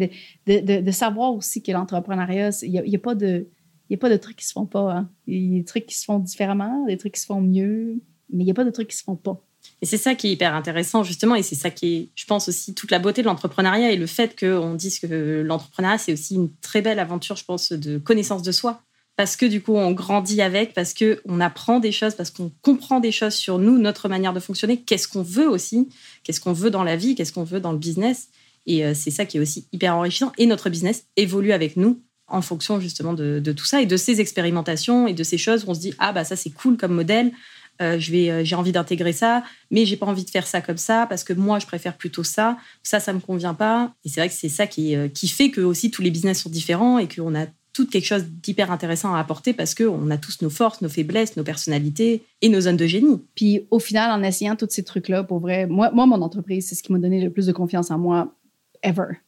de, 0.45 0.81
de, 0.81 0.91
savoir 0.91 1.33
aussi 1.33 1.63
que 1.63 1.71
l'entrepreneuriat, 1.71 2.49
il 2.63 2.81
n'y 2.83 2.95
a, 2.95 2.99
pas 2.99 3.15
de... 3.15 3.47
A 3.91 3.97
pas 3.97 4.09
de 4.09 4.17
trucs 4.17 4.37
qui 4.37 4.45
se 4.45 4.51
font 4.51 4.67
pas. 4.67 4.93
Hein. 4.93 5.09
Il 5.25 5.53
y 5.53 5.55
a 5.55 5.59
des 5.59 5.65
trucs 5.65 5.87
qui 5.87 5.95
se 5.97 6.05
font 6.05 6.19
différemment, 6.19 6.85
des 6.85 6.97
trucs 6.97 7.15
qui 7.15 7.21
se 7.21 7.25
font 7.25 7.41
mieux, 7.41 8.03
mais 8.29 8.43
il 8.43 8.45
n'y 8.45 8.51
a 8.51 8.53
pas 8.53 8.63
de 8.63 8.69
trucs 8.69 8.89
qui 8.89 8.97
se 8.97 9.03
font 9.03 9.15
pas. 9.15 9.43
Et 9.81 9.85
c'est 9.85 9.97
ça 9.97 10.15
qui 10.15 10.27
est 10.27 10.31
hyper 10.31 10.55
intéressant, 10.55 11.03
justement, 11.03 11.35
et 11.35 11.43
c'est 11.43 11.55
ça 11.55 11.69
qui 11.69 11.95
est, 11.95 12.09
je 12.15 12.25
pense, 12.25 12.49
aussi 12.49 12.73
toute 12.73 12.91
la 12.91 12.99
beauté 12.99 13.21
de 13.21 13.27
l'entrepreneuriat 13.27 13.91
et 13.91 13.95
le 13.95 14.07
fait 14.07 14.37
qu'on 14.37 14.73
dise 14.73 14.99
que 14.99 15.41
l'entrepreneuriat, 15.45 15.97
c'est 15.97 16.13
aussi 16.13 16.35
une 16.35 16.49
très 16.61 16.81
belle 16.81 16.99
aventure, 16.99 17.37
je 17.37 17.45
pense, 17.45 17.71
de 17.71 17.97
connaissance 17.97 18.43
de 18.43 18.51
soi 18.51 18.81
parce 19.19 19.35
que 19.35 19.45
du 19.45 19.61
coup 19.61 19.75
on 19.75 19.91
grandit 19.91 20.41
avec, 20.41 20.73
parce 20.73 20.93
que 20.93 21.19
on 21.25 21.41
apprend 21.41 21.81
des 21.81 21.91
choses, 21.91 22.15
parce 22.15 22.31
qu'on 22.31 22.53
comprend 22.61 23.01
des 23.01 23.11
choses 23.11 23.33
sur 23.33 23.59
nous, 23.59 23.77
notre 23.77 24.07
manière 24.07 24.31
de 24.31 24.39
fonctionner, 24.39 24.77
qu'est-ce 24.79 25.09
qu'on 25.09 25.23
veut 25.23 25.49
aussi, 25.49 25.89
qu'est-ce 26.23 26.39
qu'on 26.39 26.53
veut 26.53 26.69
dans 26.69 26.85
la 26.85 26.95
vie, 26.95 27.15
qu'est-ce 27.15 27.33
qu'on 27.33 27.43
veut 27.43 27.59
dans 27.59 27.73
le 27.73 27.77
business. 27.77 28.29
Et 28.65 28.85
euh, 28.85 28.93
c'est 28.95 29.11
ça 29.11 29.25
qui 29.25 29.35
est 29.35 29.41
aussi 29.41 29.67
hyper 29.73 29.93
enrichissant. 29.93 30.31
Et 30.37 30.45
notre 30.45 30.69
business 30.69 31.03
évolue 31.17 31.51
avec 31.51 31.75
nous 31.75 32.01
en 32.29 32.41
fonction 32.41 32.79
justement 32.79 33.13
de, 33.13 33.41
tout 33.51 33.65
ça 33.65 33.81
et 33.81 33.85
de 33.85 33.97
ces 33.97 34.21
expérimentations 34.21 35.05
et 35.05 35.13
de 35.13 35.23
ces 35.23 35.37
choses 35.37 35.65
où 35.65 35.71
on 35.71 35.73
se 35.73 35.81
dit 35.81 35.93
ah 35.99 36.13
bah 36.13 36.23
ça 36.23 36.37
c'est 36.37 36.51
cool 36.51 36.77
comme 36.77 36.93
modèle. 36.93 37.33
Euh, 37.81 37.97
je 37.99 38.11
vais, 38.11 38.29
euh, 38.29 38.43
j'ai 38.43 38.55
envie 38.55 38.71
d'intégrer 38.71 39.13
ça, 39.13 39.43
mais 39.71 39.85
j'ai 39.85 39.95
pas 39.95 40.05
envie 40.05 40.25
de 40.25 40.29
faire 40.29 40.45
ça 40.45 40.61
comme 40.61 40.77
ça 40.77 41.05
parce 41.07 41.23
que 41.23 41.33
moi 41.33 41.59
je 41.59 41.65
préfère 41.65 41.95
plutôt 41.95 42.23
ça. 42.23 42.57
Ça, 42.83 42.99
ça 42.99 43.13
me 43.13 43.19
convient 43.19 43.53
pas. 43.53 43.93
Et 44.03 44.09
c'est 44.09 44.19
vrai 44.19 44.29
que 44.29 44.35
c'est 44.35 44.49
ça 44.49 44.67
qui, 44.67 44.95
qui 45.13 45.27
fait 45.27 45.49
que 45.49 45.61
aussi 45.61 45.91
tous 45.91 46.01
les 46.01 46.11
business 46.11 46.41
sont 46.41 46.49
différents 46.49 46.99
et 46.99 47.07
qu'on 47.07 47.35
a 47.35 47.45
tout 47.73 47.87
quelque 47.87 48.05
chose 48.05 48.25
d'hyper 48.25 48.71
intéressant 48.71 49.13
à 49.13 49.19
apporter 49.19 49.53
parce 49.53 49.75
qu'on 49.75 50.09
a 50.09 50.17
tous 50.17 50.41
nos 50.41 50.49
forces, 50.49 50.81
nos 50.81 50.89
faiblesses, 50.89 51.37
nos 51.37 51.43
personnalités 51.43 52.23
et 52.41 52.49
nos 52.49 52.61
zones 52.61 52.77
de 52.77 52.87
génie. 52.87 53.21
Puis 53.35 53.67
au 53.71 53.79
final, 53.79 54.11
en 54.11 54.23
essayant 54.23 54.55
tous 54.55 54.67
ces 54.69 54.83
trucs-là, 54.83 55.23
pour 55.23 55.39
vrai, 55.39 55.65
moi, 55.67 55.91
moi 55.93 56.05
mon 56.05 56.21
entreprise, 56.21 56.67
c'est 56.67 56.75
ce 56.75 56.83
qui 56.83 56.91
m'a 56.91 56.99
donné 56.99 57.21
le 57.21 57.29
plus 57.29 57.45
de 57.45 57.51
confiance 57.51 57.91
en 57.91 57.97
moi 57.97 58.35
ever. 58.83 59.19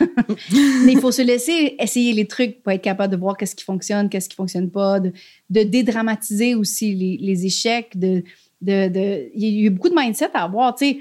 Mais 0.84 0.92
il 0.92 1.00
faut 1.00 1.12
se 1.12 1.22
laisser 1.22 1.76
essayer 1.78 2.12
les 2.12 2.26
trucs 2.26 2.62
pour 2.62 2.72
être 2.72 2.82
capable 2.82 3.12
de 3.12 3.18
voir 3.18 3.36
qu'est-ce 3.36 3.56
qui 3.56 3.64
fonctionne, 3.64 4.08
qu'est-ce 4.08 4.28
qui 4.28 4.36
fonctionne 4.36 4.70
pas, 4.70 5.00
de, 5.00 5.12
dédramatiser 5.50 6.54
aussi 6.54 6.94
les, 6.94 7.46
échecs. 7.46 7.98
De, 7.98 8.22
de, 8.60 9.30
il 9.34 9.60
y 9.60 9.66
a 9.66 9.70
beaucoup 9.70 9.88
de 9.88 9.94
mindset 9.94 10.30
à 10.34 10.44
avoir. 10.44 10.74
Tu 10.74 10.86
sais, 10.86 10.98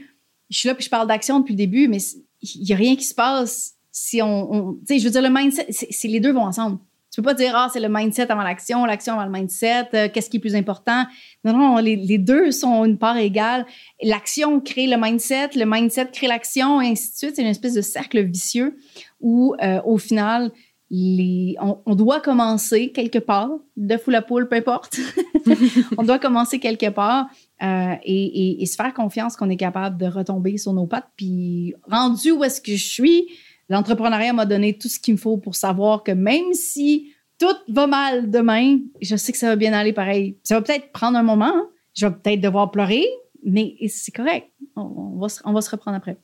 je 0.49 0.57
suis 0.59 0.67
là 0.67 0.75
puis 0.75 0.85
je 0.85 0.89
parle 0.89 1.07
d'action 1.07 1.39
depuis 1.39 1.53
le 1.53 1.57
début, 1.57 1.87
mais 1.87 1.99
il 2.41 2.63
n'y 2.63 2.73
a 2.73 2.77
rien 2.77 2.95
qui 2.95 3.03
se 3.03 3.15
passe 3.15 3.73
si 3.91 4.21
on, 4.21 4.75
tu 4.87 4.93
sais, 4.93 4.99
je 4.99 5.05
veux 5.05 5.11
dire, 5.11 5.21
le 5.23 5.29
mindset, 5.29 5.67
c'est 5.71 6.07
les 6.07 6.19
deux 6.19 6.31
vont 6.31 6.45
ensemble. 6.45 6.77
Tu 7.17 7.23
peux 7.23 7.29
pas 7.29 7.33
dire, 7.33 7.53
ah, 7.55 7.67
c'est 7.73 7.79
le 7.79 7.89
mindset 7.89 8.31
avant 8.31 8.43
l'action, 8.43 8.85
l'action 8.85 9.15
avant 9.15 9.25
le 9.25 9.31
mindset, 9.31 9.87
euh, 9.95 10.07
qu'est-ce 10.07 10.29
qui 10.29 10.37
est 10.37 10.39
plus 10.39 10.53
important? 10.53 11.03
Non, 11.43 11.57
non, 11.57 11.77
les, 11.77 11.95
les, 11.95 12.19
deux 12.19 12.51
sont 12.51 12.85
une 12.85 12.99
part 12.99 13.17
égale. 13.17 13.65
L'action 14.03 14.59
crée 14.59 14.85
le 14.85 14.97
mindset, 14.97 15.49
le 15.55 15.65
mindset 15.65 16.09
crée 16.13 16.27
l'action, 16.27 16.79
et 16.79 16.89
ainsi 16.89 17.13
de 17.13 17.17
suite. 17.17 17.35
C'est 17.37 17.41
une 17.41 17.47
espèce 17.47 17.73
de 17.73 17.81
cercle 17.81 18.21
vicieux 18.21 18.77
où, 19.19 19.55
euh, 19.63 19.81
au 19.83 19.97
final, 19.97 20.51
on, 20.91 21.95
doit 21.95 22.21
commencer 22.21 22.91
quelque 22.91 23.17
part, 23.17 23.49
de 23.77 23.97
fou 23.97 24.11
la 24.11 24.21
poule, 24.21 24.47
peu 24.47 24.55
importe. 24.57 24.99
on 25.97 26.03
doit 26.03 26.19
commencer 26.19 26.59
quelque 26.59 26.91
part 26.91 27.29
euh, 27.63 27.95
et, 28.03 28.61
et, 28.61 28.65
se 28.67 28.75
faire 28.75 28.93
confiance 28.93 29.35
qu'on 29.35 29.49
est 29.49 29.57
capable 29.57 29.97
de 29.97 30.05
retomber 30.05 30.57
sur 30.57 30.71
nos 30.73 30.85
pattes. 30.85 31.09
Puis, 31.15 31.73
rendu 31.89 32.29
où 32.29 32.43
est-ce 32.43 32.61
que 32.61 32.73
je 32.75 32.85
suis, 32.85 33.27
L'entrepreneuriat 33.69 34.33
m'a 34.33 34.45
donné 34.45 34.77
tout 34.77 34.87
ce 34.87 34.99
qu'il 34.99 35.15
me 35.15 35.19
faut 35.19 35.37
pour 35.37 35.55
savoir 35.55 36.03
que 36.03 36.11
même 36.11 36.53
si 36.53 37.13
tout 37.37 37.55
va 37.67 37.87
mal 37.87 38.31
demain, 38.31 38.79
je 39.01 39.15
sais 39.15 39.31
que 39.31 39.37
ça 39.37 39.47
va 39.47 39.55
bien 39.55 39.73
aller 39.73 39.93
pareil. 39.93 40.37
Ça 40.43 40.55
va 40.55 40.61
peut-être 40.61 40.91
prendre 40.91 41.17
un 41.17 41.23
moment, 41.23 41.53
hein. 41.53 41.69
je 41.93 42.07
vais 42.07 42.13
peut-être 42.13 42.41
devoir 42.41 42.71
pleurer, 42.71 43.05
mais 43.43 43.75
c'est 43.87 44.11
correct. 44.11 44.47
On, 44.75 45.19
va, 45.19 45.29
se 45.29 45.69
reprendre 45.69 45.97
après. 45.97 46.17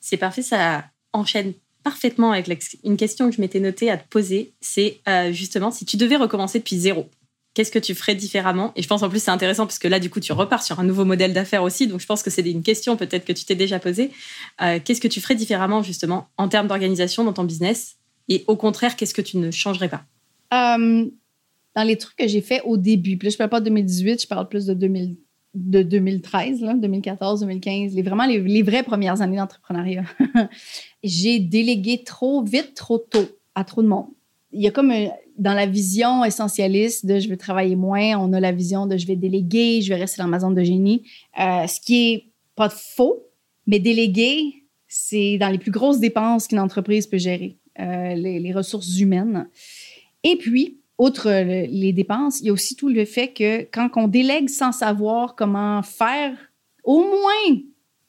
C'est 0.00 0.16
parfait, 0.16 0.42
ça 0.42 0.84
enchaîne 1.12 1.54
parfaitement 1.82 2.32
avec 2.32 2.48
une 2.84 2.96
question 2.96 3.28
que 3.28 3.36
je 3.36 3.40
m'étais 3.40 3.60
notée 3.60 3.90
à 3.90 3.96
te 3.96 4.08
poser. 4.08 4.52
C'est 4.60 5.00
euh, 5.08 5.32
justement 5.32 5.70
si 5.70 5.84
tu 5.84 5.96
devais 5.96 6.16
recommencer 6.16 6.58
depuis 6.58 6.76
zéro, 6.76 7.08
qu'est-ce 7.54 7.70
que 7.70 7.78
tu 7.78 7.94
ferais 7.94 8.14
différemment? 8.14 8.72
Et 8.76 8.82
je 8.82 8.88
pense 8.88 9.02
en 9.02 9.08
plus 9.08 9.22
c'est 9.22 9.30
intéressant 9.30 9.66
parce 9.66 9.78
que 9.78 9.88
là 9.88 9.98
du 9.98 10.10
coup 10.10 10.20
tu 10.20 10.32
repars 10.32 10.62
sur 10.62 10.80
un 10.80 10.84
nouveau 10.84 11.04
modèle 11.04 11.32
d'affaires 11.32 11.62
aussi, 11.62 11.86
donc 11.86 12.00
je 12.00 12.06
pense 12.06 12.22
que 12.22 12.30
c'est 12.30 12.42
une 12.42 12.62
question 12.62 12.96
peut-être 12.96 13.24
que 13.24 13.32
tu 13.32 13.44
t'es 13.44 13.54
déjà 13.54 13.78
posée. 13.78 14.10
Euh, 14.60 14.78
qu'est-ce 14.84 15.00
que 15.00 15.08
tu 15.08 15.20
ferais 15.20 15.34
différemment 15.34 15.82
justement 15.82 16.28
en 16.36 16.48
termes 16.48 16.68
d'organisation 16.68 17.24
dans 17.24 17.32
ton 17.32 17.44
business? 17.44 17.96
Et 18.28 18.44
au 18.46 18.56
contraire, 18.56 18.96
qu'est-ce 18.96 19.14
que 19.14 19.22
tu 19.22 19.36
ne 19.36 19.50
changerais 19.50 19.88
pas? 19.88 20.04
Euh, 20.54 21.06
Dans 21.76 21.82
les 21.82 21.96
trucs 21.96 22.16
que 22.16 22.28
j'ai 22.28 22.40
fait 22.40 22.62
au 22.64 22.76
début, 22.76 23.16
puis 23.16 23.28
là 23.28 23.32
je 23.32 23.36
parle 23.36 23.50
pas 23.50 23.60
de 23.60 23.66
2018, 23.66 24.22
je 24.22 24.26
parle 24.26 24.48
plus 24.48 24.66
de, 24.66 24.74
2000, 24.74 25.16
de 25.54 25.82
2013, 25.82 26.60
là, 26.60 26.74
2014, 26.74 27.40
2015, 27.40 27.94
les, 27.94 28.02
vraiment 28.02 28.26
les 28.26 28.62
vraies 28.62 28.82
premières 28.82 29.20
années 29.20 29.36
d'entrepreneuriat. 29.36 30.04
j'ai 31.02 31.38
délégué 31.40 32.04
trop 32.04 32.42
vite, 32.42 32.74
trop 32.74 32.98
tôt 32.98 33.28
à 33.54 33.64
trop 33.64 33.82
de 33.82 33.88
monde. 33.88 34.06
Il 34.52 34.60
y 34.60 34.66
a 34.66 34.70
comme 34.70 34.92
dans 35.38 35.54
la 35.54 35.66
vision 35.66 36.24
essentialiste 36.24 37.06
de 37.06 37.18
je 37.18 37.28
veux 37.28 37.36
travailler 37.36 37.76
moins, 37.76 38.18
on 38.18 38.32
a 38.32 38.40
la 38.40 38.52
vision 38.52 38.86
de 38.86 38.96
je 38.96 39.06
vais 39.06 39.16
déléguer, 39.16 39.80
je 39.80 39.88
vais 39.88 40.00
rester 40.00 40.22
dans 40.22 40.28
ma 40.28 40.40
zone 40.40 40.54
de 40.54 40.62
génie, 40.62 41.02
euh, 41.40 41.66
ce 41.66 41.80
qui 41.80 42.12
est 42.12 42.24
pas 42.54 42.68
faux, 42.68 43.26
mais 43.66 43.78
déléguer, 43.78 44.64
c'est 44.88 45.38
dans 45.38 45.48
les 45.48 45.58
plus 45.58 45.70
grosses 45.70 46.00
dépenses 46.00 46.48
qu'une 46.48 46.60
entreprise 46.60 47.06
peut 47.06 47.18
gérer, 47.18 47.56
euh, 47.80 48.14
les, 48.14 48.52
ressources 48.52 48.98
humaines. 48.98 49.48
Et 50.22 50.36
puis, 50.36 50.78
outre 50.98 51.30
les 51.30 51.92
dépenses, 51.92 52.40
il 52.40 52.46
y 52.46 52.50
a 52.50 52.52
aussi 52.52 52.76
tout 52.76 52.88
le 52.88 53.04
fait 53.04 53.28
que 53.28 53.62
quand 53.72 53.88
on 53.96 54.06
délègue 54.06 54.50
sans 54.50 54.72
savoir 54.72 55.34
comment 55.34 55.82
faire, 55.82 56.36
au 56.84 57.00
moins, 57.00 57.58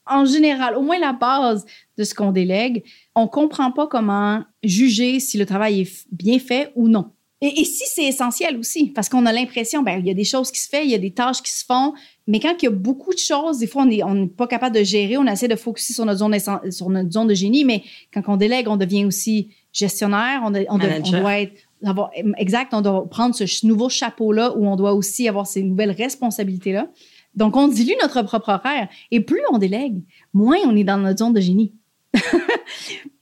en 0.05 0.25
général, 0.25 0.75
au 0.75 0.81
moins 0.81 0.99
la 0.99 1.13
base 1.13 1.65
de 1.97 2.03
ce 2.03 2.13
qu'on 2.13 2.31
délègue, 2.31 2.83
on 3.15 3.27
comprend 3.27 3.71
pas 3.71 3.87
comment 3.87 4.43
juger 4.63 5.19
si 5.19 5.37
le 5.37 5.45
travail 5.45 5.81
est 5.81 6.05
bien 6.11 6.39
fait 6.39 6.71
ou 6.75 6.87
non. 6.87 7.11
Et, 7.45 7.65
si 7.65 7.83
c'est 7.87 8.05
essentiel 8.05 8.57
aussi, 8.57 8.91
parce 8.91 9.09
qu'on 9.09 9.25
a 9.25 9.33
l'impression, 9.33 9.83
ben, 9.83 9.99
il 9.99 10.07
y 10.07 10.09
a 10.09 10.13
des 10.13 10.23
choses 10.23 10.49
qui 10.49 10.61
se 10.61 10.69
font, 10.69 10.81
il 10.81 10.89
y 10.89 10.95
a 10.95 10.97
des 10.97 11.11
tâches 11.11 11.41
qui 11.41 11.51
se 11.51 11.65
font, 11.65 11.93
mais 12.25 12.39
quand 12.39 12.53
il 12.61 12.65
y 12.65 12.67
a 12.69 12.71
beaucoup 12.71 13.13
de 13.13 13.19
choses, 13.19 13.59
des 13.59 13.67
fois, 13.67 13.83
on 13.83 13.85
n'est 13.85 14.01
on 14.01 14.29
pas 14.29 14.47
capable 14.47 14.77
de 14.77 14.83
gérer, 14.83 15.17
on 15.17 15.25
essaie 15.25 15.49
de 15.49 15.57
focuser 15.57 15.93
sur 15.93 16.05
notre 16.05 16.19
zone, 16.19 16.37
sur 16.71 16.89
notre 16.89 17.11
zone 17.11 17.27
de 17.27 17.33
génie, 17.33 17.65
mais 17.65 17.83
quand 18.13 18.21
on 18.27 18.37
délègue, 18.37 18.69
on 18.69 18.77
devient 18.77 19.03
aussi 19.03 19.49
gestionnaire, 19.73 20.41
on, 20.45 20.53
on, 20.69 20.77
doit 20.77 20.87
être 20.87 21.59
avoir, 21.83 22.11
exact, 22.37 22.73
on 22.73 22.79
doit 22.79 23.09
prendre 23.09 23.35
ce 23.35 23.67
nouveau 23.67 23.89
chapeau-là 23.89 24.55
où 24.55 24.65
on 24.65 24.77
doit 24.77 24.93
aussi 24.93 25.27
avoir 25.27 25.45
ces 25.45 25.63
nouvelles 25.63 25.91
responsabilités-là. 25.91 26.87
Donc, 27.35 27.55
on 27.55 27.67
dilue 27.67 27.95
notre 28.01 28.21
propre 28.21 28.49
horaire. 28.49 28.89
Et 29.11 29.19
plus 29.19 29.41
on 29.51 29.57
délègue, 29.57 30.01
moins 30.33 30.57
on 30.65 30.75
est 30.75 30.83
dans 30.83 30.97
notre 30.97 31.19
zone 31.19 31.33
de 31.33 31.41
génie. 31.41 31.73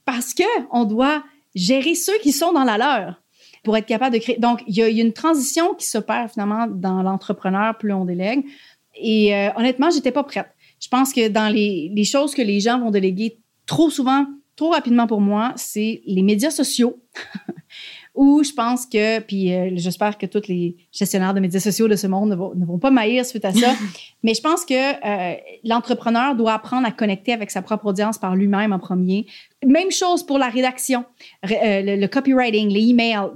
Parce 0.04 0.34
que 0.34 0.44
on 0.70 0.84
doit 0.84 1.22
gérer 1.54 1.94
ceux 1.94 2.18
qui 2.18 2.32
sont 2.32 2.52
dans 2.52 2.64
la 2.64 2.78
leur 2.78 3.22
pour 3.64 3.76
être 3.76 3.86
capable 3.86 4.14
de 4.14 4.20
créer. 4.20 4.38
Donc, 4.38 4.62
il 4.66 4.76
y 4.76 4.82
a, 4.82 4.88
une 4.88 5.12
transition 5.12 5.74
qui 5.74 5.86
s'opère 5.86 6.30
finalement 6.30 6.66
dans 6.66 7.02
l'entrepreneur, 7.02 7.78
plus 7.78 7.92
on 7.92 8.04
délègue. 8.04 8.44
Et 8.96 9.34
euh, 9.34 9.50
honnêtement, 9.56 9.90
j'étais 9.90 10.10
pas 10.12 10.24
prête. 10.24 10.48
Je 10.80 10.88
pense 10.88 11.12
que 11.12 11.28
dans 11.28 11.52
les, 11.52 11.90
les 11.94 12.04
choses 12.04 12.34
que 12.34 12.42
les 12.42 12.60
gens 12.60 12.80
vont 12.80 12.90
déléguer 12.90 13.38
trop 13.66 13.88
souvent, 13.88 14.26
trop 14.56 14.70
rapidement 14.70 15.06
pour 15.06 15.20
moi, 15.20 15.52
c'est 15.56 16.02
les 16.06 16.22
médias 16.22 16.50
sociaux. 16.50 17.00
Ou 18.14 18.42
je 18.44 18.52
pense 18.52 18.84
que, 18.84 19.20
puis 19.20 19.54
euh, 19.54 19.70
j'espère 19.76 20.18
que 20.18 20.26
tous 20.26 20.46
les 20.46 20.76
gestionnaires 20.92 21.32
de 21.32 21.40
médias 21.40 21.60
sociaux 21.60 21.88
de 21.88 21.96
ce 21.96 22.06
monde 22.06 22.28
ne 22.28 22.34
vont, 22.34 22.54
ne 22.54 22.66
vont 22.66 22.78
pas 22.78 22.90
maillir 22.90 23.24
suite 23.24 23.44
à 23.46 23.52
ça, 23.52 23.72
mais 24.22 24.34
je 24.34 24.42
pense 24.42 24.66
que 24.66 24.74
euh, 24.74 25.36
l'entrepreneur 25.64 26.36
doit 26.36 26.52
apprendre 26.52 26.86
à 26.86 26.90
connecter 26.90 27.32
avec 27.32 27.50
sa 27.50 27.62
propre 27.62 27.86
audience 27.86 28.18
par 28.18 28.36
lui-même 28.36 28.74
en 28.74 28.78
premier. 28.78 29.26
Même 29.64 29.90
chose 29.90 30.24
pour 30.24 30.38
la 30.38 30.50
rédaction, 30.50 31.06
euh, 31.50 31.96
le, 31.96 32.06
copywriting, 32.06 32.68
les 32.68 32.90
emails, 32.90 33.30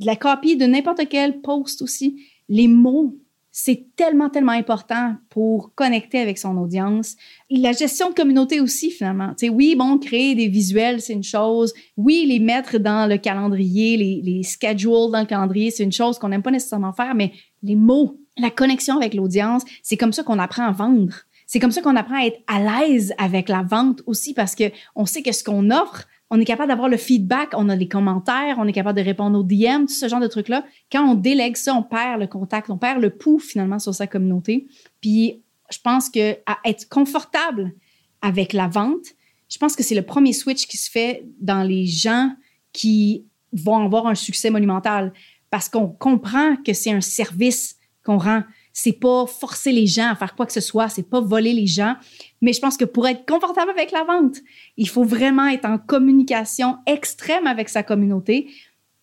la 0.00 0.16
copie 0.16 0.56
de 0.56 0.66
n'importe 0.66 1.08
quel 1.08 1.40
post 1.40 1.80
aussi. 1.80 2.20
Les 2.50 2.68
mots 2.68 3.16
c'est 3.56 3.86
tellement, 3.94 4.30
tellement 4.30 4.50
important 4.50 5.14
pour 5.30 5.72
connecter 5.76 6.18
avec 6.18 6.38
son 6.38 6.56
audience. 6.56 7.14
La 7.48 7.70
gestion 7.70 8.10
de 8.10 8.14
communauté 8.14 8.60
aussi, 8.60 8.90
finalement. 8.90 9.32
sais, 9.36 9.48
oui, 9.48 9.76
bon, 9.76 9.96
créer 9.98 10.34
des 10.34 10.48
visuels, 10.48 11.00
c'est 11.00 11.12
une 11.12 11.22
chose. 11.22 11.72
Oui, 11.96 12.24
les 12.26 12.40
mettre 12.40 12.78
dans 12.78 13.08
le 13.08 13.16
calendrier, 13.16 13.96
les, 13.96 14.20
les 14.24 14.42
schedules 14.42 15.12
dans 15.12 15.20
le 15.20 15.26
calendrier, 15.26 15.70
c'est 15.70 15.84
une 15.84 15.92
chose 15.92 16.18
qu'on 16.18 16.30
n'aime 16.30 16.42
pas 16.42 16.50
nécessairement 16.50 16.92
faire, 16.92 17.14
mais 17.14 17.30
les 17.62 17.76
mots, 17.76 18.18
la 18.36 18.50
connexion 18.50 18.96
avec 18.96 19.14
l'audience, 19.14 19.62
c'est 19.84 19.96
comme 19.96 20.12
ça 20.12 20.24
qu'on 20.24 20.40
apprend 20.40 20.64
à 20.64 20.72
vendre. 20.72 21.14
C'est 21.46 21.60
comme 21.60 21.70
ça 21.70 21.80
qu'on 21.80 21.94
apprend 21.94 22.20
à 22.20 22.26
être 22.26 22.40
à 22.48 22.58
l'aise 22.58 23.14
avec 23.18 23.48
la 23.48 23.62
vente 23.62 24.02
aussi 24.06 24.34
parce 24.34 24.56
que 24.56 24.64
on 24.96 25.06
sait 25.06 25.22
que 25.22 25.30
ce 25.30 25.44
qu'on 25.44 25.70
offre, 25.70 26.08
on 26.30 26.40
est 26.40 26.44
capable 26.44 26.68
d'avoir 26.68 26.88
le 26.88 26.96
feedback, 26.96 27.50
on 27.54 27.68
a 27.68 27.76
les 27.76 27.88
commentaires, 27.88 28.56
on 28.58 28.66
est 28.66 28.72
capable 28.72 28.98
de 28.98 29.04
répondre 29.04 29.38
aux 29.38 29.42
DM, 29.42 29.86
tout 29.86 29.94
ce 29.94 30.08
genre 30.08 30.20
de 30.20 30.26
trucs-là. 30.26 30.64
Quand 30.90 31.04
on 31.08 31.14
délègue 31.14 31.56
ça, 31.56 31.74
on 31.74 31.82
perd 31.82 32.20
le 32.20 32.26
contact, 32.26 32.70
on 32.70 32.78
perd 32.78 33.00
le 33.00 33.10
pouls 33.10 33.38
finalement 33.38 33.78
sur 33.78 33.94
sa 33.94 34.06
communauté. 34.06 34.66
Puis 35.00 35.42
je 35.70 35.78
pense 35.82 36.08
que 36.08 36.36
être 36.64 36.88
confortable 36.88 37.74
avec 38.22 38.52
la 38.52 38.68
vente, 38.68 39.06
je 39.48 39.58
pense 39.58 39.76
que 39.76 39.82
c'est 39.82 39.94
le 39.94 40.02
premier 40.02 40.32
switch 40.32 40.66
qui 40.66 40.76
se 40.76 40.90
fait 40.90 41.24
dans 41.40 41.62
les 41.62 41.86
gens 41.86 42.30
qui 42.72 43.26
vont 43.52 43.84
avoir 43.84 44.06
un 44.06 44.14
succès 44.14 44.50
monumental 44.50 45.12
parce 45.50 45.68
qu'on 45.68 45.88
comprend 45.88 46.56
que 46.56 46.72
c'est 46.72 46.90
un 46.90 47.00
service 47.00 47.76
qu'on 48.04 48.18
rend. 48.18 48.42
C'est 48.76 48.92
pas 48.92 49.24
forcer 49.26 49.70
les 49.70 49.86
gens 49.86 50.10
à 50.10 50.16
faire 50.16 50.34
quoi 50.34 50.46
que 50.46 50.52
ce 50.52 50.60
soit, 50.60 50.88
c'est 50.88 51.08
pas 51.08 51.20
voler 51.20 51.52
les 51.52 51.68
gens. 51.68 51.94
Mais 52.42 52.52
je 52.52 52.60
pense 52.60 52.76
que 52.76 52.84
pour 52.84 53.06
être 53.06 53.24
confortable 53.24 53.70
avec 53.70 53.92
la 53.92 54.02
vente, 54.02 54.38
il 54.76 54.88
faut 54.88 55.04
vraiment 55.04 55.46
être 55.46 55.64
en 55.64 55.78
communication 55.78 56.78
extrême 56.84 57.46
avec 57.46 57.68
sa 57.68 57.84
communauté. 57.84 58.48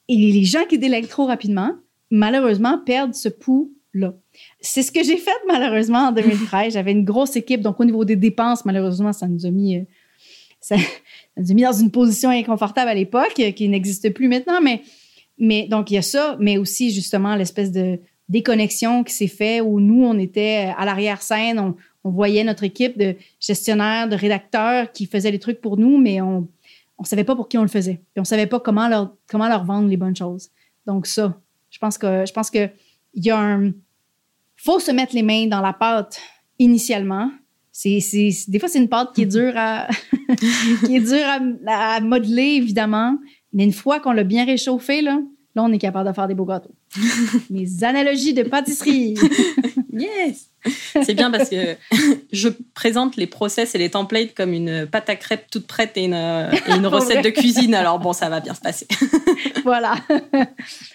Et 0.09 0.17
les 0.17 0.43
gens 0.43 0.65
qui 0.67 0.77
délèguent 0.77 1.07
trop 1.07 1.25
rapidement, 1.25 1.73
malheureusement, 2.09 2.79
perdent 2.85 3.15
ce 3.15 3.29
pouls-là. 3.29 4.13
C'est 4.59 4.83
ce 4.83 4.91
que 4.91 5.03
j'ai 5.03 5.15
fait 5.15 5.31
malheureusement 5.47 6.09
en 6.09 6.11
2013. 6.11 6.73
J'avais 6.73 6.91
une 6.91 7.05
grosse 7.05 7.37
équipe, 7.37 7.61
donc 7.61 7.79
au 7.79 7.85
niveau 7.85 8.03
des 8.03 8.17
dépenses, 8.17 8.65
malheureusement, 8.65 9.13
ça 9.13 9.29
nous 9.29 9.45
a 9.45 9.51
mis, 9.51 9.77
euh, 9.77 9.83
ça, 10.59 10.75
nous 11.37 11.49
a 11.49 11.53
mis 11.53 11.63
dans 11.63 11.71
une 11.71 11.91
position 11.91 12.29
inconfortable 12.29 12.89
à 12.89 12.93
l'époque, 12.93 13.39
euh, 13.39 13.51
qui 13.51 13.69
n'existe 13.69 14.13
plus 14.13 14.27
maintenant. 14.27 14.59
Mais, 14.61 14.81
mais 15.37 15.69
donc 15.69 15.91
il 15.91 15.93
y 15.93 15.97
a 15.97 16.01
ça, 16.01 16.35
mais 16.41 16.57
aussi 16.57 16.91
justement 16.91 17.37
l'espèce 17.37 17.71
de 17.71 17.97
déconnexion 18.31 19.03
qui 19.03 19.13
s'est 19.13 19.27
fait 19.27 19.61
où 19.61 19.79
nous, 19.79 20.03
on 20.03 20.17
était 20.17 20.73
à 20.77 20.85
l'arrière-scène, 20.85 21.59
on, 21.59 21.75
voyait 22.03 22.43
notre 22.43 22.63
équipe 22.63 22.97
de 22.97 23.15
gestionnaires, 23.39 24.09
de 24.09 24.15
rédacteurs 24.15 24.91
qui 24.91 25.05
faisaient 25.05 25.29
les 25.29 25.37
trucs 25.37 25.61
pour 25.61 25.77
nous, 25.77 25.99
mais 25.99 26.19
on 26.19 26.47
ne 26.99 27.05
savait 27.05 27.23
pas 27.23 27.35
pour 27.35 27.47
qui 27.47 27.59
on 27.59 27.61
le 27.61 27.67
faisait. 27.67 27.95
Puis 27.95 28.17
on 28.17 28.21
ne 28.21 28.25
savait 28.25 28.47
pas 28.47 28.59
comment 28.59 28.87
leur, 28.87 29.13
comment 29.29 29.47
leur 29.47 29.63
vendre 29.65 29.87
les 29.87 29.97
bonnes 29.97 30.15
choses. 30.15 30.49
Donc 30.87 31.05
ça, 31.05 31.39
je 31.69 31.77
pense 31.77 31.99
que 31.99 32.25
je 32.25 32.33
pense 32.33 32.49
que 32.49 32.69
il 33.13 33.23
y 33.23 33.29
a 33.29 33.37
un 33.37 33.71
faut 34.55 34.79
se 34.79 34.91
mettre 34.91 35.13
les 35.13 35.21
mains 35.21 35.45
dans 35.45 35.61
la 35.61 35.73
pâte 35.73 36.19
initialement. 36.57 37.29
C'est, 37.71 37.99
des 38.47 38.59
fois 38.59 38.67
c'est 38.67 38.79
une 38.79 38.89
pâte 38.89 39.13
qui 39.13 39.21
est 39.21 39.25
dure 39.27 39.53
à 39.55 39.87
qui 40.85 40.95
est 40.95 41.01
dure 41.01 41.27
à, 41.67 41.95
à 41.95 41.99
modeler 41.99 42.55
évidemment, 42.55 43.17
mais 43.53 43.63
une 43.63 43.73
fois 43.73 43.99
qu'on 43.99 44.11
l'a 44.11 44.23
bien 44.23 44.45
réchauffé 44.45 45.01
là, 45.01 45.19
Là, 45.55 45.63
on 45.63 45.71
est 45.71 45.77
capable 45.77 46.07
de 46.09 46.13
faire 46.13 46.27
des 46.27 46.35
beaux 46.35 46.45
gâteaux. 46.45 46.73
Mes 47.49 47.83
analogies 47.83 48.33
de 48.33 48.43
pâtisserie. 48.43 49.15
yes! 49.93 50.47
C'est 51.03 51.13
bien 51.13 51.31
parce 51.31 51.49
que 51.49 51.75
je 52.31 52.49
présente 52.75 53.15
les 53.15 53.27
process 53.27 53.73
et 53.73 53.77
les 53.77 53.89
templates 53.89 54.35
comme 54.35 54.53
une 54.53 54.85
pâte 54.85 55.09
à 55.09 55.15
crêpes 55.15 55.49
toute 55.49 55.65
prête 55.65 55.93
et 55.95 56.05
une, 56.05 56.13
recette 56.85 57.23
de 57.23 57.29
cuisine. 57.29 57.73
Alors 57.73 57.99
bon, 57.99 58.13
ça 58.13 58.29
va 58.29 58.41
bien 58.41 58.53
se 58.53 58.61
passer. 58.61 58.87
voilà. 59.63 59.95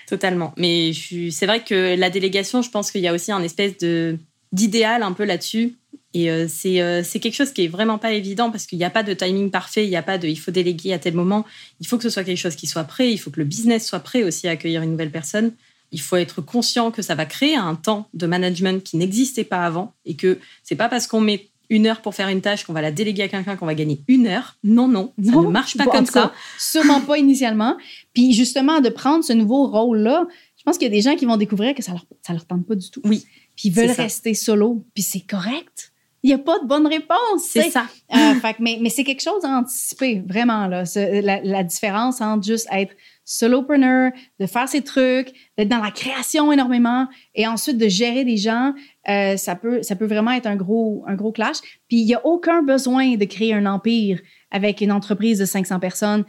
Totalement. 0.07 0.55
Mais 0.57 0.93
c'est 1.31 1.47
vrai 1.47 1.65
que 1.65 1.97
la 1.99 2.11
délégation, 2.11 2.63
je 2.63 2.71
pense 2.71 2.91
qu'il 2.91 3.01
y 3.01 3.09
a 3.09 3.13
aussi 3.13 3.33
un 3.33 3.43
espèce 3.43 3.77
de 3.79 4.19
d'idéal 4.53 5.03
un 5.03 5.13
peu 5.13 5.25
là-dessus. 5.25 5.75
Et 6.15 6.31
euh, 6.31 6.47
euh, 6.65 7.03
c'est 7.05 7.21
quelque 7.21 7.35
chose 7.35 7.53
qui 7.53 7.65
est 7.65 7.69
vraiment 7.69 7.99
pas 7.99 8.13
évident 8.13 8.51
parce 8.51 8.67
qu'il 8.67 8.79
n'y 8.79 8.85
a 8.85 8.91
pas 8.91 9.03
de 9.03 9.13
timing 9.13 9.51
parfait, 9.51 9.85
il 9.85 9.91
n'y 9.91 9.97
a 9.97 10.03
pas 10.03 10.17
de 10.17 10.27
il 10.29 10.37
faut 10.37 10.51
déléguer 10.51 10.95
à 10.95 10.99
tel 10.99 11.15
moment. 11.15 11.45
Il 11.81 11.87
faut 11.87 11.99
que 11.99 12.05
ce 12.05 12.09
soit 12.09 12.25
quelque 12.25 12.39
chose 12.39 12.57
qui 12.57 12.67
soit 12.67 12.85
prêt, 12.85 13.13
il 13.13 13.19
faut 13.19 13.31
que 13.31 13.39
le 13.41 13.45
business 13.45 13.87
soit 13.87 14.01
prêt 14.01 14.23
aussi 14.23 14.49
à 14.49 14.53
accueillir 14.53 14.81
une 14.81 14.93
nouvelle 14.93 15.11
personne. 15.11 15.53
Il 15.93 16.01
faut 16.01 16.17
être 16.17 16.41
conscient 16.43 16.91
que 16.91 17.03
ça 17.03 17.15
va 17.15 17.27
créer 17.27 17.57
un 17.57 17.75
temps 17.75 18.09
de 18.15 18.27
management 18.27 18.83
qui 18.83 18.97
n'existait 18.97 19.45
pas 19.45 19.65
avant 19.65 19.95
et 20.05 20.17
que 20.17 20.39
c'est 20.63 20.77
pas 20.77 20.89
parce 20.89 21.07
qu'on 21.07 21.21
met 21.21 21.49
une 21.69 21.87
heure 21.87 22.01
pour 22.01 22.15
faire 22.15 22.29
une 22.29 22.41
tâche 22.41 22.65
qu'on 22.65 22.73
va 22.73 22.83
la 22.83 22.93
déléguer 22.93 23.23
à 23.23 23.29
quelqu'un 23.29 23.57
qu'on 23.57 23.67
va 23.67 23.75
gagner 23.75 24.01
une 24.09 24.27
heure. 24.27 24.57
Non, 24.63 24.89
non, 24.89 25.13
ça 25.23 25.33
ne 25.33 25.49
marche 25.49 25.77
pas 25.77 25.87
comme 25.87 26.07
ça. 26.07 26.33
sûrement 26.59 27.01
pas 27.01 27.19
initialement. 27.19 27.77
Puis 28.15 28.33
justement, 28.33 28.81
de 28.81 28.89
prendre 28.89 29.25
ce 29.25 29.33
nouveau 29.33 29.67
rôle-là, 29.67 30.27
je 30.57 30.63
pense 30.65 30.79
qu'il 30.79 30.87
y 30.87 30.91
a 30.91 30.95
des 30.95 31.03
gens 31.03 31.17
qui 31.17 31.27
vont 31.27 31.37
découvrir 31.37 31.75
que 31.75 31.83
ça 31.83 31.93
leur, 31.93 32.07
ça 32.27 32.33
leur 32.33 32.45
tente 32.45 32.67
pas 32.67 32.75
du 32.75 32.91
tout. 32.91 33.01
Oui. 33.05 33.25
Puis 33.57 33.69
ils 33.69 33.75
veulent 33.75 33.91
rester 33.91 34.35
solo. 34.35 34.85
Puis 34.95 35.03
c'est 35.03 35.21
correct. 35.21 35.93
Il 36.23 36.29
n'y 36.29 36.35
a 36.35 36.39
pas 36.39 36.59
de 36.59 36.67
bonne 36.67 36.87
réponse. 36.87 37.43
C'est 37.49 37.71
ça. 37.71 37.87
Euh, 38.15 38.35
mais 38.59 38.79
mais 38.81 38.91
c'est 38.91 39.05
quelque 39.05 39.23
chose 39.23 39.45
à 39.45 39.59
anticiper, 39.59 40.23
vraiment. 40.27 40.67
Là. 40.67 40.83
La, 40.97 41.41
la 41.43 41.63
différence 41.63 42.21
entre 42.21 42.45
juste 42.45 42.67
être 42.73 42.93
solopreneur, 43.27 44.13
de 44.41 44.47
faire 44.47 44.69
ses 44.69 44.83
trucs, 44.83 45.33
d'être 45.59 45.69
dans 45.69 45.83
la 45.83 45.91
création 45.91 46.53
énormément 46.53 47.09
et 47.35 47.47
ensuite 47.47 47.77
de 47.77 47.89
gérer 47.89 48.25
des 48.25 48.37
gens, 48.37 48.73
euh, 49.09 49.37
ça 49.37 49.57
peut 49.57 49.83
ça 49.83 49.97
peut 49.97 50.07
vraiment 50.07 50.31
être 50.31 50.47
un 50.47 50.57
gros 50.57 51.05
un 51.07 51.17
gros 51.17 51.33
clash. 51.33 51.57
Puis 51.89 51.99
il 51.99 52.07
y 52.07 52.15
a 52.15 52.25
aucun 52.25 52.63
besoin 52.63 53.17
de 53.17 53.25
créer 53.25 53.53
un 53.53 53.67
empire 53.67 54.21
avec 54.51 54.81
une 54.81 54.93
entreprise 54.93 55.41
de 55.41 55.45
500 55.45 55.81
personnes 55.81 56.25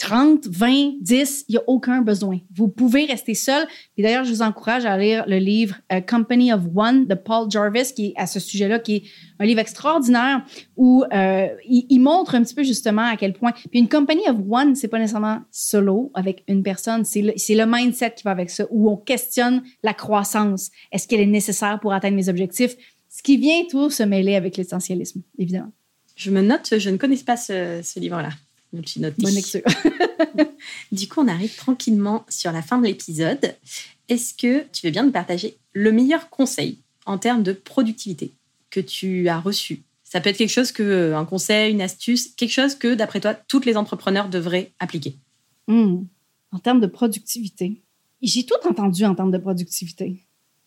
30, 0.00 0.46
20, 0.48 0.94
10, 1.02 1.44
il 1.48 1.52
n'y 1.52 1.58
a 1.58 1.62
aucun 1.66 2.00
besoin. 2.00 2.38
Vous 2.56 2.68
pouvez 2.68 3.04
rester 3.04 3.34
seul. 3.34 3.66
Et 3.98 4.02
d'ailleurs, 4.02 4.24
je 4.24 4.30
vous 4.30 4.40
encourage 4.40 4.86
à 4.86 4.96
lire 4.96 5.24
le 5.26 5.36
livre 5.36 5.76
euh, 5.92 6.00
Company 6.00 6.54
of 6.54 6.62
One 6.74 7.06
de 7.06 7.14
Paul 7.14 7.50
Jarvis, 7.50 7.92
qui 7.94 8.06
est 8.06 8.12
à 8.16 8.26
ce 8.26 8.40
sujet-là, 8.40 8.78
qui 8.78 8.96
est 8.96 9.02
un 9.38 9.44
livre 9.44 9.60
extraordinaire 9.60 10.42
où 10.78 11.04
euh, 11.12 11.48
il, 11.66 11.98
montre 11.98 12.34
un 12.34 12.42
petit 12.42 12.54
peu 12.54 12.62
justement 12.62 13.04
à 13.04 13.16
quel 13.18 13.34
point. 13.34 13.52
Puis 13.52 13.78
une 13.78 13.90
Company 13.90 14.22
of 14.26 14.38
One, 14.48 14.74
c'est 14.74 14.88
pas 14.88 14.98
nécessairement 14.98 15.40
solo 15.50 16.10
avec 16.14 16.44
une 16.48 16.62
personne, 16.62 17.04
c'est 17.04 17.20
le, 17.20 17.66
mindset 17.66 18.14
qui 18.16 18.22
va 18.24 18.30
avec 18.30 18.48
ça, 18.48 18.64
où 18.70 18.90
on 18.90 18.96
questionne 18.96 19.62
la 19.82 19.92
croissance. 19.92 20.70
Est-ce 20.92 21.06
qu'elle 21.06 21.20
est 21.20 21.26
nécessaire 21.26 21.78
pour 21.78 21.92
atteindre 21.92 22.16
mes 22.16 22.30
objectifs? 22.30 22.74
Ce 23.10 23.22
qui 23.22 23.36
vient 23.36 23.64
tout 23.68 23.90
se 23.90 24.02
mêler 24.02 24.34
avec 24.34 24.56
l'essentialisme, 24.56 25.20
évidemment. 25.38 25.72
Je 26.16 26.30
me 26.30 26.40
note, 26.40 26.78
je 26.78 26.88
ne 26.88 26.96
connais 26.96 27.16
pas 27.18 27.36
ce 27.36 28.00
livre-là. 28.00 28.30
Bonne 28.72 29.34
lecture. 29.34 29.62
du 30.92 31.08
coup, 31.08 31.20
on 31.20 31.28
arrive 31.28 31.54
tranquillement 31.56 32.24
sur 32.28 32.52
la 32.52 32.62
fin 32.62 32.78
de 32.78 32.86
l'épisode. 32.86 33.54
Est-ce 34.08 34.34
que 34.34 34.64
tu 34.72 34.86
veux 34.86 34.92
bien 34.92 35.04
nous 35.04 35.10
partager 35.10 35.56
le 35.72 35.92
meilleur 35.92 36.30
conseil 36.30 36.78
en 37.06 37.18
termes 37.18 37.42
de 37.42 37.52
productivité 37.52 38.32
que 38.70 38.80
tu 38.80 39.28
as 39.28 39.40
reçu? 39.40 39.82
Ça 40.04 40.20
peut 40.20 40.30
être 40.30 40.36
quelque 40.36 40.50
chose 40.50 40.72
que, 40.72 41.12
un 41.14 41.24
conseil, 41.24 41.72
une 41.72 41.80
astuce, 41.80 42.28
quelque 42.28 42.52
chose 42.52 42.74
que, 42.74 42.94
d'après 42.94 43.20
toi, 43.20 43.34
toutes 43.34 43.66
les 43.66 43.76
entrepreneurs 43.76 44.28
devraient 44.28 44.72
appliquer? 44.78 45.16
Hmm. 45.68 46.02
En 46.52 46.58
termes 46.58 46.80
de 46.80 46.86
productivité, 46.86 47.80
j'ai 48.22 48.44
tout 48.44 48.68
entendu 48.68 49.04
en 49.04 49.14
termes 49.14 49.30
de 49.30 49.38
productivité. 49.38 50.16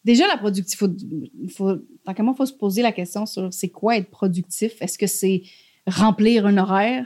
Déjà, 0.06 0.28
la 0.28 0.38
productivité, 0.38 1.32
faut, 1.56 1.76
tant 2.04 2.14
qu'à 2.14 2.24
moi, 2.24 2.34
il 2.36 2.38
faut 2.38 2.45
se 2.45 2.54
poser 2.54 2.82
la 2.82 2.91
question 2.91 3.26
sur 3.26 3.54
c'est 3.54 3.70
quoi 3.70 3.97
être 3.97 4.10
productif? 4.10 4.74
Est-ce 4.82 4.97
que 4.97 5.08
c'est 5.08 5.43
remplir 5.88 6.45
un 6.45 6.58
horaire? 6.58 7.06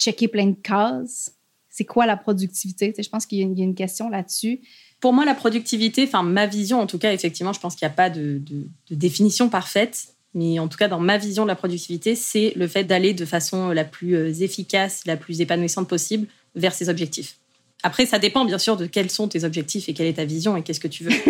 Checker 0.00 0.28
plein 0.28 0.46
de 0.46 0.56
cases. 0.60 1.32
C'est 1.68 1.84
quoi 1.84 2.06
la 2.06 2.16
productivité? 2.16 2.92
je 2.98 3.08
pense 3.08 3.26
qu'il 3.26 3.38
y, 3.38 3.42
a 3.42 3.64
une 3.64 3.74
question 3.74 4.10
là-dessus. 4.10 4.60
Pour 4.98 5.12
moi, 5.12 5.24
la 5.24 5.34
productivité, 5.34 6.04
enfin 6.04 6.22
ma 6.22 6.46
vision 6.46 6.80
en 6.80 6.86
tout 6.86 6.98
cas, 6.98 7.12
effectivement, 7.12 7.52
je 7.52 7.60
pense 7.60 7.76
qu'il 7.76 7.86
n'y 7.86 7.92
a 7.92 7.94
pas 7.94 8.10
de, 8.10 8.42
définition 8.90 9.48
parfaite. 9.48 10.08
Mais 10.32 10.58
en 10.60 10.68
tout 10.68 10.78
cas, 10.78 10.86
dans 10.86 11.00
ma 11.00 11.18
vision 11.18 11.42
de 11.42 11.48
la 11.48 11.56
productivité, 11.56 12.14
c'est 12.14 12.52
le 12.54 12.68
fait 12.68 12.84
d'aller 12.84 13.14
de 13.14 13.24
façon 13.24 13.70
la 13.70 13.84
plus 13.84 14.14
euh, 14.14 14.32
efficace, 14.32 15.02
la 15.04 15.16
plus 15.16 15.40
épanouissante 15.40 15.88
possible 15.88 16.28
vers 16.54 16.72
ses 16.72 16.88
objectifs. 16.88 17.36
Après, 17.82 18.06
ça 18.06 18.20
dépend 18.20 18.44
bien 18.44 18.58
sûr 18.58 18.76
de 18.76 18.86
quels 18.86 19.10
sont 19.10 19.26
tes 19.26 19.42
objectifs 19.42 19.88
et 19.88 19.94
quelle 19.94 20.06
est 20.06 20.14
ta 20.14 20.24
vision 20.24 20.56
et 20.56 20.62
qu'est-ce 20.62 20.78
que 20.78 20.86
tu 20.86 21.02
veux. 21.02 21.10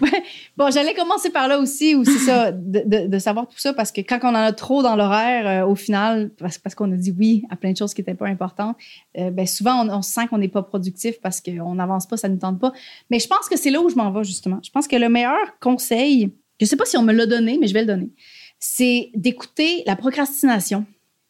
Bon, 0.56 0.70
j'allais 0.70 0.92
commencer 0.92 1.30
par 1.30 1.48
là 1.48 1.58
aussi, 1.58 1.94
ou 1.94 2.04
c'est 2.04 2.18
ça, 2.18 2.52
de, 2.52 3.18
savoir 3.18 3.48
tout 3.48 3.58
ça, 3.58 3.72
parce 3.72 3.90
que 3.90 4.02
quand 4.02 4.18
on 4.22 4.28
en 4.28 4.34
a 4.34 4.52
trop 4.52 4.82
dans 4.82 4.96
l'horaire, 4.96 5.64
euh, 5.64 5.70
au 5.70 5.74
final, 5.74 6.30
parce, 6.38 6.58
parce 6.58 6.74
qu'on 6.74 6.92
a 6.92 6.96
dit 6.96 7.14
oui 7.18 7.44
à 7.48 7.56
plein 7.56 7.72
de 7.72 7.76
choses 7.76 7.94
qui 7.94 8.02
n'étaient 8.02 8.14
pas 8.14 8.26
importantes, 8.26 8.76
euh, 9.18 9.30
ben 9.30 9.46
souvent, 9.46 9.88
on, 9.88 10.02
sent 10.02 10.26
qu'on 10.28 10.38
n'est 10.38 10.48
pas 10.48 10.62
productif 10.62 11.20
parce 11.22 11.40
qu'on 11.40 11.74
n'avance 11.74 12.06
pas, 12.06 12.18
ça 12.18 12.28
ne 12.28 12.36
tente 12.36 12.60
pas. 12.60 12.72
Mais 13.10 13.18
je 13.18 13.26
pense 13.26 13.48
que 13.48 13.56
c'est 13.56 13.70
là 13.70 13.80
où 13.80 13.88
je 13.88 13.94
m'en 13.94 14.12
vais, 14.12 14.24
justement. 14.24 14.60
Je 14.62 14.70
pense 14.70 14.86
que 14.86 14.96
le 14.96 15.08
meilleur 15.08 15.58
conseil, 15.60 16.32
je 16.60 16.66
ne 16.66 16.68
sais 16.68 16.76
pas 16.76 16.84
si 16.84 16.98
on 16.98 17.02
me 17.02 17.14
l'a 17.14 17.26
donné, 17.26 17.56
mais 17.58 17.66
je 17.66 17.72
vais 17.72 17.80
le 17.80 17.86
donner, 17.86 18.10
c'est 18.58 19.10
d'écouter 19.14 19.82
la 19.86 19.96
procrastination. 19.96 20.84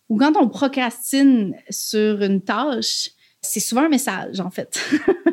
Ou 0.08 0.18
quand 0.18 0.36
on 0.36 0.48
procrastine 0.48 1.54
sur 1.70 2.20
une 2.22 2.42
tâche, 2.42 3.10
c'est 3.40 3.60
souvent 3.60 3.82
un 3.82 3.88
message, 3.88 4.40
en 4.40 4.50
fait. 4.50 4.78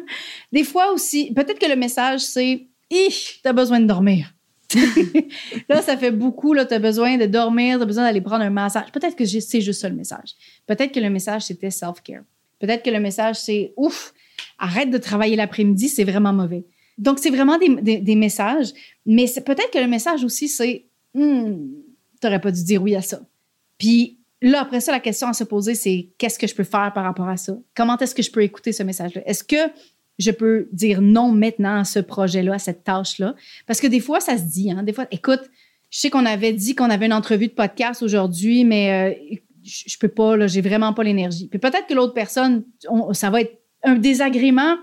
Des 0.52 0.64
fois 0.64 0.92
aussi, 0.94 1.34
peut-être 1.34 1.60
que 1.60 1.70
le 1.70 1.76
message, 1.76 2.22
c'est 2.22 2.69
tu 2.90 3.48
as 3.48 3.54
besoin 3.54 3.80
de 3.80 3.86
dormir. 3.86 4.34
là, 5.70 5.82
ça 5.82 5.98
fait 5.98 6.12
beaucoup. 6.12 6.56
Tu 6.56 6.74
as 6.74 6.80
besoin 6.80 7.18
de 7.18 7.26
dormir, 7.26 7.78
tu 7.78 7.84
as 7.84 7.86
besoin 7.86 8.04
d'aller 8.04 8.22
prendre 8.22 8.44
un 8.44 8.50
massage. 8.50 8.92
Peut-être 8.92 9.16
que 9.16 9.26
c'est 9.26 9.62
juste 9.62 9.82
ça 9.82 9.90
le 9.90 9.96
message. 9.96 10.36
Peut-être 10.68 10.92
que 10.92 11.00
le 11.00 11.10
message, 11.10 11.44
c'était 11.44 11.72
self-care. 11.72 12.24
Peut-être 12.60 12.84
que 12.84 12.90
le 12.90 13.00
message, 13.00 13.38
c'est 13.38 13.74
ouf, 13.78 14.14
arrête 14.58 14.90
de 14.92 14.98
travailler 14.98 15.36
l'après-midi, 15.36 15.88
c'est 15.90 16.04
vraiment 16.04 16.34
mauvais. 16.34 16.66
Donc, 16.98 17.20
c'est 17.20 17.30
vraiment 17.30 17.58
des, 17.58 18.16
messages. 18.16 18.74
Mais 19.06 19.26
peut-être 19.26 19.72
que 19.72 19.80
le 19.80 19.88
message 19.88 20.24
aussi, 20.24 20.50
c'est 20.50 20.86
hmm, 21.14 21.56
tu 22.20 22.28
n'aurais 22.28 22.42
pas 22.42 22.52
dû 22.52 22.64
dire 22.64 22.84
oui 22.84 22.96
à 22.96 23.02
ça. 23.02 23.22
Puis 23.78 24.20
là, 24.42 24.62
après 24.62 24.82
ça, 24.82 24.92
la 24.92 25.00
question 25.00 25.28
à 25.28 25.34
se 25.34 25.46
poser, 25.46 25.76
c'est 25.76 26.10
qu'est-ce 26.18 26.38
que 26.38 26.46
je 26.46 26.54
peux 26.54 26.66
faire 26.66 26.92
par 26.94 27.06
rapport 27.06 27.30
à 27.30 27.38
ça? 27.38 27.58
Comment 27.76 27.98
est-ce 27.98 28.14
que 28.14 28.22
je 28.22 28.30
peux 28.30 28.44
écouter 28.44 28.74
ce 28.74 28.84
message-là? 28.84 29.22
Est-ce 29.26 29.46
que 29.46 29.72
je 30.20 30.32
peux 30.32 30.68
dire 30.74 31.02
non 31.02 31.32
maintenant 31.32 31.80
à 31.80 31.84
ce 31.86 32.00
projet-là, 32.00 32.56
à 32.56 32.60
cette 32.60 32.84
tâche-là. 32.84 33.36
Parce 33.66 33.80
que 33.80 33.88
des 33.88 34.02
fois, 34.02 34.20
ça 34.20 34.38
se 34.38 34.44
dit. 34.44 34.70
Hein? 34.70 34.84
Des 34.84 34.94
fois, 34.94 35.08
écoute, 35.12 35.42
je 35.90 36.00
sais 36.00 36.10
qu'on 36.10 36.26
avait 36.26 36.54
dit 36.54 36.76
qu'on 36.76 36.90
avait 36.90 37.08
une 37.08 37.14
entrevue 37.14 37.48
de 37.48 37.54
podcast 37.54 38.04
aujourd'hui, 38.04 38.66
mais 38.66 38.92
euh, 38.92 39.36
je, 39.64 39.98
peux 39.98 40.10
pas, 40.10 40.46
j'ai 40.48 40.62
vraiment 40.62 40.94
pas 40.94 41.04
l'énergie. 41.04 41.48
Puis 41.48 41.58
peut-être 41.58 41.88
que 41.88 41.94
l'autre 41.94 42.14
personne, 42.14 42.64
ça 43.14 43.30
va 43.30 43.42
être 43.42 43.60
un 43.84 43.96
désagrément, 43.96 44.76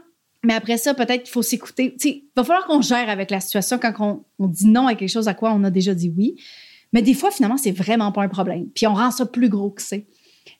mais 0.43 0.55
après 0.55 0.78
ça, 0.78 0.95
peut-être 0.95 1.24
qu'il 1.24 1.32
faut 1.32 1.43
s'écouter. 1.43 1.95
Il 2.03 2.22
va 2.34 2.43
falloir 2.43 2.66
qu'on 2.66 2.80
gère 2.80 3.11
avec 3.11 3.30
la 3.30 3.41
situation 3.41 3.78
quand 3.78 3.93
on, 4.01 4.24
on, 4.39 4.49
dit 4.49 4.66
non 4.66 4.87
à 4.87 4.95
quelque 4.95 5.11
chose 5.11 5.28
à 5.28 5.34
quoi 5.34 5.53
on 5.53 5.62
a 5.64 5.70
déjà 5.70 5.95
dit 5.95 6.12
oui. 6.16 6.37
Mais 6.93 7.03
des 7.03 7.14
fois, 7.14 7.30
finalement, 7.30 7.59
c'est 7.59 7.72
vraiment 7.72 8.11
pas 8.11 8.22
un 8.22 8.28
problème. 8.28 8.68
Puis 8.74 8.87
on 8.87 8.95
rend 8.95 9.11
ça 9.11 9.26
plus 9.26 9.51
gros 9.51 9.70
que 9.70 9.82
c'est. 9.82 10.07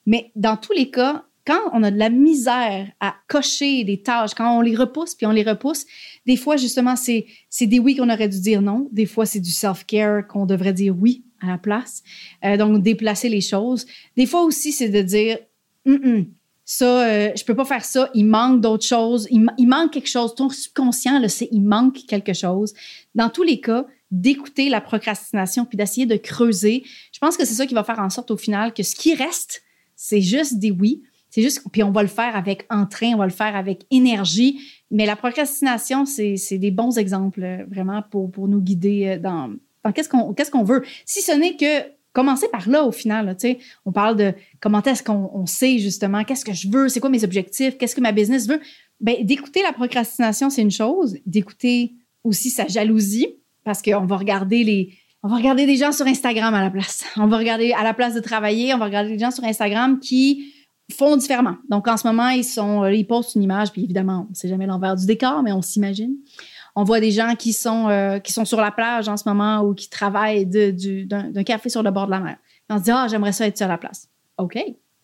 Mais 0.05 0.31
dans 0.35 0.55
tous 0.55 0.73
les 0.73 0.91
cas, 0.91 1.25
quand 1.47 1.61
on 1.71 1.81
a 1.81 1.91
de 1.91 1.97
la 1.97 2.09
misère 2.09 2.91
à 2.99 3.15
cocher 3.29 3.85
des 3.85 4.01
tâches, 4.01 4.33
quand 4.35 4.57
on 4.57 4.59
les 4.59 4.75
repousse, 4.75 5.15
puis 5.15 5.25
on 5.25 5.31
les 5.31 5.43
repousse, 5.43 5.85
des 6.25 6.35
fois, 6.35 6.57
justement, 6.57 6.97
c'est, 6.97 7.25
c'est 7.49 7.67
des 7.67 7.79
oui 7.79 7.95
qu'on 7.95 8.09
aurait 8.09 8.27
dû 8.27 8.41
dire 8.41 8.61
non. 8.61 8.89
Des 8.91 9.05
fois, 9.05 9.25
c'est 9.25 9.39
du 9.39 9.51
self-care 9.51 10.27
qu'on 10.27 10.45
devrait 10.45 10.73
dire 10.73 10.93
oui 10.99 11.23
à 11.41 11.47
la 11.47 11.57
place. 11.57 12.03
Euh, 12.43 12.57
donc, 12.57 12.83
déplacer 12.83 13.29
les 13.29 13.39
choses. 13.39 13.85
Des 14.17 14.25
fois 14.25 14.43
aussi, 14.43 14.73
c'est 14.73 14.89
de 14.89 15.01
dire, 15.01 15.37
ça, 16.65 17.07
euh, 17.07 17.31
je 17.33 17.45
peux 17.45 17.55
pas 17.55 17.63
faire 17.63 17.85
ça, 17.85 18.09
il 18.13 18.25
manque 18.25 18.59
d'autres 18.59 18.85
choses, 18.85 19.25
il, 19.31 19.47
il, 19.57 19.67
manque 19.67 19.93
quelque 19.93 20.09
chose. 20.09 20.35
Ton 20.35 20.49
subconscient, 20.49 21.17
le 21.17 21.29
sait, 21.29 21.47
il 21.53 21.61
manque 21.61 22.05
quelque 22.07 22.33
chose. 22.33 22.73
Dans 23.15 23.29
tous 23.29 23.43
les 23.43 23.61
cas, 23.61 23.85
d'écouter 24.11 24.67
la 24.67 24.81
procrastination 24.81 25.63
puis 25.63 25.77
d'essayer 25.77 26.05
de 26.05 26.17
creuser. 26.17 26.83
Je 27.13 27.19
pense 27.19 27.37
que 27.37 27.45
c'est 27.45 27.53
ça 27.53 27.65
qui 27.65 27.73
va 27.73 27.83
faire 27.83 27.99
en 27.99 28.09
sorte 28.09 28.31
au 28.31 28.37
final 28.37 28.73
que 28.73 28.83
ce 28.83 28.95
qui 28.95 29.15
reste, 29.15 29.63
c'est 29.95 30.21
juste 30.21 30.59
des 30.59 30.71
oui. 30.71 31.03
C'est 31.37 31.43
juste, 31.43 31.61
puis 31.71 31.83
on 31.83 31.91
va 31.91 32.01
le 32.01 32.07
faire 32.07 32.35
avec 32.35 32.65
entrain, 32.71 33.11
on 33.13 33.17
va 33.17 33.27
le 33.27 33.31
faire 33.31 33.55
avec 33.55 33.85
énergie. 33.91 34.59
Mais 34.89 35.05
la 35.05 35.15
procrastination, 35.15 36.03
c'est 36.07 36.57
des 36.57 36.71
bons 36.71 36.97
exemples 36.97 37.43
euh, 37.43 37.63
vraiment 37.69 38.01
pour, 38.09 38.31
pour 38.31 38.47
nous 38.47 38.59
guider 38.59 39.05
euh, 39.05 39.19
dans, 39.19 39.53
dans 39.83 39.91
qu'est-ce 39.91 40.09
qu'on 40.09 40.33
qu'est-ce 40.33 40.49
qu'on 40.49 40.63
veut. 40.63 40.83
Si 41.05 41.21
ce 41.21 41.31
n'est 41.33 41.55
que 41.55 41.87
commencer 42.11 42.47
par 42.47 42.67
là 42.67 42.85
au 42.85 42.91
final, 42.91 43.35
sais, 43.37 43.59
on 43.85 43.91
parle 43.91 44.15
de 44.15 44.33
comment 44.61 44.81
est-ce 44.81 45.03
qu'on 45.03 45.45
sait 45.45 45.77
justement 45.77 46.23
qu'est-ce 46.23 46.43
que 46.43 46.53
je 46.53 46.69
veux, 46.69 46.89
c'est 46.89 46.99
quoi 46.99 47.11
mes 47.11 47.23
objectifs, 47.23 47.77
qu'est-ce 47.77 47.95
que 47.95 48.01
ma 48.01 48.13
business 48.13 48.47
veut. 48.47 48.59
Ben 48.99 49.23
d'écouter 49.23 49.61
la 49.61 49.73
procrastination, 49.73 50.49
c'est 50.49 50.63
une 50.63 50.71
chose, 50.71 51.17
d'écouter 51.27 51.93
aussi 52.23 52.49
sa 52.49 52.65
jalousie 52.65 53.27
parce 53.63 53.83
qu'on 53.83 54.07
va 54.07 54.17
regarder 54.17 54.63
les 54.63 54.89
on 55.21 55.27
va 55.27 55.35
regarder 55.35 55.67
des 55.67 55.75
gens 55.75 55.91
sur 55.91 56.07
Instagram 56.07 56.55
à 56.55 56.63
la 56.63 56.71
place. 56.71 57.05
On 57.15 57.27
va 57.27 57.37
regarder 57.37 57.73
à 57.73 57.83
la 57.83 57.93
place 57.93 58.15
de 58.15 58.21
travailler, 58.21 58.73
on 58.73 58.77
va 58.77 58.85
regarder 58.85 59.11
des 59.11 59.19
gens 59.19 59.31
sur 59.31 59.43
Instagram 59.43 59.99
qui 59.99 60.53
font 60.91 61.17
différemment. 61.17 61.57
Donc, 61.69 61.87
en 61.87 61.97
ce 61.97 62.07
moment, 62.07 62.29
ils 62.29 62.43
sont, 62.43 62.83
euh, 62.83 62.93
ils 62.93 63.05
postent 63.05 63.35
une 63.35 63.43
image, 63.43 63.71
puis 63.71 63.83
évidemment, 63.83 64.25
on 64.27 64.31
ne 64.31 64.35
sait 64.35 64.47
jamais 64.47 64.65
l'envers 64.65 64.95
du 64.95 65.05
décor, 65.05 65.43
mais 65.43 65.51
on 65.51 65.61
s'imagine. 65.61 66.15
On 66.75 66.83
voit 66.83 66.99
des 66.99 67.11
gens 67.11 67.35
qui 67.35 67.53
sont, 67.53 67.89
euh, 67.89 68.19
qui 68.19 68.31
sont 68.31 68.45
sur 68.45 68.61
la 68.61 68.71
plage 68.71 69.09
en 69.09 69.17
ce 69.17 69.27
moment 69.27 69.61
ou 69.61 69.73
qui 69.73 69.89
travaillent 69.89 70.45
d'un 70.45 71.43
café 71.43 71.69
sur 71.69 71.83
le 71.83 71.91
bord 71.91 72.05
de 72.05 72.11
la 72.11 72.19
mer. 72.19 72.37
on 72.69 72.77
se 72.77 72.83
dit, 72.83 72.91
ah, 72.91 73.07
j'aimerais 73.09 73.33
ça 73.33 73.47
être 73.47 73.57
sur 73.57 73.67
la 73.67 73.77
place. 73.77 74.09
OK. 74.37 74.57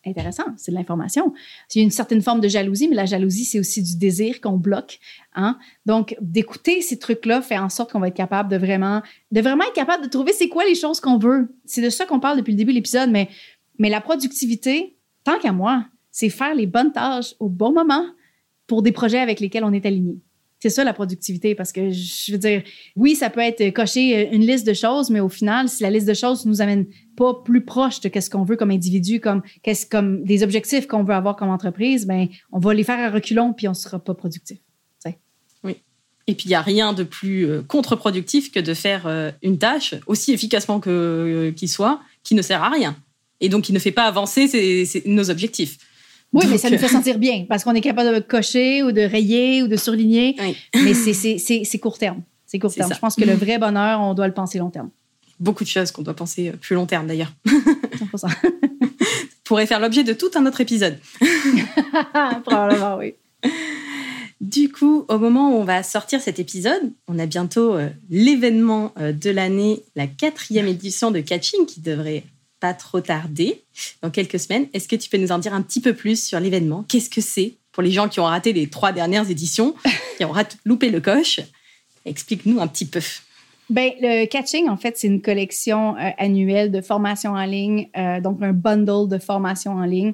intéressant, 0.06 0.44
c'est 0.56 0.70
de 0.70 0.76
l'information. 0.76 1.32
Il 1.74 1.78
y 1.78 1.80
a 1.80 1.84
une 1.84 1.90
certaine 1.90 2.22
forme 2.22 2.40
de 2.40 2.48
jalousie, 2.48 2.88
mais 2.88 2.94
la 2.94 3.06
jalousie, 3.06 3.44
c'est 3.44 3.58
aussi 3.58 3.82
du 3.82 3.96
désir 3.96 4.40
qu'on 4.40 4.56
bloque. 4.56 5.00
Hein? 5.34 5.58
Donc, 5.84 6.14
d'écouter 6.20 6.80
ces 6.82 6.98
trucs-là 6.98 7.42
fait 7.42 7.58
en 7.58 7.68
sorte 7.68 7.90
qu'on 7.90 8.00
va 8.00 8.08
être 8.08 8.14
capable 8.14 8.50
de 8.50 8.56
vraiment, 8.56 9.02
de 9.32 9.40
vraiment 9.40 9.64
être 9.64 9.72
capable 9.72 10.04
de 10.04 10.08
trouver 10.08 10.32
c'est 10.32 10.48
quoi 10.48 10.64
les 10.64 10.74
choses 10.74 11.00
qu'on 11.00 11.18
veut. 11.18 11.48
C'est 11.64 11.82
de 11.82 11.90
ça 11.90 12.06
qu'on 12.06 12.20
parle 12.20 12.36
depuis 12.36 12.52
le 12.52 12.58
début 12.58 12.72
de 12.72 12.76
l'épisode, 12.76 13.10
mais, 13.10 13.28
mais 13.78 13.88
la 13.88 14.00
productivité, 14.00 14.93
tant 15.24 15.38
qu'à 15.38 15.52
moi, 15.52 15.84
c'est 16.10 16.28
faire 16.28 16.54
les 16.54 16.66
bonnes 16.66 16.92
tâches 16.92 17.34
au 17.40 17.48
bon 17.48 17.72
moment 17.72 18.04
pour 18.66 18.82
des 18.82 18.92
projets 18.92 19.18
avec 19.18 19.40
lesquels 19.40 19.64
on 19.64 19.72
est 19.72 19.84
aligné. 19.84 20.20
C'est 20.60 20.70
ça 20.70 20.84
la 20.84 20.94
productivité 20.94 21.54
parce 21.54 21.72
que 21.72 21.90
je 21.90 22.32
veux 22.32 22.38
dire, 22.38 22.62
oui, 22.96 23.16
ça 23.16 23.28
peut 23.28 23.40
être 23.40 23.70
cocher 23.74 24.30
une 24.32 24.46
liste 24.46 24.66
de 24.66 24.72
choses, 24.72 25.10
mais 25.10 25.20
au 25.20 25.28
final, 25.28 25.68
si 25.68 25.82
la 25.82 25.90
liste 25.90 26.08
de 26.08 26.14
choses 26.14 26.46
nous 26.46 26.62
amène 26.62 26.86
pas 27.16 27.34
plus 27.44 27.62
proche 27.62 28.00
de 28.00 28.10
ce 28.18 28.30
qu'on 28.30 28.44
veut 28.44 28.56
comme 28.56 28.70
individu, 28.70 29.20
comme, 29.20 29.42
qu'est-ce, 29.62 29.84
comme 29.84 30.24
des 30.24 30.42
objectifs 30.42 30.86
qu'on 30.86 31.04
veut 31.04 31.12
avoir 31.12 31.36
comme 31.36 31.50
entreprise, 31.50 32.06
ben, 32.06 32.28
on 32.50 32.60
va 32.60 32.72
les 32.72 32.82
faire 32.84 32.98
à 32.98 33.10
reculons 33.10 33.52
puis 33.52 33.68
on 33.68 33.74
sera 33.74 33.98
pas 33.98 34.14
productif. 34.14 34.58
Oui. 35.64 35.76
Et 36.26 36.34
puis, 36.34 36.46
il 36.46 36.48
n'y 36.48 36.54
a 36.54 36.62
rien 36.62 36.92
de 36.92 37.02
plus 37.02 37.46
euh, 37.46 37.62
contre-productif 37.62 38.50
que 38.50 38.60
de 38.60 38.72
faire 38.72 39.06
euh, 39.06 39.30
une 39.42 39.58
tâche 39.58 39.94
aussi 40.06 40.32
efficacement 40.32 40.80
que, 40.80 40.90
euh, 40.90 41.52
qu'il 41.52 41.68
soit, 41.68 42.00
qui 42.22 42.34
ne 42.34 42.42
sert 42.42 42.62
à 42.62 42.70
rien. 42.70 42.96
Et 43.44 43.48
donc, 43.48 43.64
qui 43.64 43.72
ne 43.72 43.78
fait 43.78 43.92
pas 43.92 44.04
avancer 44.04 44.86
nos 45.04 45.30
objectifs. 45.30 45.76
Oui, 46.32 46.46
mais 46.48 46.58
ça 46.58 46.70
nous 46.70 46.78
fait 46.78 46.88
sentir 46.88 47.18
bien 47.18 47.44
parce 47.48 47.62
qu'on 47.62 47.74
est 47.74 47.80
capable 47.80 48.14
de 48.14 48.20
cocher 48.20 48.82
ou 48.82 48.90
de 48.90 49.02
rayer 49.02 49.62
ou 49.62 49.68
de 49.68 49.76
surligner. 49.76 50.34
Mais 50.74 50.94
c'est 50.94 51.78
court 51.78 51.98
terme. 51.98 52.22
C'est 52.46 52.58
court 52.58 52.74
terme. 52.74 52.92
Je 52.92 52.98
pense 52.98 53.16
que 53.16 53.24
le 53.24 53.34
vrai 53.34 53.58
bonheur, 53.58 54.00
on 54.00 54.14
doit 54.14 54.26
le 54.26 54.34
penser 54.34 54.58
long 54.58 54.70
terme. 54.70 54.90
Beaucoup 55.40 55.64
de 55.64 55.68
choses 55.68 55.90
qu'on 55.90 56.02
doit 56.02 56.14
penser 56.14 56.50
euh, 56.50 56.52
plus 56.52 56.76
long 56.76 56.86
terme 56.86 57.08
d'ailleurs. 57.08 57.32
ça. 58.14 58.28
pourrait 59.44 59.66
faire 59.66 59.80
l'objet 59.80 60.04
de 60.04 60.12
tout 60.12 60.30
un 60.34 60.46
autre 60.46 60.60
épisode. 60.60 60.98
Probablement, 62.44 62.96
oui. 62.96 63.14
Du 64.40 64.70
coup, 64.70 65.04
au 65.08 65.18
moment 65.18 65.50
où 65.50 65.60
on 65.60 65.64
va 65.64 65.82
sortir 65.82 66.20
cet 66.20 66.38
épisode, 66.38 66.92
on 67.08 67.18
a 67.18 67.26
bientôt 67.26 67.74
euh, 67.74 67.88
l'événement 68.10 68.92
euh, 68.98 69.12
de 69.12 69.30
l'année, 69.30 69.82
la 69.96 70.06
quatrième 70.06 70.66
édition 70.66 71.10
de 71.10 71.20
Catching 71.20 71.66
qui 71.66 71.80
devrait 71.80 72.24
trop 72.72 73.00
tarder, 73.00 73.62
dans 74.00 74.10
quelques 74.10 74.38
semaines. 74.38 74.68
Est-ce 74.72 74.88
que 74.88 74.96
tu 74.96 75.10
peux 75.10 75.18
nous 75.18 75.32
en 75.32 75.38
dire 75.38 75.52
un 75.52 75.60
petit 75.60 75.80
peu 75.80 75.92
plus 75.92 76.24
sur 76.24 76.40
l'événement? 76.40 76.84
Qu'est-ce 76.88 77.10
que 77.10 77.20
c'est 77.20 77.54
pour 77.72 77.82
les 77.82 77.90
gens 77.90 78.08
qui 78.08 78.20
ont 78.20 78.24
raté 78.24 78.52
les 78.52 78.68
trois 78.68 78.92
dernières 78.92 79.30
éditions, 79.30 79.74
qui 80.16 80.24
ont 80.24 80.32
loupé 80.64 80.90
le 80.90 81.00
coche? 81.00 81.40
Explique-nous 82.06 82.60
un 82.60 82.66
petit 82.68 82.86
peu. 82.86 83.00
Ben, 83.70 83.92
le 84.00 84.26
Catching, 84.26 84.68
en 84.68 84.76
fait, 84.76 84.96
c'est 84.96 85.06
une 85.06 85.22
collection 85.22 85.96
euh, 85.96 86.10
annuelle 86.18 86.70
de 86.70 86.80
formation 86.80 87.32
en 87.32 87.44
ligne, 87.44 87.88
euh, 87.96 88.20
donc 88.20 88.42
un 88.42 88.52
bundle 88.52 89.08
de 89.08 89.18
formation 89.18 89.72
en 89.72 89.84
ligne 89.84 90.12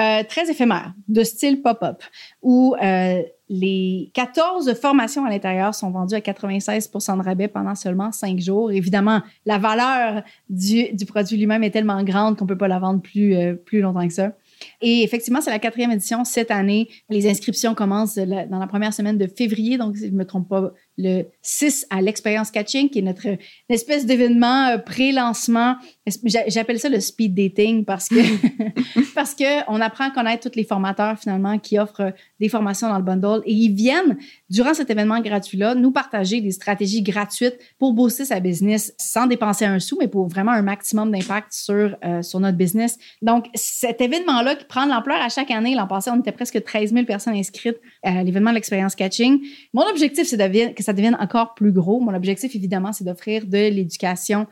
euh, 0.00 0.22
très 0.26 0.50
éphémère, 0.50 0.94
de 1.08 1.22
style 1.22 1.60
pop-up, 1.62 2.02
où 2.42 2.74
euh, 2.82 3.22
les 3.48 4.10
14 4.14 4.74
formations 4.74 5.24
à 5.24 5.30
l'intérieur 5.30 5.74
sont 5.74 5.90
vendues 5.90 6.14
à 6.14 6.20
96% 6.20 7.18
de 7.18 7.22
rabais 7.22 7.48
pendant 7.48 7.74
seulement 7.74 8.10
5 8.10 8.38
jours. 8.38 8.70
Évidemment, 8.70 9.20
la 9.44 9.58
valeur 9.58 10.22
du, 10.48 10.86
produit 11.06 11.36
lui-même 11.36 11.64
est 11.64 11.70
tellement 11.70 12.02
grande 12.02 12.38
qu'on 12.38 12.44
ne 12.44 12.48
peut 12.48 12.56
pas 12.56 12.68
la 12.68 12.78
vendre 12.78 13.02
plus, 13.02 13.34
euh, 13.34 13.54
plus 13.54 13.80
longtemps 13.80 14.06
que 14.06 14.14
ça. 14.14 14.32
Et 14.80 15.02
effectivement, 15.02 15.40
c'est 15.40 15.50
la 15.50 15.58
quatrième 15.58 15.90
édition 15.90 16.24
cette 16.24 16.50
année. 16.50 16.88
Les 17.08 17.28
inscriptions 17.28 17.74
commencent 17.74 18.16
dans 18.16 18.58
la 18.58 18.66
première 18.66 18.94
semaine 18.94 19.18
de 19.18 19.26
février, 19.26 19.78
donc 19.78 19.96
si 19.96 20.06
je 20.06 20.12
ne 20.12 20.16
me 20.16 20.24
trompe 20.24 20.48
pas, 20.48 20.72
le 20.98 21.24
6 21.42 21.86
à 21.90 22.00
l'expérience 22.02 22.50
catching, 22.50 22.90
qui 22.90 22.98
est 22.98 23.02
notre 23.02 23.26
espèce 23.68 24.06
d'événement 24.06 24.66
euh, 24.68 24.78
pré-lancement. 24.78 25.76
J'appelle 26.24 26.78
ça 26.78 26.88
le 26.88 27.00
speed 27.00 27.34
dating 27.34 27.84
parce 27.84 28.08
que 28.08 28.16
parce 29.14 29.34
que 29.34 29.70
on 29.70 29.80
apprend 29.80 30.08
à 30.08 30.10
connaître 30.10 30.48
tous 30.48 30.56
les 30.56 30.64
formateurs 30.64 31.18
finalement 31.18 31.58
qui 31.58 31.78
offrent 31.78 32.12
des 32.38 32.48
formations 32.48 32.88
dans 32.88 32.98
le 32.98 33.04
bundle 33.04 33.42
et 33.44 33.52
ils 33.52 33.74
viennent 33.74 34.18
durant 34.48 34.74
cet 34.74 34.90
événement 34.90 35.20
gratuit-là 35.20 35.74
nous 35.74 35.90
partager 35.90 36.40
des 36.40 36.50
stratégies 36.50 37.02
gratuites 37.02 37.58
pour 37.78 37.92
booster 37.92 38.24
sa 38.24 38.40
business 38.40 38.94
sans 38.98 39.26
dépenser 39.26 39.64
un 39.64 39.78
sou, 39.78 39.96
mais 40.00 40.08
pour 40.08 40.28
vraiment 40.28 40.52
un 40.52 40.62
maximum 40.62 41.10
d'impact 41.10 41.52
sur 41.52 41.96
euh, 42.04 42.22
sur 42.22 42.40
notre 42.40 42.56
business. 42.56 42.98
Donc 43.22 43.46
cet 43.54 44.00
événement-là 44.00 44.56
qui 44.56 44.64
prend 44.64 44.86
de 44.86 44.90
l'ampleur 44.90 45.20
à 45.20 45.28
chaque 45.28 45.50
année. 45.50 45.74
L'an 45.74 45.86
passé, 45.86 46.10
on 46.10 46.20
était 46.20 46.32
presque 46.32 46.62
13 46.62 46.92
000 46.92 47.04
personnes 47.04 47.34
inscrites 47.34 47.78
à 48.02 48.22
l'événement 48.22 48.50
de 48.50 48.56
l'expérience 48.56 48.94
catching. 48.94 49.40
Mon 49.72 49.86
objectif, 49.88 50.26
c'est 50.26 50.36
que 50.80 50.84
ça 50.84 50.92
devienne 50.92 51.16
encore 51.20 51.54
plus 51.54 51.72
gros. 51.72 52.00
Mon 52.00 52.14
objectif, 52.14 52.54
évidemment, 52.54 52.92
c'est 52.92 53.04
d'offrir 53.04 53.46
de 53.46 53.70
l'éducation 53.70 54.46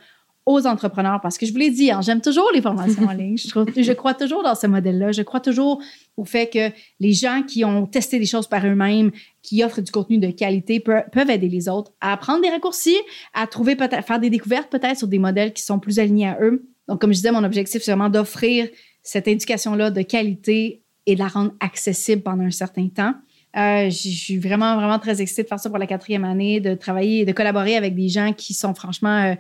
aux 0.49 0.67
entrepreneurs 0.67 1.21
parce 1.21 1.37
que 1.37 1.45
je 1.45 1.53
vous 1.53 1.59
l'ai 1.59 1.71
dit, 1.71 1.91
hein, 1.91 2.01
j'aime 2.01 2.23
toujours 2.23 2.51
les 2.55 2.63
formations 2.63 3.05
en 3.07 3.13
ligne. 3.13 3.37
Je, 3.37 3.93
crois 3.93 4.15
toujours 4.15 4.43
dans 4.43 4.55
ce 4.55 4.67
modèle-là. 4.67 5.13
Je 5.13 5.21
crois 5.21 5.41
toujours 5.41 5.83
au 6.17 6.25
fait 6.25 6.49
que 6.49 6.75
les 7.01 7.13
gens 7.13 7.43
qui 7.47 7.67
ont 7.67 7.85
testé 7.87 8.19
des 8.19 8.25
choses 8.25 8.47
par 8.47 8.65
eux-mêmes, 8.67 9.11
qui 9.43 9.63
offrent 9.63 9.83
du 9.83 9.93
contenu 9.93 10.17
de 10.17 10.31
qualité, 10.31 10.81
peuvent 10.81 11.31
aider 11.31 11.49
les 11.49 11.69
autres 11.69 11.93
à 12.01 12.15
apprendre 12.15 12.41
des 12.41 12.49
raccourcis, 12.49 12.97
à 13.35 13.47
trouver 13.47 13.77
peut-être, 13.77 14.07
faire 14.07 14.21
des 14.21 14.31
découvertes 14.31 14.71
peut-être 14.71 14.97
sur 14.97 15.09
des 15.09 15.19
modèles 15.19 15.53
qui 15.53 15.63
sont 15.63 15.79
plus 15.79 15.99
alignés 15.99 16.29
à 16.29 16.39
eux. 16.41 16.67
Donc, 16.89 16.99
comme 16.99 17.11
je 17.11 17.17
disais, 17.17 17.31
mon 17.31 17.45
objectif, 17.45 17.83
c'est 17.83 17.91
vraiment 17.91 18.09
d'offrir 18.09 18.69
cette 19.03 19.29
éducation-là 19.29 19.91
de 19.91 20.01
qualité 20.01 20.83
et 21.05 21.15
de 21.15 21.19
la 21.21 21.29
rendre 21.29 21.53
accessible 21.61 22.23
pendant 22.23 22.45
un 22.45 22.51
certain 22.51 22.89
temps. 22.89 23.15
Euh, 23.57 23.89
je 23.89 24.09
suis 24.09 24.39
vraiment, 24.39 24.77
vraiment 24.77 24.99
très 24.99 25.21
excitée 25.23 25.43
de 25.43 25.49
faire 25.49 25.59
ça 25.59 25.71
pour 25.71 25.79
la 25.79 25.87
quatrième 25.87 26.25
année, 26.25 26.61
de 26.61 26.75
travailler 26.75 27.21
et 27.21 27.25
de 27.25 27.33
collaborer 27.33 27.77
avec 27.77 27.95
des 27.95 28.09
gens 28.09 28.33
qui 28.33 28.53
sont 28.55 28.75
franchement, 28.75 29.31
euh, 29.31 29.35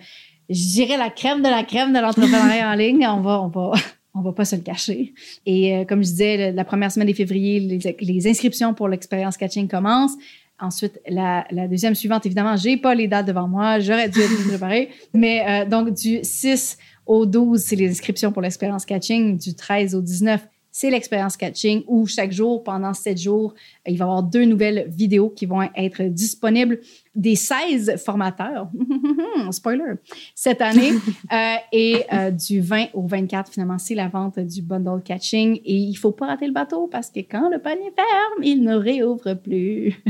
je 0.48 0.66
dirais, 0.72 0.96
la 0.96 1.10
crème 1.10 1.42
de 1.42 1.48
la 1.48 1.62
crème 1.62 1.92
de 1.92 2.00
l'entrepreneuriat 2.00 2.70
en 2.70 2.74
ligne. 2.76 3.06
On 3.06 3.20
va, 3.20 3.42
on 3.42 3.48
va, 3.48 3.72
on 4.14 4.22
va 4.22 4.32
pas 4.32 4.44
se 4.44 4.56
le 4.56 4.62
cacher. 4.62 5.12
Et 5.44 5.76
euh, 5.76 5.84
comme 5.84 6.02
je 6.02 6.08
disais, 6.08 6.52
la 6.52 6.64
première 6.64 6.90
semaine 6.90 7.08
de 7.08 7.12
février, 7.12 7.60
les, 8.00 8.28
inscriptions 8.28 8.72
pour 8.72 8.88
l'expérience 8.88 9.36
catching 9.36 9.68
commencent. 9.68 10.16
Ensuite, 10.60 11.00
la, 11.08 11.46
la, 11.50 11.68
deuxième 11.68 11.94
suivante, 11.94 12.26
évidemment, 12.26 12.56
j'ai 12.56 12.76
pas 12.78 12.94
les 12.94 13.06
dates 13.06 13.26
devant 13.26 13.46
moi, 13.46 13.78
j'aurais 13.78 14.08
dû 14.08 14.20
être 14.20 14.48
préparée. 14.48 14.88
Mais 15.14 15.66
donc, 15.66 15.92
du 15.92 16.18
6 16.20 16.78
au 17.06 17.26
12, 17.26 17.60
c'est 17.60 17.76
les 17.76 17.90
inscriptions 17.90 18.32
pour 18.32 18.42
l'expérience 18.42 18.84
catching. 18.84 19.38
Du 19.38 19.54
13 19.54 19.94
au 19.94 20.02
19, 20.02 20.44
c'est 20.78 20.90
l'expérience 20.90 21.36
catching 21.36 21.82
où 21.88 22.06
chaque 22.06 22.30
jour, 22.30 22.62
pendant 22.62 22.94
sept 22.94 23.18
jours, 23.18 23.52
il 23.84 23.98
va 23.98 24.04
y 24.04 24.08
avoir 24.08 24.22
deux 24.22 24.44
nouvelles 24.44 24.86
vidéos 24.88 25.28
qui 25.28 25.44
vont 25.44 25.68
être 25.74 26.04
disponibles 26.04 26.78
des 27.16 27.34
16 27.34 27.96
formateurs, 27.96 28.70
spoiler, 29.50 29.94
cette 30.36 30.62
année. 30.62 30.92
Euh, 31.32 31.56
et 31.72 32.04
euh, 32.12 32.30
du 32.30 32.60
20 32.60 32.86
au 32.94 33.06
24, 33.06 33.52
finalement, 33.52 33.78
c'est 33.78 33.94
la 33.94 34.08
vente 34.08 34.38
du 34.38 34.62
bundle 34.62 35.02
catching. 35.02 35.60
Et 35.64 35.74
il 35.74 35.90
ne 35.90 35.96
faut 35.96 36.12
pas 36.12 36.26
rater 36.26 36.46
le 36.46 36.52
bateau 36.52 36.86
parce 36.86 37.10
que 37.10 37.20
quand 37.20 37.50
le 37.50 37.58
panier 37.58 37.92
ferme, 37.94 38.42
il 38.42 38.62
ne 38.62 38.74
réouvre 38.74 39.34
plus. 39.34 40.00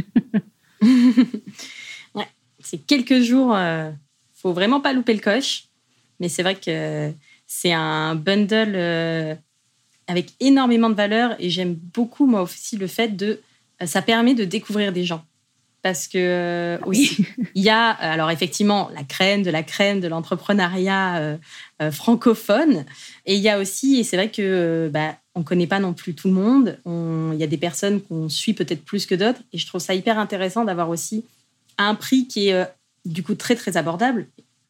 ouais, 2.15 2.29
c'est 2.61 2.79
quelques 2.87 3.21
jours. 3.21 3.53
Il 3.53 3.61
euh, 3.61 3.91
faut 4.35 4.53
vraiment 4.53 4.81
pas 4.81 4.93
louper 4.93 5.15
le 5.15 5.21
coche. 5.21 5.65
Mais 6.21 6.29
c'est 6.29 6.43
vrai 6.43 6.55
que 6.55 7.13
c'est 7.47 7.73
un 7.73 8.15
bundle 8.15 8.75
euh, 8.77 9.35
avec 10.09 10.33
énormément 10.41 10.91
de 10.91 10.95
valeur 10.95 11.37
et 11.39 11.51
j'aime 11.51 11.75
beaucoup, 11.75 12.27
moi 12.27 12.43
aussi, 12.43 12.77
le 12.77 12.87
fait 12.87 13.17
de. 13.17 13.41
Euh, 13.81 13.87
ça 13.87 14.03
permet 14.03 14.35
de 14.35 14.45
découvrir 14.45 14.93
des 14.93 15.05
gens. 15.05 15.25
Parce 15.83 16.09
que 16.09 16.19
euh, 16.19 16.79
oui. 16.87 17.17
il 17.55 17.63
y 17.63 17.71
a, 17.71 17.91
alors 17.91 18.31
effectivement, 18.31 18.91
la 18.95 19.05
crème 19.05 19.43
de 19.45 19.51
la 19.51 19.63
crème 19.63 20.01
de 20.01 20.09
l'entrepreneuriat 20.09 21.39
francophone. 21.93 22.85
Et 23.27 23.37
il 23.37 23.41
y 23.41 23.49
a 23.49 23.61
aussi, 23.61 24.01
et 24.01 24.05
c'est 24.05 24.17
vrai 24.17 24.31
que 24.31 24.91
bah, 24.93 25.17
on 25.37 25.41
ne 25.41 25.45
connaît 25.45 25.69
pas 25.69 25.79
non 25.79 25.93
plus 25.93 26.15
tout 26.15 26.27
le 26.27 26.35
monde. 26.35 26.79
il 26.85 27.39
y 27.39 27.45
a 27.45 27.47
des 27.47 27.57
personnes 27.57 28.01
qu'on 28.03 28.29
suit 28.29 28.55
peut-être 28.55 28.85
plus 28.85 29.07
que 29.07 29.15
d'autres. 29.15 29.41
Et 29.53 29.59
je 29.59 29.67
trouve 29.67 29.81
ça 29.81 29.95
hyper 29.95 30.19
intéressant 30.19 30.65
d'avoir 30.65 30.89
aussi 30.89 31.25
un 31.79 31.95
prix 31.95 32.27
qui 32.27 32.49
est 32.49 32.67
du 33.05 33.23
coup 33.23 33.37
très 33.37 33.55
très 33.55 33.77
abordable 33.77 34.27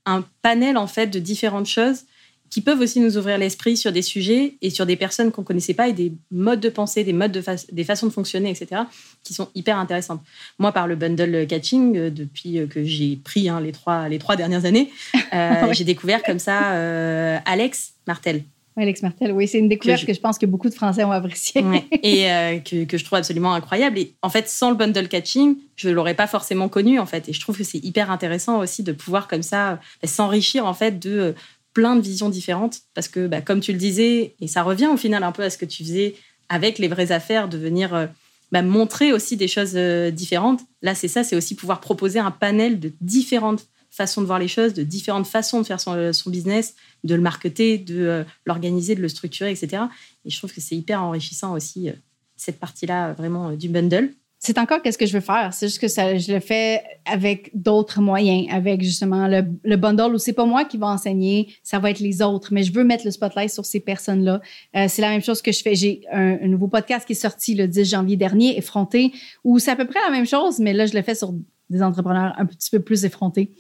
un 0.09 0.25
panel 0.43 0.77
en 0.79 0.87
fait 0.87 1.07
de 1.07 1.19
différentes 1.19 1.67
choses 1.67 2.05
qui 2.51 2.61
peuvent 2.61 2.81
aussi 2.81 3.01
nous 3.01 3.17
ouvrir 3.17 3.39
l'esprit 3.39 3.77
sur 3.77 3.93
des 3.93 4.03
sujets 4.03 4.55
et 4.63 4.71
sur 4.71 4.87
des 4.87 4.97
personnes 4.97 5.31
qu'on 5.31 5.45
connaissait 5.45 5.75
pas 5.75 5.89
et 5.89 5.93
des 5.93 6.13
modes 6.31 6.61
de 6.61 6.69
pensée, 6.69 7.05
des 7.05 7.13
modes 7.13 7.33
de 7.33 7.43
des 7.73 7.85
façons 7.85 8.07
de 8.07 8.13
fonctionner, 8.13 8.51
etc., 8.51 8.83
qui 9.23 9.35
sont 9.35 9.49
hyper 9.55 9.79
intéressantes. 9.79 10.23
Moi, 10.59 10.73
par 10.73 10.87
le 10.87 10.97
bundle 10.97 11.47
catching, 11.47 11.97
euh, 11.97 12.11
depuis 12.11 12.67
que 12.69 12.85
j'ai 12.85 13.17
pris 13.17 13.49
hein, 13.49 13.61
les 13.61 13.73
trois 13.73 14.09
les 14.09 14.19
trois 14.19 14.37
dernières 14.37 14.65
années, 14.65 14.91
euh, 15.33 15.73
j'ai 15.73 15.85
découvert 15.85 16.23
comme 16.23 16.39
ça 16.39 16.73
euh, 16.73 17.39
Alex 17.45 17.95
Martel, 18.07 18.45
Alex 18.81 19.03
Martel, 19.03 19.33
oui, 19.33 19.49
c'est 19.49 19.59
une 19.59 19.69
découverte 19.69 20.07
que 20.07 20.15
je... 20.15 20.21
pense 20.21 20.39
que 20.39 20.47
beaucoup 20.47 20.69
de 20.69 20.75
Français 20.75 21.03
ont 21.03 21.11
appréciée. 21.11 21.65
Et 22.03 22.31
euh, 22.31 22.59
que, 22.59 22.97
je 22.97 23.05
trouve 23.05 23.19
absolument 23.19 23.53
incroyable. 23.53 23.99
Et 23.99 24.15
en 24.23 24.29
fait, 24.29 24.49
sans 24.49 24.71
le 24.71 24.77
bundle 24.77 25.09
catching, 25.09 25.57
je 25.77 25.89
ne 25.89 25.95
l'aurais 25.95 26.15
pas 26.15 26.27
forcément 26.27 26.69
connu, 26.69 26.99
en 26.99 27.07
fait. 27.07 27.29
Et 27.29 27.33
je 27.33 27.41
trouve 27.41 27.59
que 27.59 27.65
c'est 27.65 27.79
hyper 27.79 28.11
intéressant 28.11 28.61
aussi 28.61 28.83
de 28.83 28.93
pouvoir 28.93 29.27
comme 29.27 29.43
ça 29.43 29.81
bah, 30.01 30.09
s'enrichir, 30.09 30.65
en 30.65 30.75
fait, 30.75 30.99
de 30.99 31.11
euh, 31.11 31.33
plein 31.73 31.97
de 31.97 32.01
visions 32.01 32.29
différentes. 32.29 32.81
Parce 32.95 33.09
que, 33.09 33.27
bah, 33.27 33.41
comme 33.41 33.61
tu 33.61 33.73
le 33.73 33.79
disais, 33.79 34.35
et 34.41 34.49
ça 34.49 34.63
revient 34.63 34.89
au 34.89 34.97
final 34.97 35.23
un 35.23 35.33
peu 35.33 35.43
à 35.43 35.51
ce 35.51 35.59
que 35.59 35.65
tu 35.65 35.85
faisais 35.85 36.15
avec 36.49 36.79
les 36.79 36.89
vraies 36.89 37.13
affaires, 37.13 37.49
de 37.49 37.59
venir 37.59 37.95
euh, 37.95 38.07
bah, 38.53 38.63
montrer 38.63 39.13
aussi 39.13 39.37
des 39.37 39.49
choses 39.49 39.75
différentes. 39.75 40.61
Là, 40.83 40.95
c'est 40.95 41.09
ça, 41.09 41.25
c'est 41.25 41.37
aussi 41.37 41.55
pouvoir 41.55 41.81
proposer 41.81 42.19
un 42.19 42.31
panel 42.31 42.81
de 42.81 42.93
différentes 43.01 43.67
façons 43.91 44.21
de 44.21 44.27
voir 44.27 44.39
les 44.39 44.49
choses, 44.49 44.75
de 44.75 44.83
différentes 44.83 45.27
façons 45.27 45.61
de 45.61 45.67
faire 45.67 45.81
son, 45.81 46.13
son 46.13 46.31
business, 46.31 46.75
de 47.05 47.15
le 47.15 47.21
marketer, 47.21 47.79
de 47.79 48.25
l'organiser, 48.45 48.95
de 48.95 49.01
le 49.01 49.09
structurer, 49.09 49.51
etc. 49.51 49.85
Et 50.25 50.31
je 50.31 50.39
trouve 50.39 50.53
que 50.53 50.61
c'est 50.61 50.77
hyper 50.77 51.03
enrichissant 51.03 51.55
aussi, 51.55 51.91
cette 52.37 52.61
partie-là 52.61 53.13
vraiment 53.15 53.53
du 53.53 53.69
bundle 53.69 54.13
c'est 54.41 54.59
encore 54.59 54.83
qu'est-ce 54.83 54.99
que 54.99 55.07
je 55.07 55.13
veux 55.13 55.21
faire. 55.21 55.53
C'est 55.53 55.67
juste 55.67 55.81
que 55.81 55.89
ça, 55.89 56.17
je 56.17 56.33
le 56.33 56.39
fais 56.39 56.83
avec 57.05 57.51
d'autres 57.55 58.01
moyens, 58.01 58.47
avec 58.51 58.83
justement 58.83 59.27
le, 59.27 59.43
le 59.65 59.77
bundle 59.77 60.15
où 60.15 60.19
c'est 60.19 60.33
pas 60.33 60.45
moi 60.45 60.65
qui 60.65 60.77
va 60.77 60.87
enseigner, 60.87 61.53
ça 61.65 61.81
va 61.81 61.91
être 61.91 61.99
les 61.99 62.23
autres. 62.23 62.53
Mais 62.53 62.63
je 62.63 62.73
veux 62.73 62.85
mettre 62.85 63.05
le 63.05 63.11
spotlight 63.11 63.51
sur 63.51 63.65
ces 63.65 63.81
personnes-là. 63.81 64.41
Euh, 64.77 64.87
c'est 64.89 65.03
la 65.03 65.11
même 65.11 65.23
chose 65.23 65.43
que 65.43 65.51
je 65.51 65.61
fais. 65.61 65.75
J'ai 65.75 66.03
un, 66.13 66.37
nouveau 66.47 66.69
podcast 66.69 67.05
qui 67.05 67.13
est 67.13 67.17
sorti 67.17 67.57
le 67.57 67.67
10 67.67 67.91
janvier 67.91 68.17
dernier, 68.17 68.57
Effronté, 68.57 69.13
où 69.43 69.59
c'est 69.59 69.73
à 69.73 69.77
peu 69.77 69.87
près 69.87 70.01
la 70.07 70.13
même 70.13 70.27
chose, 70.27 70.61
mais 70.61 70.73
là, 70.73 70.87
je 70.87 70.95
le 70.95 71.03
fais 71.03 71.17
sur 71.17 71.35
des 71.69 71.83
entrepreneurs 71.83 72.35
un 72.39 72.47
petit 72.47 72.71
peu 72.71 72.81
plus 72.81 73.05
effrontés. 73.05 73.53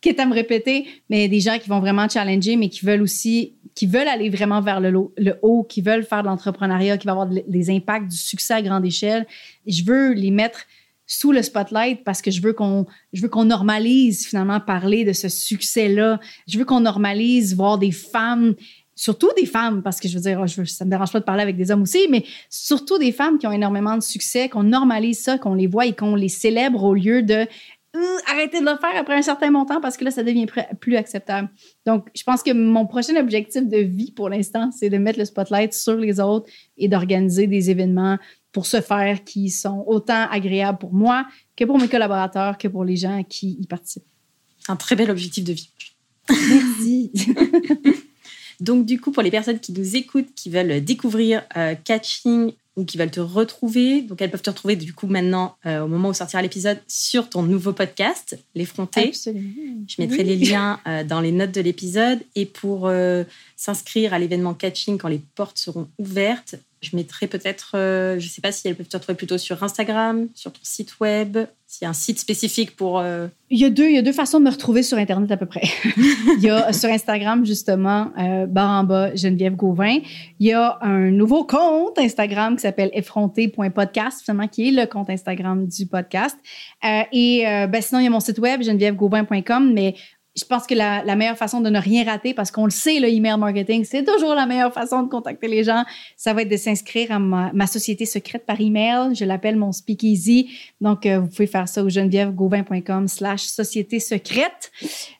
Quitte 0.00 0.18
à 0.18 0.26
me 0.26 0.34
répéter, 0.34 0.86
mais 1.08 1.28
des 1.28 1.40
gens 1.40 1.58
qui 1.58 1.68
vont 1.68 1.80
vraiment 1.80 2.08
challenger, 2.08 2.56
mais 2.56 2.68
qui 2.68 2.84
veulent 2.84 3.02
aussi, 3.02 3.54
qui 3.74 3.86
veulent 3.86 4.08
aller 4.08 4.30
vraiment 4.30 4.60
vers 4.60 4.80
le, 4.80 5.10
haut, 5.42 5.64
qui 5.64 5.82
veulent 5.82 6.04
faire 6.04 6.22
de 6.22 6.28
l'entrepreneuriat, 6.28 6.98
qui 6.98 7.06
va 7.06 7.12
avoir 7.12 7.28
des 7.28 7.70
impacts, 7.70 8.08
du 8.08 8.16
succès 8.16 8.54
à 8.54 8.62
grande 8.62 8.84
échelle. 8.84 9.26
je 9.66 9.84
veux 9.84 10.12
les 10.12 10.30
mettre 10.30 10.66
sous 11.06 11.32
le 11.32 11.42
spotlight 11.42 12.04
parce 12.04 12.22
que 12.22 12.30
je 12.30 12.40
veux 12.40 12.52
qu'on 12.52 12.86
je 13.12 13.20
veux 13.20 13.28
qu'on 13.28 13.44
normalise 13.44 14.28
finalement 14.28 14.60
parler 14.60 15.04
de 15.04 15.12
ce 15.12 15.28
succès-là. 15.28 16.20
Je 16.46 16.56
veux 16.56 16.64
qu'on 16.64 16.80
normalise 16.80 17.56
voir 17.56 17.78
des 17.78 17.90
femmes 17.90 18.54
surtout 19.00 19.30
des 19.34 19.46
femmes, 19.46 19.82
parce 19.82 19.98
que 19.98 20.08
je 20.08 20.14
veux 20.16 20.20
dire, 20.20 20.46
je 20.46 20.62
ça 20.64 20.84
me 20.84 20.90
dérange 20.90 21.10
pas 21.10 21.20
de 21.20 21.24
parler 21.24 21.42
avec 21.42 21.56
des 21.56 21.70
hommes 21.70 21.80
aussi, 21.80 22.06
mais 22.10 22.22
surtout 22.50 22.98
des 22.98 23.12
femmes 23.12 23.38
qui 23.38 23.46
ont 23.46 23.52
énormément 23.52 23.96
de 23.96 24.02
succès, 24.02 24.50
qu'on 24.50 24.64
normalise 24.64 25.22
ça, 25.22 25.38
qu'on 25.38 25.54
les 25.54 25.66
voit 25.66 25.86
et 25.86 25.94
qu'on 25.94 26.14
les 26.14 26.28
célèbre 26.28 26.84
au 26.84 26.92
lieu 26.92 27.22
de 27.22 27.46
Hum, 27.92 28.02
arrêter 28.28 28.60
de 28.60 28.64
le 28.64 28.76
faire 28.76 28.96
après 28.96 29.16
un 29.16 29.22
certain 29.22 29.50
montant 29.50 29.80
parce 29.80 29.96
que 29.96 30.04
là, 30.04 30.12
ça 30.12 30.22
devient 30.22 30.46
plus 30.78 30.94
acceptable. 30.94 31.48
Donc, 31.84 32.06
je 32.14 32.22
pense 32.22 32.42
que 32.44 32.52
mon 32.52 32.86
prochain 32.86 33.16
objectif 33.16 33.66
de 33.66 33.78
vie 33.78 34.12
pour 34.12 34.28
l'instant, 34.28 34.70
c'est 34.70 34.88
de 34.90 34.96
mettre 34.96 35.18
le 35.18 35.24
spotlight 35.24 35.74
sur 35.74 35.96
les 35.96 36.20
autres 36.20 36.48
et 36.78 36.86
d'organiser 36.86 37.48
des 37.48 37.68
événements 37.68 38.16
pour 38.52 38.66
ce 38.66 38.80
faire 38.80 39.24
qui 39.24 39.50
sont 39.50 39.84
autant 39.88 40.28
agréables 40.30 40.78
pour 40.78 40.92
moi 40.92 41.26
que 41.56 41.64
pour 41.64 41.78
mes 41.78 41.88
collaborateurs, 41.88 42.58
que 42.58 42.68
pour 42.68 42.84
les 42.84 42.96
gens 42.96 43.24
qui 43.28 43.58
y 43.60 43.66
participent. 43.66 44.06
Un 44.68 44.76
très 44.76 44.94
bel 44.94 45.10
objectif 45.10 45.42
de 45.42 45.52
vie. 45.52 45.70
Merci. 46.28 47.12
Donc, 48.60 48.86
du 48.86 49.00
coup, 49.00 49.10
pour 49.10 49.22
les 49.22 49.30
personnes 49.30 49.58
qui 49.58 49.72
nous 49.72 49.96
écoutent, 49.96 50.32
qui 50.36 50.50
veulent 50.50 50.84
découvrir 50.84 51.42
euh, 51.56 51.74
Catching 51.82 52.52
ou 52.76 52.84
qui 52.84 52.98
veulent 52.98 53.10
te 53.10 53.20
retrouver. 53.20 54.02
Donc, 54.02 54.22
elles 54.22 54.30
peuvent 54.30 54.42
te 54.42 54.50
retrouver 54.50 54.76
du 54.76 54.92
coup 54.94 55.06
maintenant, 55.06 55.56
euh, 55.66 55.82
au 55.82 55.88
moment 55.88 56.10
où 56.10 56.14
sortira 56.14 56.40
l'épisode, 56.42 56.78
sur 56.86 57.28
ton 57.28 57.42
nouveau 57.42 57.72
podcast, 57.72 58.38
L'Effronté. 58.54 59.08
Absolument. 59.08 59.84
Je 59.86 59.96
mettrai 60.00 60.22
les 60.22 60.36
liens 60.36 60.80
euh, 60.86 61.04
dans 61.04 61.20
les 61.20 61.32
notes 61.32 61.52
de 61.52 61.60
l'épisode. 61.60 62.20
Et 62.36 62.46
pour 62.46 62.86
euh, 62.86 63.24
s'inscrire 63.56 64.14
à 64.14 64.18
l'événement 64.18 64.54
Catching 64.54 64.98
quand 64.98 65.08
les 65.08 65.22
portes 65.34 65.58
seront 65.58 65.88
ouvertes, 65.98 66.56
je 66.80 66.96
mettrai 66.96 67.26
peut-être, 67.26 67.70
je 67.74 68.14
ne 68.14 68.28
sais 68.28 68.40
pas 68.40 68.52
si 68.52 68.68
elles 68.68 68.76
peuvent 68.76 68.88
te 68.88 68.96
retrouver 68.96 69.16
plutôt 69.16 69.38
sur 69.38 69.62
Instagram, 69.62 70.28
sur 70.34 70.52
ton 70.52 70.60
site 70.62 70.98
web, 71.00 71.38
s'il 71.66 71.84
y 71.84 71.86
a 71.86 71.90
un 71.90 71.94
site 71.94 72.18
spécifique 72.18 72.74
pour... 72.74 73.02
Il, 73.52 73.58
y 73.58 73.64
a 73.64 73.70
deux, 73.70 73.88
il 73.88 73.94
y 73.94 73.98
a 73.98 74.02
deux 74.02 74.12
façons 74.12 74.38
de 74.38 74.44
me 74.44 74.50
retrouver 74.50 74.84
sur 74.84 74.96
Internet 74.96 75.30
à 75.32 75.36
peu 75.36 75.46
près. 75.46 75.62
il 75.96 76.42
y 76.42 76.50
a 76.50 76.72
sur 76.72 76.88
Instagram, 76.88 77.44
justement, 77.44 78.10
euh, 78.18 78.46
barre 78.46 78.80
en 78.80 78.84
bas, 78.84 79.14
Geneviève 79.14 79.56
Gauvin. 79.56 79.98
Il 80.38 80.46
y 80.46 80.52
a 80.52 80.78
un 80.82 81.10
nouveau 81.10 81.44
compte 81.44 81.98
Instagram 81.98 82.56
qui 82.56 82.62
s'appelle 82.62 82.90
effronté.podcast, 82.92 84.22
finalement, 84.22 84.48
qui 84.48 84.68
est 84.68 84.70
le 84.70 84.86
compte 84.86 85.10
Instagram 85.10 85.66
du 85.66 85.86
podcast. 85.86 86.36
Euh, 86.84 87.02
et 87.12 87.46
euh, 87.46 87.66
ben, 87.66 87.82
sinon, 87.82 88.00
il 88.00 88.04
y 88.04 88.06
a 88.06 88.10
mon 88.10 88.20
site 88.20 88.38
web, 88.38 88.62
genevièvegauvin.com, 88.62 89.72
mais 89.72 89.94
je 90.36 90.44
pense 90.44 90.66
que 90.66 90.74
la, 90.74 91.02
meilleure 91.16 91.36
façon 91.36 91.60
de 91.60 91.70
ne 91.70 91.78
rien 91.78 92.04
rater, 92.04 92.34
parce 92.34 92.50
qu'on 92.50 92.64
le 92.64 92.70
sait, 92.70 93.00
le 93.00 93.08
email 93.08 93.36
marketing, 93.36 93.84
c'est 93.84 94.04
toujours 94.04 94.34
la 94.34 94.46
meilleure 94.46 94.72
façon 94.72 95.02
de 95.02 95.08
contacter 95.08 95.48
les 95.48 95.64
gens. 95.64 95.84
Ça 96.16 96.32
va 96.32 96.42
être 96.42 96.48
de 96.48 96.56
s'inscrire 96.56 97.10
à 97.10 97.18
ma, 97.18 97.66
société 97.66 98.06
secrète 98.06 98.46
par 98.46 98.60
email. 98.60 99.14
Je 99.14 99.24
l'appelle 99.24 99.56
mon 99.56 99.72
speakeasy. 99.72 100.50
Donc, 100.80 101.04
euh, 101.04 101.18
vous 101.18 101.26
pouvez 101.26 101.48
faire 101.48 101.68
ça 101.68 101.82
au 101.82 101.88
genevièvegauvin.com 101.88 103.08
slash 103.08 103.42
société 103.42 103.98
secrète. 103.98 104.70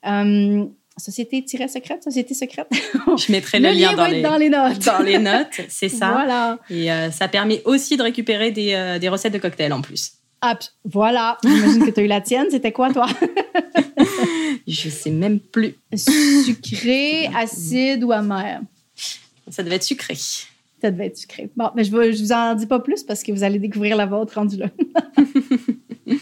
Euh, 0.07 0.65
société-secrète, 0.97 2.05
société 2.05 2.35
secrète. 2.35 2.69
Je 3.17 3.33
mettrai 3.33 3.59
le, 3.59 3.71
lien, 3.71 3.95
dans, 3.95 4.07
les, 4.07 4.23
dans, 4.23 4.37
les, 4.37 4.49
notes. 4.49 4.79
Dans 4.85 5.03
les 5.03 5.19
notes, 5.19 5.61
c'est 5.69 5.89
ça. 5.89 6.13
Voilà. 6.13 6.59
Et 6.69 6.93
euh, 6.93 7.11
ça 7.11 7.27
permet 7.27 7.63
aussi 7.65 7.97
de 7.97 8.03
récupérer 8.03 8.53
des, 8.53 8.99
des 9.01 9.09
recettes 9.09 9.33
de 9.33 9.39
cocktails 9.39 9.73
en 9.73 9.81
plus. 9.81 10.13
voilà. 10.85 11.37
J'imagine 11.43 11.85
que 11.85 11.91
tu 11.91 12.01
as 12.01 12.03
eu 12.05 12.07
la 12.09 12.21
tienne. 12.21 12.47
C'était 12.51 12.73
quoi, 12.73 12.93
toi? 12.93 13.07
Je 14.71 14.89
sais 14.89 15.11
même 15.11 15.41
plus. 15.41 15.75
Sucré, 15.97 17.27
acide 17.35 18.05
ou 18.05 18.12
amer? 18.12 18.61
Ça 19.51 19.64
devait 19.64 19.77
être 19.77 19.83
sucré. 19.83 20.14
Ça 20.14 20.93
devait 20.93 21.07
être 21.07 21.18
sucré. 21.18 21.51
Bon, 21.57 21.71
mais 21.75 21.83
je 21.83 21.91
ne 21.95 22.12
vous 22.12 22.33
en 22.33 22.55
dis 22.55 22.66
pas 22.66 22.79
plus 22.79 23.03
parce 23.03 23.25
que 23.25 23.33
vous 23.33 23.43
allez 23.43 23.59
découvrir 23.59 23.97
la 23.97 24.07
vôtre 24.07 24.35
rendu 24.35 24.57
là. 24.59 24.68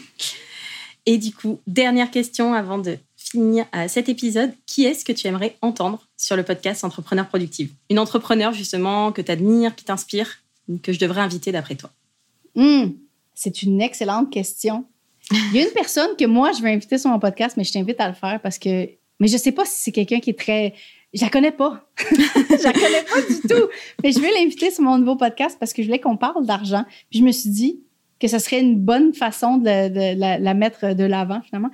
Et 1.05 1.19
du 1.19 1.31
coup, 1.31 1.59
dernière 1.67 2.09
question 2.09 2.53
avant 2.55 2.79
de 2.79 2.97
finir 3.15 3.65
euh, 3.75 3.87
cet 3.87 4.09
épisode. 4.09 4.51
Qui 4.65 4.85
est-ce 4.85 5.05
que 5.05 5.11
tu 5.11 5.27
aimerais 5.27 5.55
entendre 5.61 6.07
sur 6.17 6.35
le 6.35 6.41
podcast 6.43 6.83
Entrepreneur 6.83 7.27
Productive? 7.27 7.71
Une 7.91 7.99
entrepreneur 7.99 8.51
justement 8.51 9.11
que 9.11 9.21
tu 9.21 9.31
admires, 9.31 9.75
qui 9.75 9.85
t'inspire, 9.85 10.39
que 10.81 10.91
je 10.91 10.99
devrais 10.99 11.21
inviter 11.21 11.51
d'après 11.51 11.75
toi? 11.75 11.91
Hmm, 12.55 12.87
C'est 13.35 13.61
une 13.61 13.79
excellente 13.79 14.31
question. 14.31 14.85
Il 15.31 15.55
y 15.55 15.59
a 15.59 15.63
une 15.63 15.73
personne 15.73 16.15
que 16.17 16.25
moi, 16.25 16.51
je 16.51 16.61
vais 16.61 16.71
inviter 16.71 16.97
sur 16.97 17.09
mon 17.09 17.19
podcast, 17.19 17.55
mais 17.57 17.63
je 17.63 17.71
t'invite 17.71 17.99
à 17.99 18.07
le 18.07 18.15
faire 18.15 18.39
parce 18.41 18.57
que. 18.57 18.89
Mais 19.19 19.27
je 19.27 19.37
sais 19.37 19.51
pas 19.51 19.65
si 19.65 19.81
c'est 19.81 19.91
quelqu'un 19.91 20.19
qui 20.19 20.29
est 20.29 20.39
très. 20.39 20.73
Je 21.13 21.23
la 21.23 21.29
connais 21.29 21.51
pas. 21.51 21.89
je 21.97 22.63
la 22.63 22.73
connais 22.73 23.03
pas 23.03 23.21
du 23.21 23.41
tout. 23.41 23.67
Mais 24.03 24.11
je 24.11 24.19
vais 24.19 24.31
l'inviter 24.31 24.71
sur 24.71 24.83
mon 24.83 24.97
nouveau 24.97 25.15
podcast 25.15 25.57
parce 25.59 25.73
que 25.73 25.81
je 25.81 25.87
voulais 25.87 25.99
qu'on 25.99 26.17
parle 26.17 26.45
d'argent. 26.45 26.85
Puis 27.09 27.19
je 27.19 27.23
me 27.23 27.31
suis 27.31 27.49
dit 27.49 27.81
que 28.19 28.27
ce 28.27 28.37
serait 28.39 28.59
une 28.59 28.79
bonne 28.79 29.13
façon 29.13 29.57
de, 29.57 30.19
la, 30.19 30.53
mettre 30.53 30.93
de 30.93 31.03
l'avant, 31.03 31.41
finalement. 31.41 31.71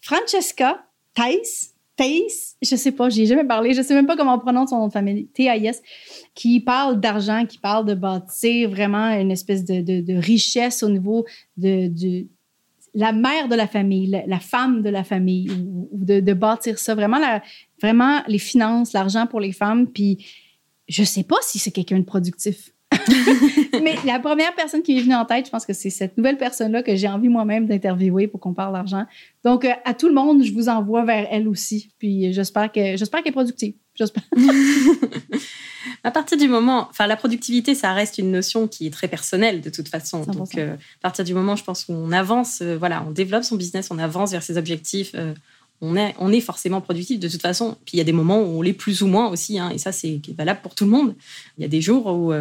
Francesca 0.00 0.84
Thais, 1.14 1.42
Thais, 1.96 2.26
je 2.62 2.74
sais 2.74 2.92
pas, 2.92 3.08
j'ai 3.08 3.26
jamais 3.26 3.44
parlé, 3.44 3.72
je 3.72 3.82
sais 3.82 3.94
même 3.94 4.06
pas 4.06 4.16
comment 4.16 4.34
on 4.34 4.38
prononce 4.38 4.70
son 4.70 4.78
nom 4.78 4.88
de 4.88 4.92
famille, 4.92 5.28
T-A-I-S, 5.28 5.82
qui 6.34 6.60
parle 6.60 6.98
d'argent, 6.98 7.46
qui 7.46 7.58
parle 7.58 7.84
de 7.86 7.94
bâtir 7.94 8.70
vraiment 8.70 9.10
une 9.10 9.30
espèce 9.30 9.64
de, 9.64 9.80
de 9.80 10.14
richesse 10.14 10.82
au 10.82 10.88
niveau 10.88 11.24
de, 11.56 11.88
de, 11.88 12.26
la 12.94 13.12
mère 13.12 13.48
de 13.48 13.54
la 13.54 13.66
famille, 13.66 14.22
la, 14.26 14.38
femme 14.38 14.82
de 14.82 14.88
la 14.88 15.04
famille, 15.04 15.50
ou, 15.50 15.88
de, 15.92 16.32
bâtir 16.32 16.78
ça, 16.78 16.94
vraiment, 16.94 17.18
vraiment 17.80 18.22
les 18.28 18.38
finances, 18.38 18.92
l'argent 18.92 19.26
pour 19.26 19.40
les 19.40 19.52
femmes. 19.52 19.88
Puis 19.88 20.24
je 20.88 21.02
sais 21.02 21.24
pas 21.24 21.36
si 21.42 21.58
c'est 21.58 21.72
quelqu'un 21.72 21.98
de 21.98 22.04
productif. 22.04 22.70
Mais 23.82 23.96
la 24.06 24.20
première 24.20 24.54
personne 24.54 24.82
qui 24.82 24.96
est 24.96 25.00
venue 25.00 25.14
en 25.14 25.24
tête, 25.24 25.46
je 25.46 25.50
pense 25.50 25.66
que 25.66 25.72
c'est 25.72 25.90
cette 25.90 26.16
nouvelle 26.16 26.38
personne-là 26.38 26.82
que 26.82 26.94
j'ai 26.94 27.08
envie 27.08 27.28
moi-même 27.28 27.66
d'interviewer 27.66 28.28
pour 28.28 28.38
qu'on 28.38 28.54
parle 28.54 28.72
d'argent. 28.72 29.04
Donc, 29.44 29.64
euh, 29.64 29.72
à 29.84 29.94
tout 29.94 30.06
le 30.06 30.14
monde, 30.14 30.44
je 30.44 30.52
vous 30.52 30.68
envoie 30.68 31.04
vers 31.04 31.26
elle 31.30 31.48
aussi. 31.48 31.90
Puis 31.98 32.32
j'espère 32.32 32.70
qu'elle 32.70 32.94
est 32.94 33.32
productive. 33.32 33.74
J'espère. 33.96 34.24
à 36.04 36.10
partir 36.10 36.36
du 36.36 36.48
moment, 36.48 36.88
enfin, 36.90 37.06
la 37.06 37.16
productivité, 37.16 37.74
ça 37.74 37.92
reste 37.92 38.18
une 38.18 38.32
notion 38.32 38.66
qui 38.66 38.86
est 38.86 38.90
très 38.90 39.06
personnelle 39.06 39.60
de 39.60 39.70
toute 39.70 39.88
façon. 39.88 40.22
Donc, 40.22 40.56
euh, 40.56 40.74
à 40.74 41.02
partir 41.02 41.24
du 41.24 41.32
moment, 41.32 41.54
je 41.54 41.62
pense 41.62 41.84
qu'on 41.84 42.10
avance, 42.10 42.60
euh, 42.60 42.76
voilà, 42.76 43.04
on 43.06 43.12
développe 43.12 43.44
son 43.44 43.56
business, 43.56 43.88
on 43.90 43.98
avance 43.98 44.32
vers 44.32 44.42
ses 44.42 44.58
objectifs. 44.58 45.12
Euh, 45.14 45.32
on 45.80 45.96
est, 45.96 46.14
on 46.18 46.32
est 46.32 46.40
forcément 46.40 46.80
productif 46.80 47.20
de 47.20 47.28
toute 47.28 47.42
façon. 47.42 47.76
Puis 47.84 47.94
il 47.94 47.98
y 47.98 48.00
a 48.00 48.04
des 48.04 48.12
moments 48.12 48.40
où 48.40 48.58
on 48.58 48.62
l'est 48.62 48.72
plus 48.72 49.02
ou 49.02 49.06
moins 49.06 49.28
aussi, 49.28 49.58
hein, 49.58 49.70
et 49.70 49.78
ça 49.78 49.92
c'est 49.92 50.20
valable 50.36 50.60
pour 50.62 50.74
tout 50.74 50.84
le 50.84 50.90
monde. 50.90 51.14
Il 51.58 51.62
y 51.62 51.64
a 51.64 51.68
des 51.68 51.80
jours 51.80 52.06
où 52.06 52.32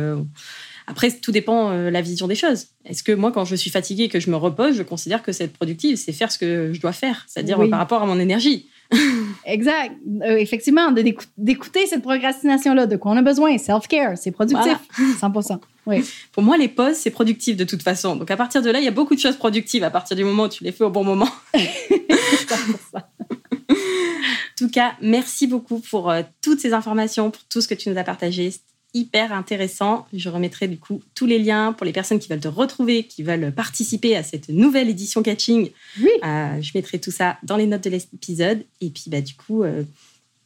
après, 0.85 1.11
tout 1.11 1.31
dépend 1.31 1.71
de 1.71 1.87
la 1.87 2.01
vision 2.01 2.27
des 2.27 2.35
choses. 2.35 2.67
Est-ce 2.85 3.03
que 3.03 3.11
moi, 3.11 3.31
quand 3.31 3.45
je 3.45 3.55
suis 3.55 3.69
fatiguée 3.69 4.03
et 4.03 4.09
que 4.09 4.19
je 4.19 4.29
me 4.29 4.35
repose, 4.35 4.75
je 4.75 4.83
considère 4.83 5.23
que 5.23 5.31
c'est 5.31 5.45
être 5.45 5.53
productive, 5.53 5.97
c'est 5.97 6.11
faire 6.11 6.31
ce 6.31 6.37
que 6.37 6.71
je 6.73 6.79
dois 6.79 6.91
faire, 6.91 7.25
c'est-à-dire 7.27 7.57
par 7.69 7.79
rapport 7.79 8.03
à 8.03 8.05
mon 8.05 8.19
énergie. 8.19 8.67
exact. 9.45 9.95
Euh, 10.21 10.37
effectivement, 10.37 10.91
d'écouter 11.37 11.85
cette 11.87 12.01
procrastination-là, 12.01 12.87
de 12.87 12.95
quoi 12.95 13.11
on 13.11 13.17
a 13.17 13.21
besoin. 13.21 13.57
Self-care, 13.57 14.17
c'est 14.17 14.31
productif. 14.31 14.77
100 15.19 15.31
oui. 15.85 16.03
Pour 16.31 16.43
moi, 16.43 16.57
les 16.57 16.67
pauses, 16.67 16.95
c'est 16.95 17.11
productif 17.11 17.57
de 17.57 17.63
toute 17.63 17.83
façon. 17.83 18.15
Donc, 18.15 18.31
à 18.31 18.37
partir 18.37 18.61
de 18.61 18.69
là, 18.69 18.79
il 18.79 18.85
y 18.85 18.87
a 18.87 18.91
beaucoup 18.91 19.15
de 19.15 19.19
choses 19.19 19.35
productives 19.35 19.83
à 19.83 19.89
partir 19.89 20.15
du 20.15 20.23
moment 20.23 20.43
où 20.43 20.49
tu 20.49 20.63
les 20.63 20.71
fais 20.71 20.83
au 20.83 20.89
bon 20.89 21.03
moment. 21.03 21.27
en 21.53 21.59
tout 24.57 24.69
cas, 24.69 24.93
merci 25.01 25.47
beaucoup 25.47 25.79
pour 25.79 26.09
euh, 26.09 26.21
toutes 26.41 26.59
ces 26.59 26.73
informations, 26.73 27.31
pour 27.31 27.43
tout 27.45 27.61
ce 27.61 27.67
que 27.67 27.75
tu 27.75 27.89
nous 27.89 27.97
as 27.97 28.03
partagé 28.03 28.53
hyper 28.93 29.33
intéressant. 29.33 30.07
Je 30.13 30.29
remettrai 30.29 30.67
du 30.67 30.77
coup 30.77 31.01
tous 31.15 31.25
les 31.25 31.39
liens 31.39 31.73
pour 31.73 31.85
les 31.85 31.91
personnes 31.91 32.19
qui 32.19 32.29
veulent 32.29 32.39
te 32.39 32.47
retrouver, 32.47 33.03
qui 33.03 33.23
veulent 33.23 33.51
participer 33.51 34.15
à 34.15 34.23
cette 34.23 34.49
nouvelle 34.49 34.89
édition 34.89 35.23
catching. 35.23 35.69
Oui. 35.99 36.09
Euh, 36.23 36.61
je 36.61 36.71
mettrai 36.75 36.99
tout 36.99 37.11
ça 37.11 37.37
dans 37.43 37.57
les 37.57 37.65
notes 37.65 37.83
de 37.83 37.89
l'épisode. 37.89 38.63
Et 38.81 38.89
puis 38.89 39.05
bah, 39.07 39.21
du 39.21 39.35
coup, 39.35 39.63
euh, 39.63 39.83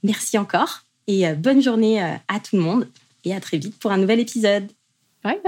merci 0.03 0.37
encore 0.37 0.83
et 1.07 1.27
euh, 1.27 1.35
bonne 1.35 1.61
journée 1.61 2.01
à 2.01 2.39
tout 2.39 2.55
le 2.55 2.61
monde 2.61 2.87
et 3.23 3.33
à 3.33 3.39
très 3.39 3.57
vite 3.57 3.77
pour 3.79 3.91
un 3.91 3.97
nouvel 3.97 4.19
épisode. 4.19 4.67
Bye. 5.23 5.39